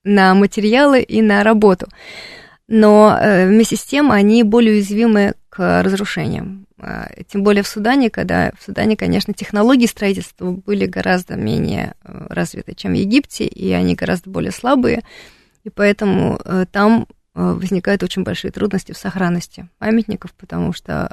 на 0.05 0.35
материалы 0.35 1.03
и 1.03 1.23
на 1.23 1.43
работу. 1.43 1.89
Но 2.69 3.19
вместе 3.21 3.77
с 3.77 3.85
тем 3.85 4.11
они 4.11 4.45
более 4.45 4.75
уязвимы 4.75 5.35
к 5.51 5.83
разрушениям. 5.83 6.67
Тем 7.29 7.43
более 7.43 7.63
в 7.63 7.69
Судане, 7.69 8.09
когда 8.09 8.53
в 8.59 8.65
Судане, 8.65 8.97
конечно, 8.97 9.35
технологии 9.35 9.87
строительства 9.87 10.51
были 10.51 10.87
гораздо 10.87 11.35
менее 11.35 11.95
развиты, 12.03 12.75
чем 12.75 12.93
в 12.93 12.97
Египте, 12.97 13.45
и 13.45 13.71
они 13.73 13.95
гораздо 13.95 14.31
более 14.31 14.53
слабые, 14.53 15.03
и 15.65 15.71
поэтому 15.71 16.41
там 16.73 17.07
возникают 17.35 18.03
очень 18.03 18.25
большие 18.25 18.51
трудности 18.51 18.93
в 18.93 18.99
сохранности 18.99 19.69
памятников, 19.79 20.33
потому 20.35 20.73
что 20.73 21.11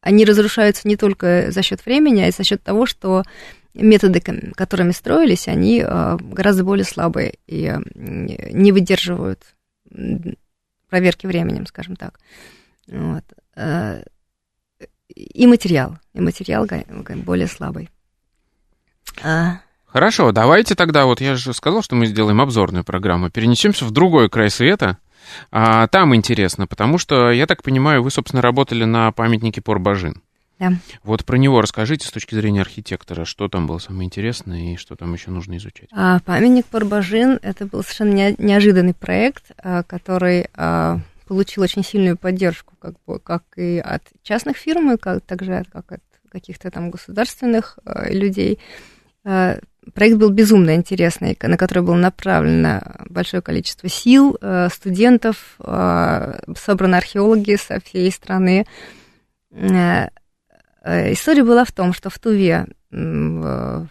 они 0.00 0.24
разрушаются 0.24 0.88
не 0.88 0.96
только 0.96 1.50
за 1.50 1.62
счет 1.62 1.84
времени, 1.84 2.22
а 2.22 2.28
и 2.28 2.32
за 2.32 2.42
счет 2.42 2.62
того, 2.62 2.86
что 2.86 3.22
методы, 3.74 4.20
которыми 4.54 4.92
строились, 4.92 5.46
они 5.46 5.82
а, 5.84 6.16
гораздо 6.20 6.64
более 6.64 6.84
слабые 6.84 7.34
и 7.46 7.76
не 7.94 8.72
выдерживают 8.72 9.42
проверки 10.88 11.26
временем, 11.26 11.66
скажем 11.66 11.96
так. 11.96 12.18
Вот. 12.88 13.24
Э, 13.56 14.02
и 15.08 15.46
материал, 15.46 15.98
и 16.14 16.20
материал 16.20 16.66
более 17.24 17.46
слабый. 17.46 17.90
А. 19.22 19.60
Хорошо, 19.86 20.30
давайте 20.32 20.74
тогда, 20.74 21.04
вот 21.04 21.20
я 21.20 21.34
же 21.34 21.52
сказал, 21.52 21.82
что 21.82 21.96
мы 21.96 22.06
сделаем 22.06 22.40
обзорную 22.40 22.84
программу, 22.84 23.30
перенесемся 23.30 23.84
в 23.84 23.90
другой 23.90 24.28
край 24.28 24.50
света, 24.50 24.98
а, 25.50 25.86
там 25.88 26.14
интересно, 26.14 26.66
потому 26.66 26.98
что, 26.98 27.30
я 27.30 27.46
так 27.46 27.62
понимаю, 27.62 28.02
вы, 28.02 28.10
собственно, 28.10 28.42
работали 28.42 28.84
на 28.84 29.12
памятнике 29.12 29.60
Порбажин. 29.60 30.22
Да. 30.60 30.74
Вот 31.02 31.24
про 31.24 31.36
него 31.36 31.62
расскажите 31.62 32.06
с 32.06 32.10
точки 32.10 32.34
зрения 32.34 32.60
архитектора, 32.60 33.24
что 33.24 33.48
там 33.48 33.66
было 33.66 33.78
самое 33.78 34.06
интересное 34.06 34.74
и 34.74 34.76
что 34.76 34.94
там 34.94 35.14
еще 35.14 35.30
нужно 35.30 35.56
изучать. 35.56 35.88
А, 35.90 36.20
памятник 36.20 36.66
Порбажин 36.66 37.38
это 37.40 37.64
был 37.64 37.82
совершенно 37.82 38.34
неожиданный 38.36 38.92
проект, 38.92 39.52
а, 39.56 39.82
который 39.82 40.48
а, 40.54 41.00
получил 41.26 41.62
очень 41.62 41.82
сильную 41.82 42.18
поддержку, 42.18 42.74
как, 42.78 42.96
бы, 43.06 43.18
как 43.18 43.44
и 43.56 43.78
от 43.78 44.02
частных 44.22 44.58
фирм, 44.58 44.92
и 44.92 44.98
как, 44.98 45.22
также 45.22 45.64
как 45.72 45.92
от 45.92 46.02
каких-то 46.30 46.70
там 46.70 46.90
государственных 46.90 47.78
а, 47.84 48.10
людей. 48.10 48.58
Проект 49.22 50.18
был 50.18 50.30
безумно 50.30 50.74
интересный, 50.74 51.36
на 51.40 51.56
который 51.56 51.82
было 51.82 51.96
направлено 51.96 52.82
большое 53.08 53.42
количество 53.42 53.88
сил, 53.88 54.38
студентов, 54.70 55.56
собраны 55.58 56.96
археологи 56.96 57.56
со 57.56 57.80
всей 57.80 58.10
страны. 58.12 58.66
Э, 60.82 61.12
история 61.12 61.44
была 61.44 61.64
в 61.64 61.72
том, 61.72 61.92
что 61.92 62.10
в 62.10 62.18
Туве, 62.18 62.66
в 62.90 63.88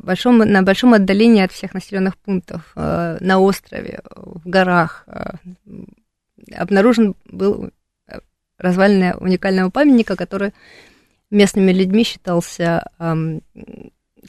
большом, 0.00 0.38
на 0.38 0.62
большом 0.62 0.94
отдалении 0.94 1.42
от 1.42 1.52
всех 1.52 1.74
населенных 1.74 2.16
пунктов, 2.16 2.72
э, 2.74 3.18
на 3.20 3.38
острове, 3.38 4.00
в 4.14 4.48
горах, 4.48 5.04
э, 5.06 5.32
обнаружен 6.54 7.14
был 7.26 7.70
развалины 8.58 9.14
уникального 9.16 9.70
памятника, 9.70 10.16
который 10.16 10.52
местными 11.30 11.72
людьми 11.72 12.04
считался 12.04 12.88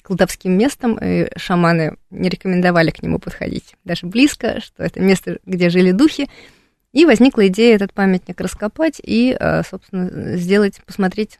колдовским 0.07 0.57
местом, 0.57 0.97
и 0.97 1.27
шаманы 1.37 1.97
не 2.09 2.29
рекомендовали 2.29 2.91
к 2.91 3.03
нему 3.03 3.19
подходить 3.19 3.75
даже 3.83 4.07
близко, 4.07 4.61
что 4.61 4.83
это 4.83 4.99
место, 4.99 5.39
где 5.45 5.69
жили 5.69 5.91
духи. 5.91 6.29
И 6.93 7.05
возникла 7.05 7.47
идея 7.47 7.75
этот 7.75 7.93
памятник 7.93 8.39
раскопать 8.39 8.99
и, 9.03 9.37
собственно, 9.69 10.37
сделать, 10.37 10.81
посмотреть, 10.85 11.39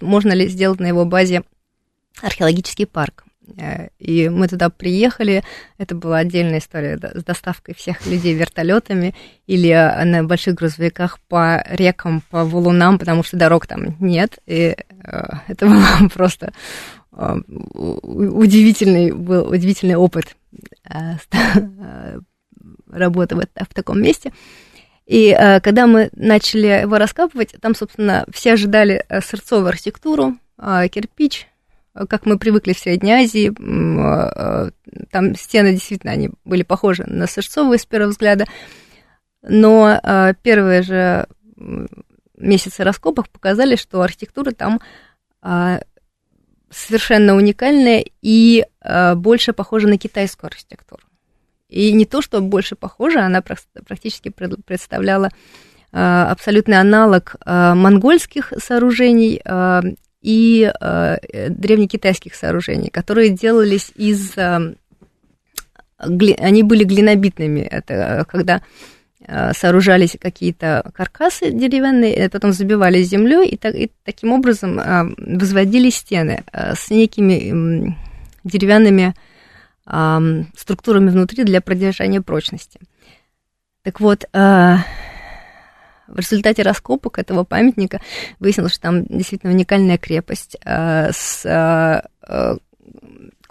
можно 0.00 0.32
ли 0.32 0.48
сделать 0.48 0.80
на 0.80 0.86
его 0.86 1.04
базе 1.04 1.44
археологический 2.20 2.86
парк. 2.86 3.24
Э, 3.56 3.88
и 3.98 4.28
мы 4.28 4.48
туда 4.48 4.70
приехали, 4.70 5.42
это 5.78 5.94
была 5.94 6.18
отдельная 6.18 6.58
история 6.58 6.98
с 6.98 7.24
доставкой 7.24 7.74
всех 7.74 8.06
людей 8.06 8.34
вертолетами 8.34 9.14
или 9.46 9.70
э, 9.70 10.04
на 10.04 10.24
больших 10.24 10.54
грузовиках 10.54 11.18
по 11.28 11.64
рекам, 11.68 12.22
по 12.30 12.44
валунам, 12.44 12.98
потому 12.98 13.22
что 13.22 13.36
дорог 13.36 13.66
там 13.66 13.96
нет. 14.00 14.38
И 14.46 14.76
э, 15.04 15.22
это 15.48 15.66
был 16.00 16.08
просто 16.10 16.52
удивительный, 17.12 19.12
был 19.12 19.48
удивительный 19.48 19.96
опыт 19.96 20.36
работы 22.90 23.36
в 23.36 23.74
таком 23.74 24.02
месте. 24.02 24.32
И 25.06 25.34
э, 25.36 25.60
когда 25.60 25.86
мы 25.86 26.10
начали 26.14 26.82
его 26.82 26.96
раскапывать, 26.96 27.54
там, 27.60 27.74
собственно, 27.74 28.24
все 28.32 28.52
ожидали 28.52 29.04
э, 29.08 29.20
сырцовую 29.20 29.68
архитектуру, 29.68 30.36
э, 30.58 30.88
кирпич, 30.88 31.48
как 32.08 32.24
мы 32.24 32.38
привыкли 32.38 32.72
в 32.72 32.78
Средней 32.78 33.12
Азии. 33.12 33.52
Э, 33.52 34.70
там 35.10 35.34
стены 35.34 35.72
действительно 35.72 36.12
они 36.12 36.30
были 36.44 36.62
похожи 36.62 37.04
на 37.06 37.26
сырцовые 37.26 37.78
с 37.78 37.86
первого 37.86 38.10
взгляда. 38.10 38.46
Но 39.42 40.00
э, 40.00 40.34
первые 40.42 40.82
же 40.82 41.26
месяцы 42.36 42.84
раскопок 42.84 43.28
показали, 43.28 43.76
что 43.76 44.02
архитектура 44.02 44.52
там 44.52 44.80
э, 45.42 45.80
совершенно 46.72 47.36
уникальная 47.36 48.04
и 48.22 48.66
э, 48.80 49.14
больше 49.14 49.52
похожа 49.52 49.86
на 49.88 49.98
китайскую 49.98 50.48
архитектуру. 50.48 51.02
И 51.72 51.92
не 51.92 52.04
то, 52.04 52.20
что 52.20 52.40
больше 52.42 52.76
похожа, 52.76 53.24
она 53.24 53.40
практически 53.40 54.28
представляла 54.28 55.30
а, 55.90 56.30
абсолютный 56.30 56.78
аналог 56.78 57.36
а, 57.44 57.74
монгольских 57.74 58.52
сооружений 58.58 59.40
а, 59.44 59.82
и 60.20 60.70
древнекитайских 61.48 62.34
сооружений, 62.36 62.90
которые 62.90 63.30
делались 63.30 63.90
из... 63.96 64.36
Они 65.98 66.62
были 66.62 66.84
глинобитными. 66.84 67.60
Это 67.60 68.24
когда 68.28 68.62
сооружались 69.54 70.16
какие-то 70.20 70.90
каркасы 70.94 71.50
деревянные, 71.50 72.28
потом 72.28 72.52
забивались 72.52 73.08
землей, 73.08 73.48
и, 73.48 73.56
так, 73.56 73.74
и 73.74 73.90
таким 74.04 74.32
образом 74.32 74.80
возводили 75.16 75.90
стены 75.90 76.44
с 76.52 76.90
некими 76.90 77.96
деревянными 78.44 79.14
структурами 80.56 81.10
внутри 81.10 81.44
для 81.44 81.60
продержания 81.60 82.20
прочности. 82.20 82.80
Так 83.82 83.98
вот, 83.98 84.24
э, 84.32 84.76
в 86.06 86.16
результате 86.16 86.62
раскопок 86.62 87.18
этого 87.18 87.42
памятника 87.42 88.00
выяснилось, 88.38 88.72
что 88.72 88.82
там 88.82 89.04
действительно 89.06 89.52
уникальная 89.52 89.98
крепость 89.98 90.56
э, 90.64 91.10
с 91.12 91.44
э, 91.44 92.56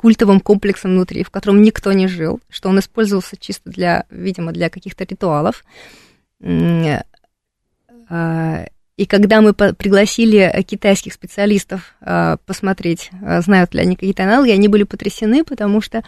культовым 0.02 0.40
комплексом 0.40 0.92
внутри, 0.92 1.24
в 1.24 1.30
котором 1.30 1.62
никто 1.62 1.94
не 1.94 2.08
жил, 2.08 2.40
что 2.50 2.70
он 2.70 2.80
использовался 2.80 3.38
чисто 3.38 3.70
для, 3.70 4.06
видимо, 4.10 4.52
для 4.52 4.70
каких-то 4.70 5.04
ритуалов. 5.04 5.64
И 8.98 9.06
когда 9.08 9.42
мы 9.42 9.54
пригласили 9.54 10.64
китайских 10.68 11.14
специалистов 11.14 11.96
а, 12.02 12.38
посмотреть, 12.46 13.10
а, 13.24 13.42
знают 13.42 13.74
ли 13.74 13.82
они 13.82 13.96
какие-то 13.96 14.24
аналоги, 14.24 14.52
они 14.52 14.68
были 14.68 14.84
потрясены, 14.84 15.44
потому 15.44 15.82
что 15.82 16.04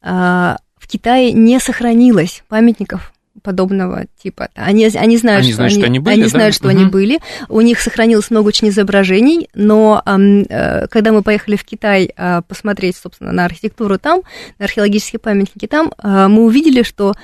а, 0.00 0.58
в 0.76 0.86
Китае 0.86 1.32
не 1.32 1.58
сохранилось 1.58 2.44
памятников 2.48 3.13
подобного 3.42 4.06
типа. 4.22 4.48
Они, 4.54 4.86
они 4.86 5.16
знают, 5.16 5.42
они 5.42 5.52
что, 5.52 5.56
знают, 5.56 5.72
они, 5.72 5.80
что 5.80 5.86
они 5.86 5.98
были, 5.98 6.14
они 6.14 6.22
да? 6.22 6.28
знают, 6.28 6.54
что 6.54 6.68
угу. 6.68 6.76
они 6.76 6.84
были. 6.86 7.20
У 7.48 7.60
них 7.60 7.80
сохранилось 7.80 8.30
много 8.30 8.48
очень 8.48 8.68
изображений, 8.68 9.48
но 9.54 10.02
э, 10.04 10.86
когда 10.88 11.12
мы 11.12 11.22
поехали 11.22 11.56
в 11.56 11.64
Китай 11.64 12.12
э, 12.16 12.42
посмотреть, 12.46 12.96
собственно, 12.96 13.32
на 13.32 13.44
архитектуру 13.44 13.98
там, 13.98 14.22
на 14.58 14.64
археологические 14.66 15.20
памятники 15.20 15.66
там, 15.66 15.92
э, 16.02 16.28
мы 16.28 16.44
увидели, 16.44 16.82
что 16.82 17.14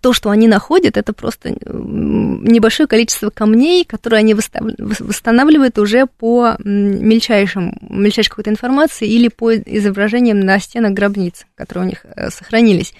то, 0.00 0.12
что 0.12 0.30
они 0.30 0.48
находят, 0.48 0.96
это 0.96 1.12
просто 1.12 1.56
небольшое 1.66 2.86
количество 2.86 3.30
камней, 3.30 3.84
которые 3.84 4.20
они 4.20 4.34
восстанавливают 4.34 5.78
уже 5.78 6.06
по 6.06 6.56
мельчайшим, 6.58 7.76
мельчайшей 7.80 8.30
какой-то 8.30 8.50
информации 8.50 9.08
или 9.08 9.28
по 9.28 9.54
изображениям 9.54 10.40
на 10.40 10.58
стенах 10.58 10.92
гробниц, 10.92 11.46
которые 11.54 11.84
у 11.84 11.88
них 11.88 12.06
э, 12.16 12.30
сохранились. 12.30 12.94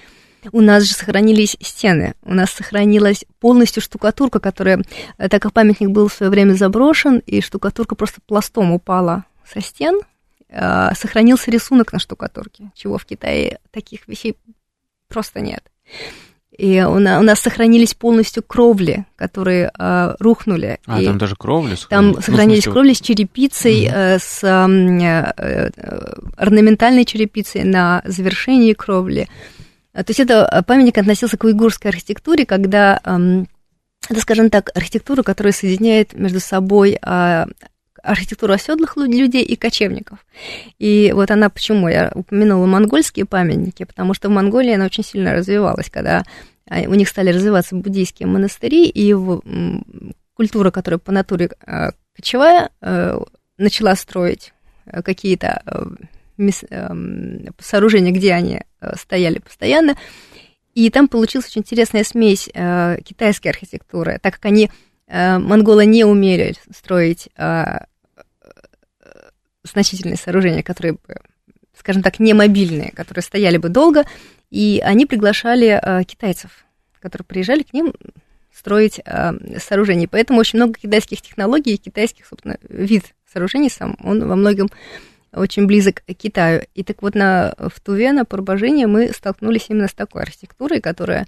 У 0.53 0.61
нас 0.61 0.85
же 0.85 0.95
сохранились 0.95 1.57
стены, 1.61 2.15
у 2.23 2.35
нас 2.35 2.51
сохранилась 2.51 3.25
полностью 3.41 3.83
штукатурка, 3.83 4.41
которая, 4.41 4.83
э, 5.19 5.29
так 5.29 5.43
как 5.43 5.53
памятник 5.53 5.91
был 5.91 6.09
в 6.09 6.13
свое 6.13 6.31
время 6.31 6.55
заброшен, 6.55 7.19
и 7.19 7.41
штукатурка 7.41 7.95
просто 7.95 8.21
пластом 8.27 8.73
упала 8.73 9.25
со 9.47 9.61
стен, 9.61 10.01
э, 10.49 10.95
сохранился 10.95 11.51
рисунок 11.51 11.93
на 11.93 11.99
штукатурке, 11.99 12.71
чего 12.75 12.99
в 12.99 13.05
Китае 13.05 13.59
таких 13.71 14.09
вещей 14.09 14.37
просто 15.09 15.41
нет. 15.41 15.63
И 16.57 16.81
у 16.83 17.01
нас, 17.01 17.21
у 17.21 17.25
нас 17.25 17.41
сохранились 17.41 17.95
полностью 17.95 18.43
кровли, 18.43 19.07
которые 19.17 19.73
э, 19.77 20.15
рухнули. 20.21 20.79
А, 20.87 21.01
и 21.01 21.07
там 21.07 21.19
даже 21.19 21.35
кровли 21.35 21.75
сохранились? 21.75 22.15
Там 22.15 22.23
сохранились 22.23 22.67
ну, 22.67 22.73
кровли 22.73 22.93
с 22.93 23.01
черепицей, 23.01 23.87
угу. 23.89 23.95
э, 23.97 24.19
с 24.21 24.45
э, 24.45 25.33
э, 25.37 25.71
орнаментальной 26.37 27.05
черепицей 27.05 27.65
на 27.65 28.03
завершении 28.05 28.73
кровли. 28.73 29.29
То 29.95 30.05
есть 30.09 30.21
это 30.21 30.65
памятник 30.67 30.99
относился 30.99 31.37
к 31.37 31.45
уйгурской 31.45 31.91
архитектуре, 31.91 32.45
когда 32.45 33.01
это, 34.11 34.21
скажем 34.21 34.51
так, 34.51 34.71
архитектура, 34.75 35.23
которая 35.23 35.53
соединяет 35.53 36.13
между 36.13 36.41
собой 36.41 36.99
э, 37.01 37.47
архитектуру 38.03 38.53
оседлых 38.53 38.97
людей 38.97 39.43
и 39.43 39.57
кочевников. 39.57 40.19
И 40.79 41.13
вот 41.15 41.31
она 41.31 41.49
почему 41.49 41.89
я 41.89 42.13
упомянула 42.15 42.67
монгольские 42.67 43.25
памятники, 43.25 43.85
потому 43.85 44.13
что 44.13 44.29
в 44.29 44.33
Монголии 44.33 44.75
она 44.75 44.85
очень 44.87 45.05
сильно 45.05 45.33
развивалась, 45.33 45.89
когда 45.91 46.23
а, 46.69 46.81
у 46.83 46.95
них 46.95 47.09
стали 47.09 47.31
развиваться 47.31 47.77
буддийские 47.77 48.29
монастыри, 48.29 48.89
и 48.89 49.15
культура, 50.35 50.71
которая 50.71 50.99
по 50.99 51.13
натуре 51.13 51.51
кочевая, 52.15 52.71
э, 52.81 53.19
начала 53.59 53.95
строить 53.97 54.53
э, 54.87 55.03
какие-то 55.03 55.63
э, 55.67 55.85
сооружения, 57.59 58.13
где 58.13 58.33
они 58.33 58.61
э, 58.81 58.97
стояли 58.97 59.39
постоянно, 59.39 59.97
и 60.75 60.91
там 60.91 61.09
получилась 61.09 61.47
очень 61.47 61.63
интересная 61.63 62.05
смесь 62.05 62.51
э, 62.53 62.99
китайской 63.05 63.49
архитектуры, 63.49 64.19
так 64.21 64.35
как 64.35 64.45
они, 64.47 64.71
э, 65.07 65.39
монголы 65.39 65.87
не 65.87 66.05
умели 66.05 66.55
строить 66.75 67.29
значительные 69.63 70.17
сооружения, 70.17 70.63
которые, 70.63 70.99
скажем 71.77 72.03
так, 72.03 72.21
не 72.21 72.35
мобильные, 72.35 72.93
которые 72.93 73.23
стояли 73.23 73.57
бы 73.57 73.71
долго, 73.71 74.05
и 74.51 74.81
они 74.85 75.07
приглашали 75.07 76.05
китайцев, 76.05 76.67
которые 77.01 77.25
приезжали 77.25 77.63
к 77.63 77.73
ним 77.73 77.95
строить 78.53 79.01
сооружения. 79.59 80.07
Поэтому 80.07 80.39
очень 80.39 80.59
много 80.59 80.75
китайских 80.75 81.23
технологий, 81.23 81.79
китайских, 81.79 82.27
собственно, 82.27 82.59
вид 82.69 83.15
сооружений 83.33 83.71
сам, 83.71 83.97
он 84.05 84.29
во 84.29 84.37
многом 84.37 84.69
очень 85.35 85.67
близок 85.67 86.03
к 86.07 86.15
Китаю. 86.15 86.63
И 86.75 86.83
так 86.83 87.03
вот 87.03 87.15
на, 87.15 87.55
в 87.59 87.81
Туве, 87.81 88.13
на 88.13 88.25
Порбажине 88.25 88.87
мы 88.87 89.13
столкнулись 89.13 89.67
именно 89.69 89.89
с 89.89 89.95
такой 89.95 90.23
архитектурой, 90.23 90.81
которая 90.81 91.27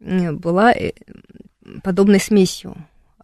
была 0.00 0.72
э, 0.72 0.92
подобной 1.82 2.20
смесью 2.20 2.76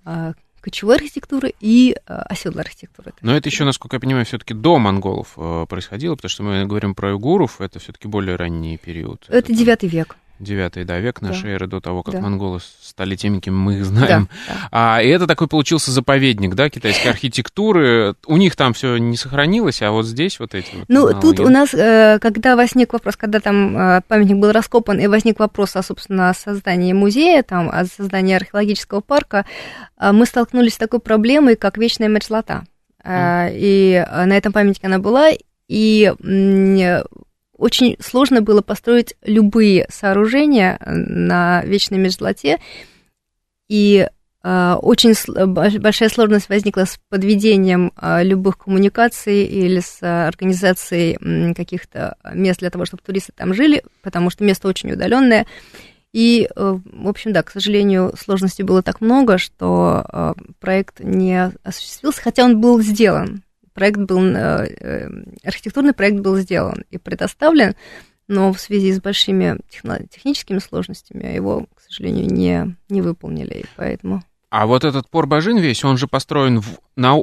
а, 0.05 0.33
кочевой 0.61 0.97
архитектуры 0.97 1.53
и 1.61 1.95
э, 1.95 2.13
оседлой 2.13 2.63
архитектуры. 2.63 3.13
Но 3.21 3.37
это 3.37 3.49
еще, 3.49 3.65
насколько 3.65 3.97
я 3.97 4.01
понимаю, 4.01 4.25
все-таки 4.25 4.55
до 4.55 4.79
монголов 4.79 5.35
э, 5.37 5.67
происходило, 5.69 6.17
потому 6.17 6.31
что 6.31 6.43
мы 6.43 6.65
говорим 6.65 6.95
про 6.95 7.13
уйгуров, 7.13 7.61
это 7.61 7.79
все-таки 7.79 8.09
более 8.09 8.37
ранний 8.37 8.79
период. 8.79 9.27
Это 9.29 9.53
девятый 9.53 9.89
век. 9.89 10.17
Девятый, 10.41 10.85
да, 10.85 10.99
век 10.99 11.23
нашей 11.23 11.45
да. 11.45 11.51
эры 11.51 11.67
до 11.69 11.81
того, 11.81 12.03
как 12.03 12.15
да. 12.15 12.21
монголы 12.21 12.59
стали 12.83 13.15
теми, 13.15 13.39
кем 13.39 13.57
мы 13.57 13.77
их 13.77 13.85
знаем. 13.85 14.29
Да, 14.49 14.55
да. 14.55 14.97
А, 14.97 15.03
и 15.03 15.09
это 15.09 15.29
такой 15.29 15.47
получился 15.47 15.93
заповедник, 15.93 16.57
да, 16.57 16.69
китайской 16.69 17.09
архитектуры. 17.09 18.17
У 18.27 18.37
них 18.37 18.57
там 18.57 18.73
все 18.73 18.97
не 18.97 19.17
сохранилось, 19.17 19.81
а 19.83 19.93
вот 19.93 20.07
здесь 20.07 20.41
вот 20.41 20.55
эти 20.55 20.75
вот 20.75 20.85
Ну, 20.89 21.21
тут 21.21 21.39
у 21.39 21.49
нас, 21.49 21.73
э, 21.73 22.19
когда 22.21 22.57
возник 22.57 22.93
вопрос, 22.93 23.17
когда 23.17 23.39
там 23.39 23.79
э, 23.79 24.01
памятник 24.09 24.39
был 24.39 24.51
раскопан, 24.51 24.99
и 24.99 25.07
возник 25.07 25.39
вопрос, 25.39 25.77
о, 25.77 25.83
собственно, 25.83 26.31
о 26.31 26.35
создании 26.35 26.93
музея, 26.93 27.45
там, 27.45 27.71
о 27.73 27.85
создании 27.85 28.35
археологического 28.35 29.01
парка, 29.01 29.47
э, 30.01 30.11
мы 30.11 30.27
столкнулись 30.27 30.75
с 30.75 30.79
такой 30.79 30.99
проблемой, 30.99 31.55
как 31.55 31.79
вечная 31.79 32.09
мерзлота. 32.09 32.65
Mm. 33.05 33.53
И 33.55 34.07
на 34.11 34.35
этом 34.35 34.53
памятнике 34.53 34.87
она 34.87 34.99
была, 34.99 35.29
и 35.69 36.13
очень 37.57 37.97
сложно 38.01 38.43
было 38.43 38.63
построить 38.63 39.15
любые 39.23 39.87
сооружения 39.91 40.79
на 40.85 41.63
вечной 41.65 41.99
мерзлоте, 41.99 42.59
и 43.69 44.09
э, 44.43 44.75
очень 44.75 45.15
большая 45.81 46.09
сложность 46.09 46.49
возникла 46.49 46.85
с 46.85 46.99
подведением 47.09 47.93
э, 47.97 48.25
любых 48.25 48.59
коммуникаций 48.59 49.45
или 49.45 49.81
с 49.81 50.03
организацией 50.03 51.55
каких-то 51.55 52.17
мест 52.33 52.61
для 52.61 52.71
того, 52.71 52.85
чтобы 52.85 53.03
туристы 53.03 53.33
там 53.35 53.55
жили, 53.55 53.85
потому 54.03 54.31
что 54.31 54.45
место 54.45 54.69
очень 54.69 54.93
удаленное. 54.93 55.47
И, 56.13 56.49
э, 56.55 56.79
в 56.85 57.09
общем, 57.09 57.33
да, 57.33 57.43
к 57.43 57.51
сожалению, 57.51 58.13
сложностей 58.19 58.65
было 58.65 58.83
так 58.83 59.01
много, 59.01 59.39
что 59.39 60.35
проект 60.61 61.01
не 61.01 61.53
осуществился, 61.63 62.21
хотя 62.21 62.45
он 62.45 62.61
был 62.61 62.81
сделан 62.83 63.44
проект 63.75 63.99
был, 63.99 64.25
э, 64.25 64.67
э, 64.81 65.09
архитектурный 65.45 65.93
проект 65.93 66.21
был 66.21 66.37
сделан 66.39 66.85
и 66.91 66.99
предоставлен, 66.99 67.75
но 68.29 68.53
в 68.53 68.61
связи 68.61 68.93
с 68.93 69.01
большими 69.01 69.59
техническими 70.11 70.59
сложностями 70.59 71.35
его, 71.35 71.67
к 71.75 71.81
сожалению, 71.83 72.27
не, 72.27 72.77
не 72.89 73.03
выполнили, 73.03 73.61
и 73.61 73.65
поэтому... 73.77 74.23
А 74.51 74.67
вот 74.67 74.85
этот 74.85 75.11
Порбажин 75.11 75.59
весь, 75.59 75.85
он 75.85 75.99
же 75.99 76.07
построен 76.07 76.61
в, 76.61 76.79
на 76.97 77.17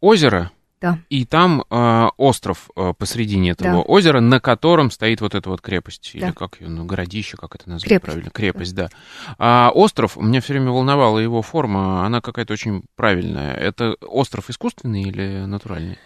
озеро, 0.00 0.50
да. 0.80 0.98
И 1.10 1.24
там 1.24 1.64
э, 1.70 2.08
остров 2.16 2.70
э, 2.76 2.92
посредине 2.96 3.50
этого 3.50 3.70
да. 3.70 3.78
озера, 3.80 4.20
на 4.20 4.40
котором 4.40 4.90
стоит 4.90 5.20
вот 5.20 5.34
эта 5.34 5.48
вот 5.50 5.60
крепость, 5.60 6.10
да. 6.14 6.18
или 6.18 6.30
как 6.32 6.60
ее, 6.60 6.68
ну, 6.68 6.84
городище, 6.84 7.36
как 7.36 7.54
это 7.54 7.68
назвать 7.68 7.88
крепость. 7.88 8.04
правильно? 8.06 8.30
Крепость, 8.30 8.74
да. 8.74 8.88
да. 8.88 9.34
А 9.38 9.70
остров, 9.74 10.16
меня 10.16 10.40
все 10.40 10.52
время 10.54 10.70
волновала 10.70 11.18
его 11.18 11.42
форма, 11.42 12.06
она 12.06 12.20
какая-то 12.20 12.52
очень 12.52 12.84
правильная. 12.96 13.54
Это 13.54 13.96
остров 14.02 14.50
искусственный 14.50 15.02
или 15.02 15.44
натуральный? 15.46 15.98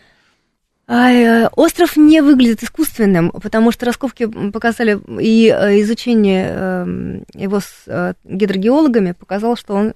Э, 0.93 1.49
остров 1.57 1.97
не 1.97 2.20
выглядит 2.20 2.62
искусственным, 2.62 3.30
потому 3.30 3.72
что 3.72 3.86
раскопки 3.86 4.26
показали 4.26 5.01
и 5.20 5.49
э, 5.49 5.80
изучение 5.80 6.49
эм, 6.49 7.24
его 7.32 7.61
с 7.61 7.84
э, 7.86 8.12
гидрогеологами 8.24 9.12
показало, 9.12 9.57
что 9.57 9.74
он 9.74 9.93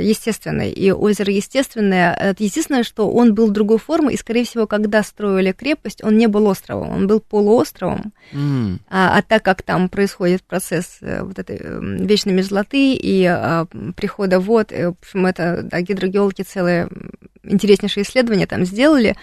естественный, 0.00 0.70
и 0.70 0.90
озеро 0.90 1.32
естественное. 1.32 2.14
Это 2.14 2.42
естественное, 2.42 2.82
что 2.82 3.10
он 3.10 3.34
был 3.34 3.50
другой 3.50 3.78
формы, 3.78 4.14
и, 4.14 4.16
скорее 4.16 4.44
всего, 4.44 4.66
когда 4.66 5.02
строили 5.02 5.52
крепость, 5.52 6.02
он 6.02 6.16
не 6.16 6.28
был 6.28 6.46
островом, 6.46 6.90
он 6.90 7.06
был 7.06 7.20
полуостровом. 7.20 8.12
Mm. 8.32 8.78
А, 8.88 9.18
а 9.18 9.22
так 9.22 9.42
как 9.42 9.62
там 9.62 9.88
происходит 9.88 10.42
процесс 10.42 10.98
вот 11.00 11.38
этой 11.38 11.56
эм, 11.58 12.06
вечной 12.06 12.32
мерзлоты 12.32 12.94
и 12.94 13.24
а, 13.24 13.66
прихода 13.96 14.40
вод, 14.40 14.70
в 14.72 14.96
общем, 15.00 15.26
это 15.26 15.62
да, 15.62 15.80
гидрогеологи 15.80 16.42
целые 16.42 16.88
интереснейшие 17.42 18.04
исследования 18.04 18.46
там 18.46 18.64
сделали, 18.64 19.16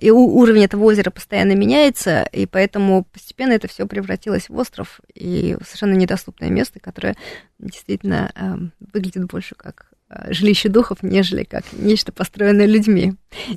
и 0.00 0.10
уровень 0.10 0.64
этого 0.64 0.84
озера 0.84 1.10
постоянно 1.10 1.52
меняется, 1.52 2.22
и 2.32 2.46
поэтому 2.46 3.04
постепенно 3.04 3.52
это 3.52 3.68
все 3.68 3.86
превратилось 3.86 4.48
в 4.48 4.56
остров 4.56 5.00
и 5.14 5.56
совершенно 5.62 5.94
недоступное 5.94 6.48
место, 6.48 6.80
которое 6.80 7.14
действительно 7.58 8.32
эм, 8.36 8.72
выглядит 8.92 9.26
больше 9.26 9.54
как 9.54 9.92
э, 10.08 10.32
жилище 10.32 10.70
духов, 10.70 11.02
нежели 11.02 11.44
как 11.44 11.64
нечто 11.72 12.10
построенное 12.10 12.64
людьми. 12.64 13.14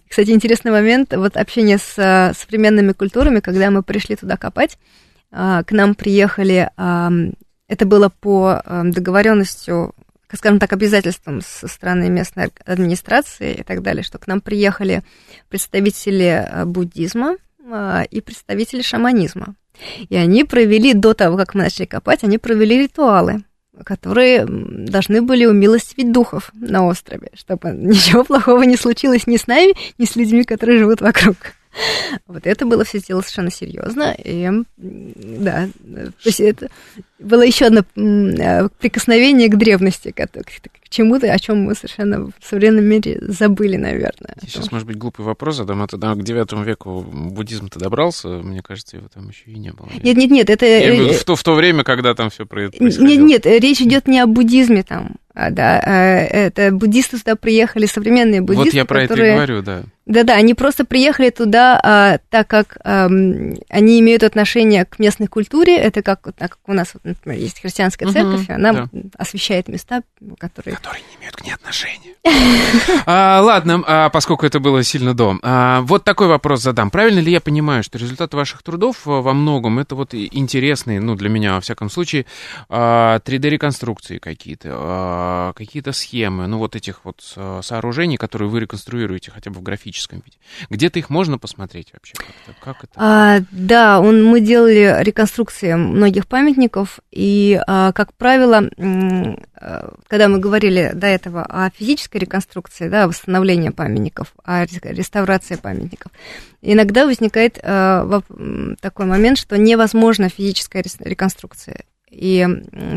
Кстати, 0.10 0.32
интересный 0.32 0.72
момент, 0.72 1.14
вот 1.16 1.38
общение 1.38 1.78
с 1.78 1.98
э, 1.98 2.34
современными 2.38 2.92
культурами, 2.92 3.40
когда 3.40 3.72
мы 3.72 3.82
пришли 3.82 4.18
туда 4.18 4.36
копать, 4.36 4.78
к 5.32 5.66
нам 5.72 5.96
приехали, 5.96 6.70
это 6.76 7.86
было 7.88 8.10
по 8.10 8.62
договоренностью 8.84 9.96
скажем 10.32 10.60
так, 10.60 10.74
обязательством 10.74 11.42
со 11.42 11.68
стороны 11.68 12.10
местной 12.10 12.52
администрации 12.66 13.56
и 13.56 13.64
так 13.64 13.82
далее, 13.82 14.04
что 14.04 14.18
к 14.18 14.28
нам 14.28 14.42
приехали 14.42 15.04
представители 15.50 16.48
э, 16.48 16.66
буддизма 16.66 17.38
э, 17.60 18.04
и 18.10 18.22
представители 18.22 18.82
шаманизма. 18.82 19.56
И 20.10 20.16
они 20.16 20.44
провели, 20.44 20.94
до 20.94 21.14
того, 21.14 21.38
как 21.38 21.56
мы 21.56 21.64
начали 21.64 21.86
копать, 21.86 22.24
они 22.24 22.38
провели 22.38 22.84
ритуалы, 22.84 23.44
которые 23.86 24.46
должны 24.48 25.22
были 25.22 25.46
умилостивить 25.46 26.12
духов 26.12 26.52
на 26.54 26.86
острове, 26.86 27.30
чтобы 27.34 27.72
ничего 27.74 28.24
плохого 28.24 28.64
не 28.64 28.78
случилось 28.78 29.28
ни 29.28 29.38
с 29.38 29.48
нами, 29.48 29.74
ни 29.98 30.06
с 30.06 30.16
людьми, 30.16 30.44
которые 30.44 30.80
живут 30.80 31.02
вокруг. 31.02 31.38
Вот 32.28 32.46
это 32.46 32.66
было 32.66 32.84
все 32.84 33.00
сделано 33.00 33.24
совершенно 33.24 33.52
серьезно. 33.52 34.16
И 34.24 34.50
да, 34.78 35.68
то 35.78 36.12
есть 36.26 36.40
это 36.40 36.70
было 37.20 37.42
еще 37.42 37.66
одно 37.66 37.84
э, 37.96 38.70
прикосновение 38.80 39.50
к 39.50 39.56
древности, 39.56 40.12
к, 40.12 40.28
к, 40.28 40.90
чему-то, 40.90 41.32
о 41.32 41.40
чем 41.40 41.64
мы 41.64 41.74
совершенно 41.74 42.26
в 42.26 42.34
современном 42.42 42.86
мире 42.86 43.18
забыли, 43.22 43.78
наверное. 43.78 44.36
Сейчас, 44.42 44.72
может 44.72 44.86
быть, 44.86 44.98
глупый 44.98 45.26
вопрос 45.26 45.58
задам. 45.58 45.84
Это 45.84 45.98
да, 45.98 46.14
к 46.14 46.24
девятому 46.24 46.64
веку 46.64 47.02
буддизм-то 47.02 47.80
добрался, 47.80 48.28
мне 48.28 48.62
кажется, 48.62 48.98
его 48.98 49.08
там 49.12 49.30
еще 49.30 49.46
и 49.48 49.58
не 49.58 49.72
было. 49.72 49.90
Нет, 50.04 50.16
нет, 50.18 50.30
нет, 50.30 50.50
это... 50.50 50.66
Я 50.66 51.14
в, 51.14 51.24
то, 51.24 51.36
в 51.36 51.44
то 51.44 51.56
время, 51.56 51.84
когда 51.84 52.14
там 52.14 52.30
все 52.30 52.46
происходило. 52.46 53.04
Нет, 53.04 53.20
нет, 53.20 53.46
речь 53.46 53.82
идет 53.82 54.08
не 54.08 54.20
о 54.20 54.28
буддизме 54.28 54.84
там, 54.84 55.16
а, 55.34 55.50
да, 55.50 55.82
а, 55.84 56.18
это 56.20 56.72
буддисты 56.72 57.18
сюда 57.18 57.36
приехали, 57.36 57.88
современные 57.88 58.42
буддисты, 58.42 58.70
Вот 58.70 58.74
я 58.74 58.86
про 58.86 59.02
которые... 59.02 59.34
это 59.34 59.44
и 59.44 59.46
говорю, 59.46 59.62
да. 59.64 59.84
Да-да, 60.06 60.34
они 60.34 60.54
просто 60.54 60.84
приехали 60.84 61.30
туда, 61.30 61.80
а, 61.82 62.18
так 62.30 62.48
как 62.48 62.78
а, 62.84 63.06
они 63.06 64.00
имеют 64.02 64.24
отношение 64.24 64.84
к 64.84 65.00
местной 65.00 65.28
культуре. 65.28 65.78
Это 65.78 66.02
как, 66.02 66.22
так 66.36 66.52
как 66.52 66.60
у 66.68 66.74
нас, 66.74 66.90
вот, 66.94 67.06
например, 67.06 67.40
есть 67.40 67.62
христианская 67.62 68.08
церковь, 68.08 68.44
угу, 68.44 68.54
она 68.54 68.74
да. 68.74 68.88
освещает 69.18 69.70
места, 69.70 70.02
которые... 70.40 70.76
Которые 70.76 71.04
не 71.10 71.22
имеют 71.22 71.38
к 71.38 71.44
ней 71.44 71.54
отношения. 71.54 72.14
а, 73.06 73.42
ладно, 73.42 73.82
а, 73.86 74.10
поскольку 74.10 74.46
это 74.46 74.60
было 74.60 74.84
сильно 74.84 75.14
до. 75.14 75.38
А, 75.42 75.82
вот 75.82 76.04
такой 76.04 76.28
вопрос 76.28 76.62
задам. 76.62 76.90
Правильно 76.92 77.20
ли 77.20 77.32
я 77.32 77.40
понимаю, 77.40 77.82
что 77.84 77.98
результат 77.98 78.34
ваших 78.34 78.62
трудов 78.62 79.06
во 79.06 79.34
многом 79.34 79.80
это 79.80 79.96
вот 79.96 80.14
интересные, 80.14 81.00
ну, 81.00 81.16
для 81.16 81.30
меня, 81.30 81.56
во 81.56 81.62
всяком 81.62 81.90
случае, 81.90 82.26
3D-реконструкции 82.70 84.18
какие-то, 84.18 85.54
какие-то 85.56 85.94
схемы, 85.94 86.48
ну, 86.48 86.58
вот 86.58 86.76
этих 86.76 87.06
вот 87.06 87.22
сооружений, 87.62 88.18
которые 88.18 88.50
вы 88.50 88.62
реконструируете 88.62 89.32
хотя 89.32 89.50
бы 89.50 89.60
в 89.60 89.64
графическом 89.94 90.24
виде. 90.26 90.38
Где-то 90.70 91.00
их 91.00 91.10
можно 91.10 91.38
посмотреть 91.38 91.94
вообще? 91.94 92.14
Как 92.60 92.84
это? 92.84 92.94
А, 92.96 93.40
да, 93.52 94.00
он, 94.00 94.24
мы 94.24 94.42
делали 94.42 94.98
реконструкции 95.02 95.74
многих 95.74 96.28
памятников, 96.28 97.00
и, 97.12 97.60
а, 97.68 97.92
как 97.92 98.14
правило, 98.14 98.70
когда 100.08 100.28
мы 100.28 100.40
говорили 100.40 100.92
до 100.94 101.08
этого 101.08 101.44
о 101.44 101.70
физической 101.70 102.18
реконструкции, 102.18 102.90
да, 102.90 103.08
восстановлении 103.08 103.70
памятников, 103.70 104.34
о 104.44 104.66
реставрации 104.66 105.56
памятников, 105.56 106.12
иногда 106.62 107.06
возникает 107.06 107.56
такой 107.56 109.06
момент, 109.06 109.38
что 109.38 109.58
невозможна 109.58 110.30
физическая 110.30 110.84
реконструкция. 111.00 111.86
И 112.10 112.46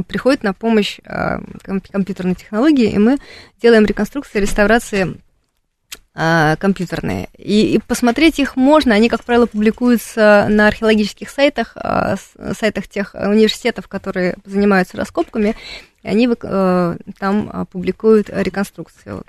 приходит 0.09 0.42
на 0.42 0.53
помощь 0.53 0.99
компьютерной 1.92 2.34
технологии, 2.34 2.90
и 2.90 2.99
мы 2.99 3.18
делаем 3.62 3.86
реконструкции, 3.86 4.40
реставрации 4.40 5.16
компьютерные. 6.58 7.28
И, 7.36 7.74
и 7.74 7.78
посмотреть 7.78 8.38
их 8.38 8.56
можно, 8.56 8.94
они, 8.94 9.08
как 9.08 9.22
правило, 9.22 9.44
публикуются 9.46 10.46
на 10.48 10.66
археологических 10.68 11.28
сайтах, 11.28 11.76
сайтах 12.58 12.88
тех 12.88 13.14
университетов, 13.14 13.86
которые 13.86 14.36
занимаются 14.46 14.96
раскопками, 14.96 15.54
и 16.02 16.08
они 16.08 16.26
там 17.18 17.66
публикуют 17.70 18.30
реконструкцию 18.30 19.24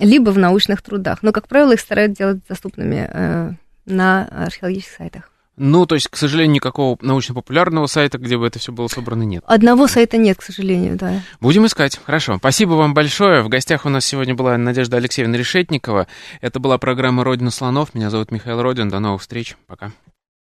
либо 0.00 0.30
в 0.30 0.38
научных 0.38 0.82
трудах. 0.82 1.22
Но, 1.22 1.32
как 1.32 1.46
правило, 1.46 1.72
их 1.72 1.80
стараются 1.80 2.16
делать 2.16 2.46
доступными 2.48 3.08
э, 3.12 3.52
на 3.84 4.24
археологических 4.46 4.96
сайтах. 4.96 5.29
Ну, 5.62 5.84
то 5.84 5.94
есть, 5.94 6.08
к 6.08 6.16
сожалению, 6.16 6.54
никакого 6.54 6.96
научно-популярного 7.02 7.86
сайта, 7.86 8.16
где 8.16 8.38
бы 8.38 8.46
это 8.46 8.58
все 8.58 8.72
было 8.72 8.88
собрано, 8.88 9.24
нет. 9.24 9.44
Одного 9.46 9.88
сайта 9.88 10.16
нет, 10.16 10.38
к 10.38 10.42
сожалению, 10.42 10.96
да. 10.96 11.20
Будем 11.38 11.66
искать. 11.66 12.00
Хорошо. 12.02 12.38
Спасибо 12.38 12.72
вам 12.72 12.94
большое. 12.94 13.42
В 13.42 13.50
гостях 13.50 13.84
у 13.84 13.90
нас 13.90 14.06
сегодня 14.06 14.34
была 14.34 14.56
Надежда 14.56 14.96
Алексеевна 14.96 15.36
Решетникова. 15.36 16.06
Это 16.40 16.60
была 16.60 16.78
программа 16.78 17.24
«Родина 17.24 17.50
слонов». 17.50 17.94
Меня 17.94 18.08
зовут 18.08 18.30
Михаил 18.30 18.62
Родин. 18.62 18.88
До 18.88 19.00
новых 19.00 19.20
встреч. 19.20 19.54
Пока. 19.66 19.92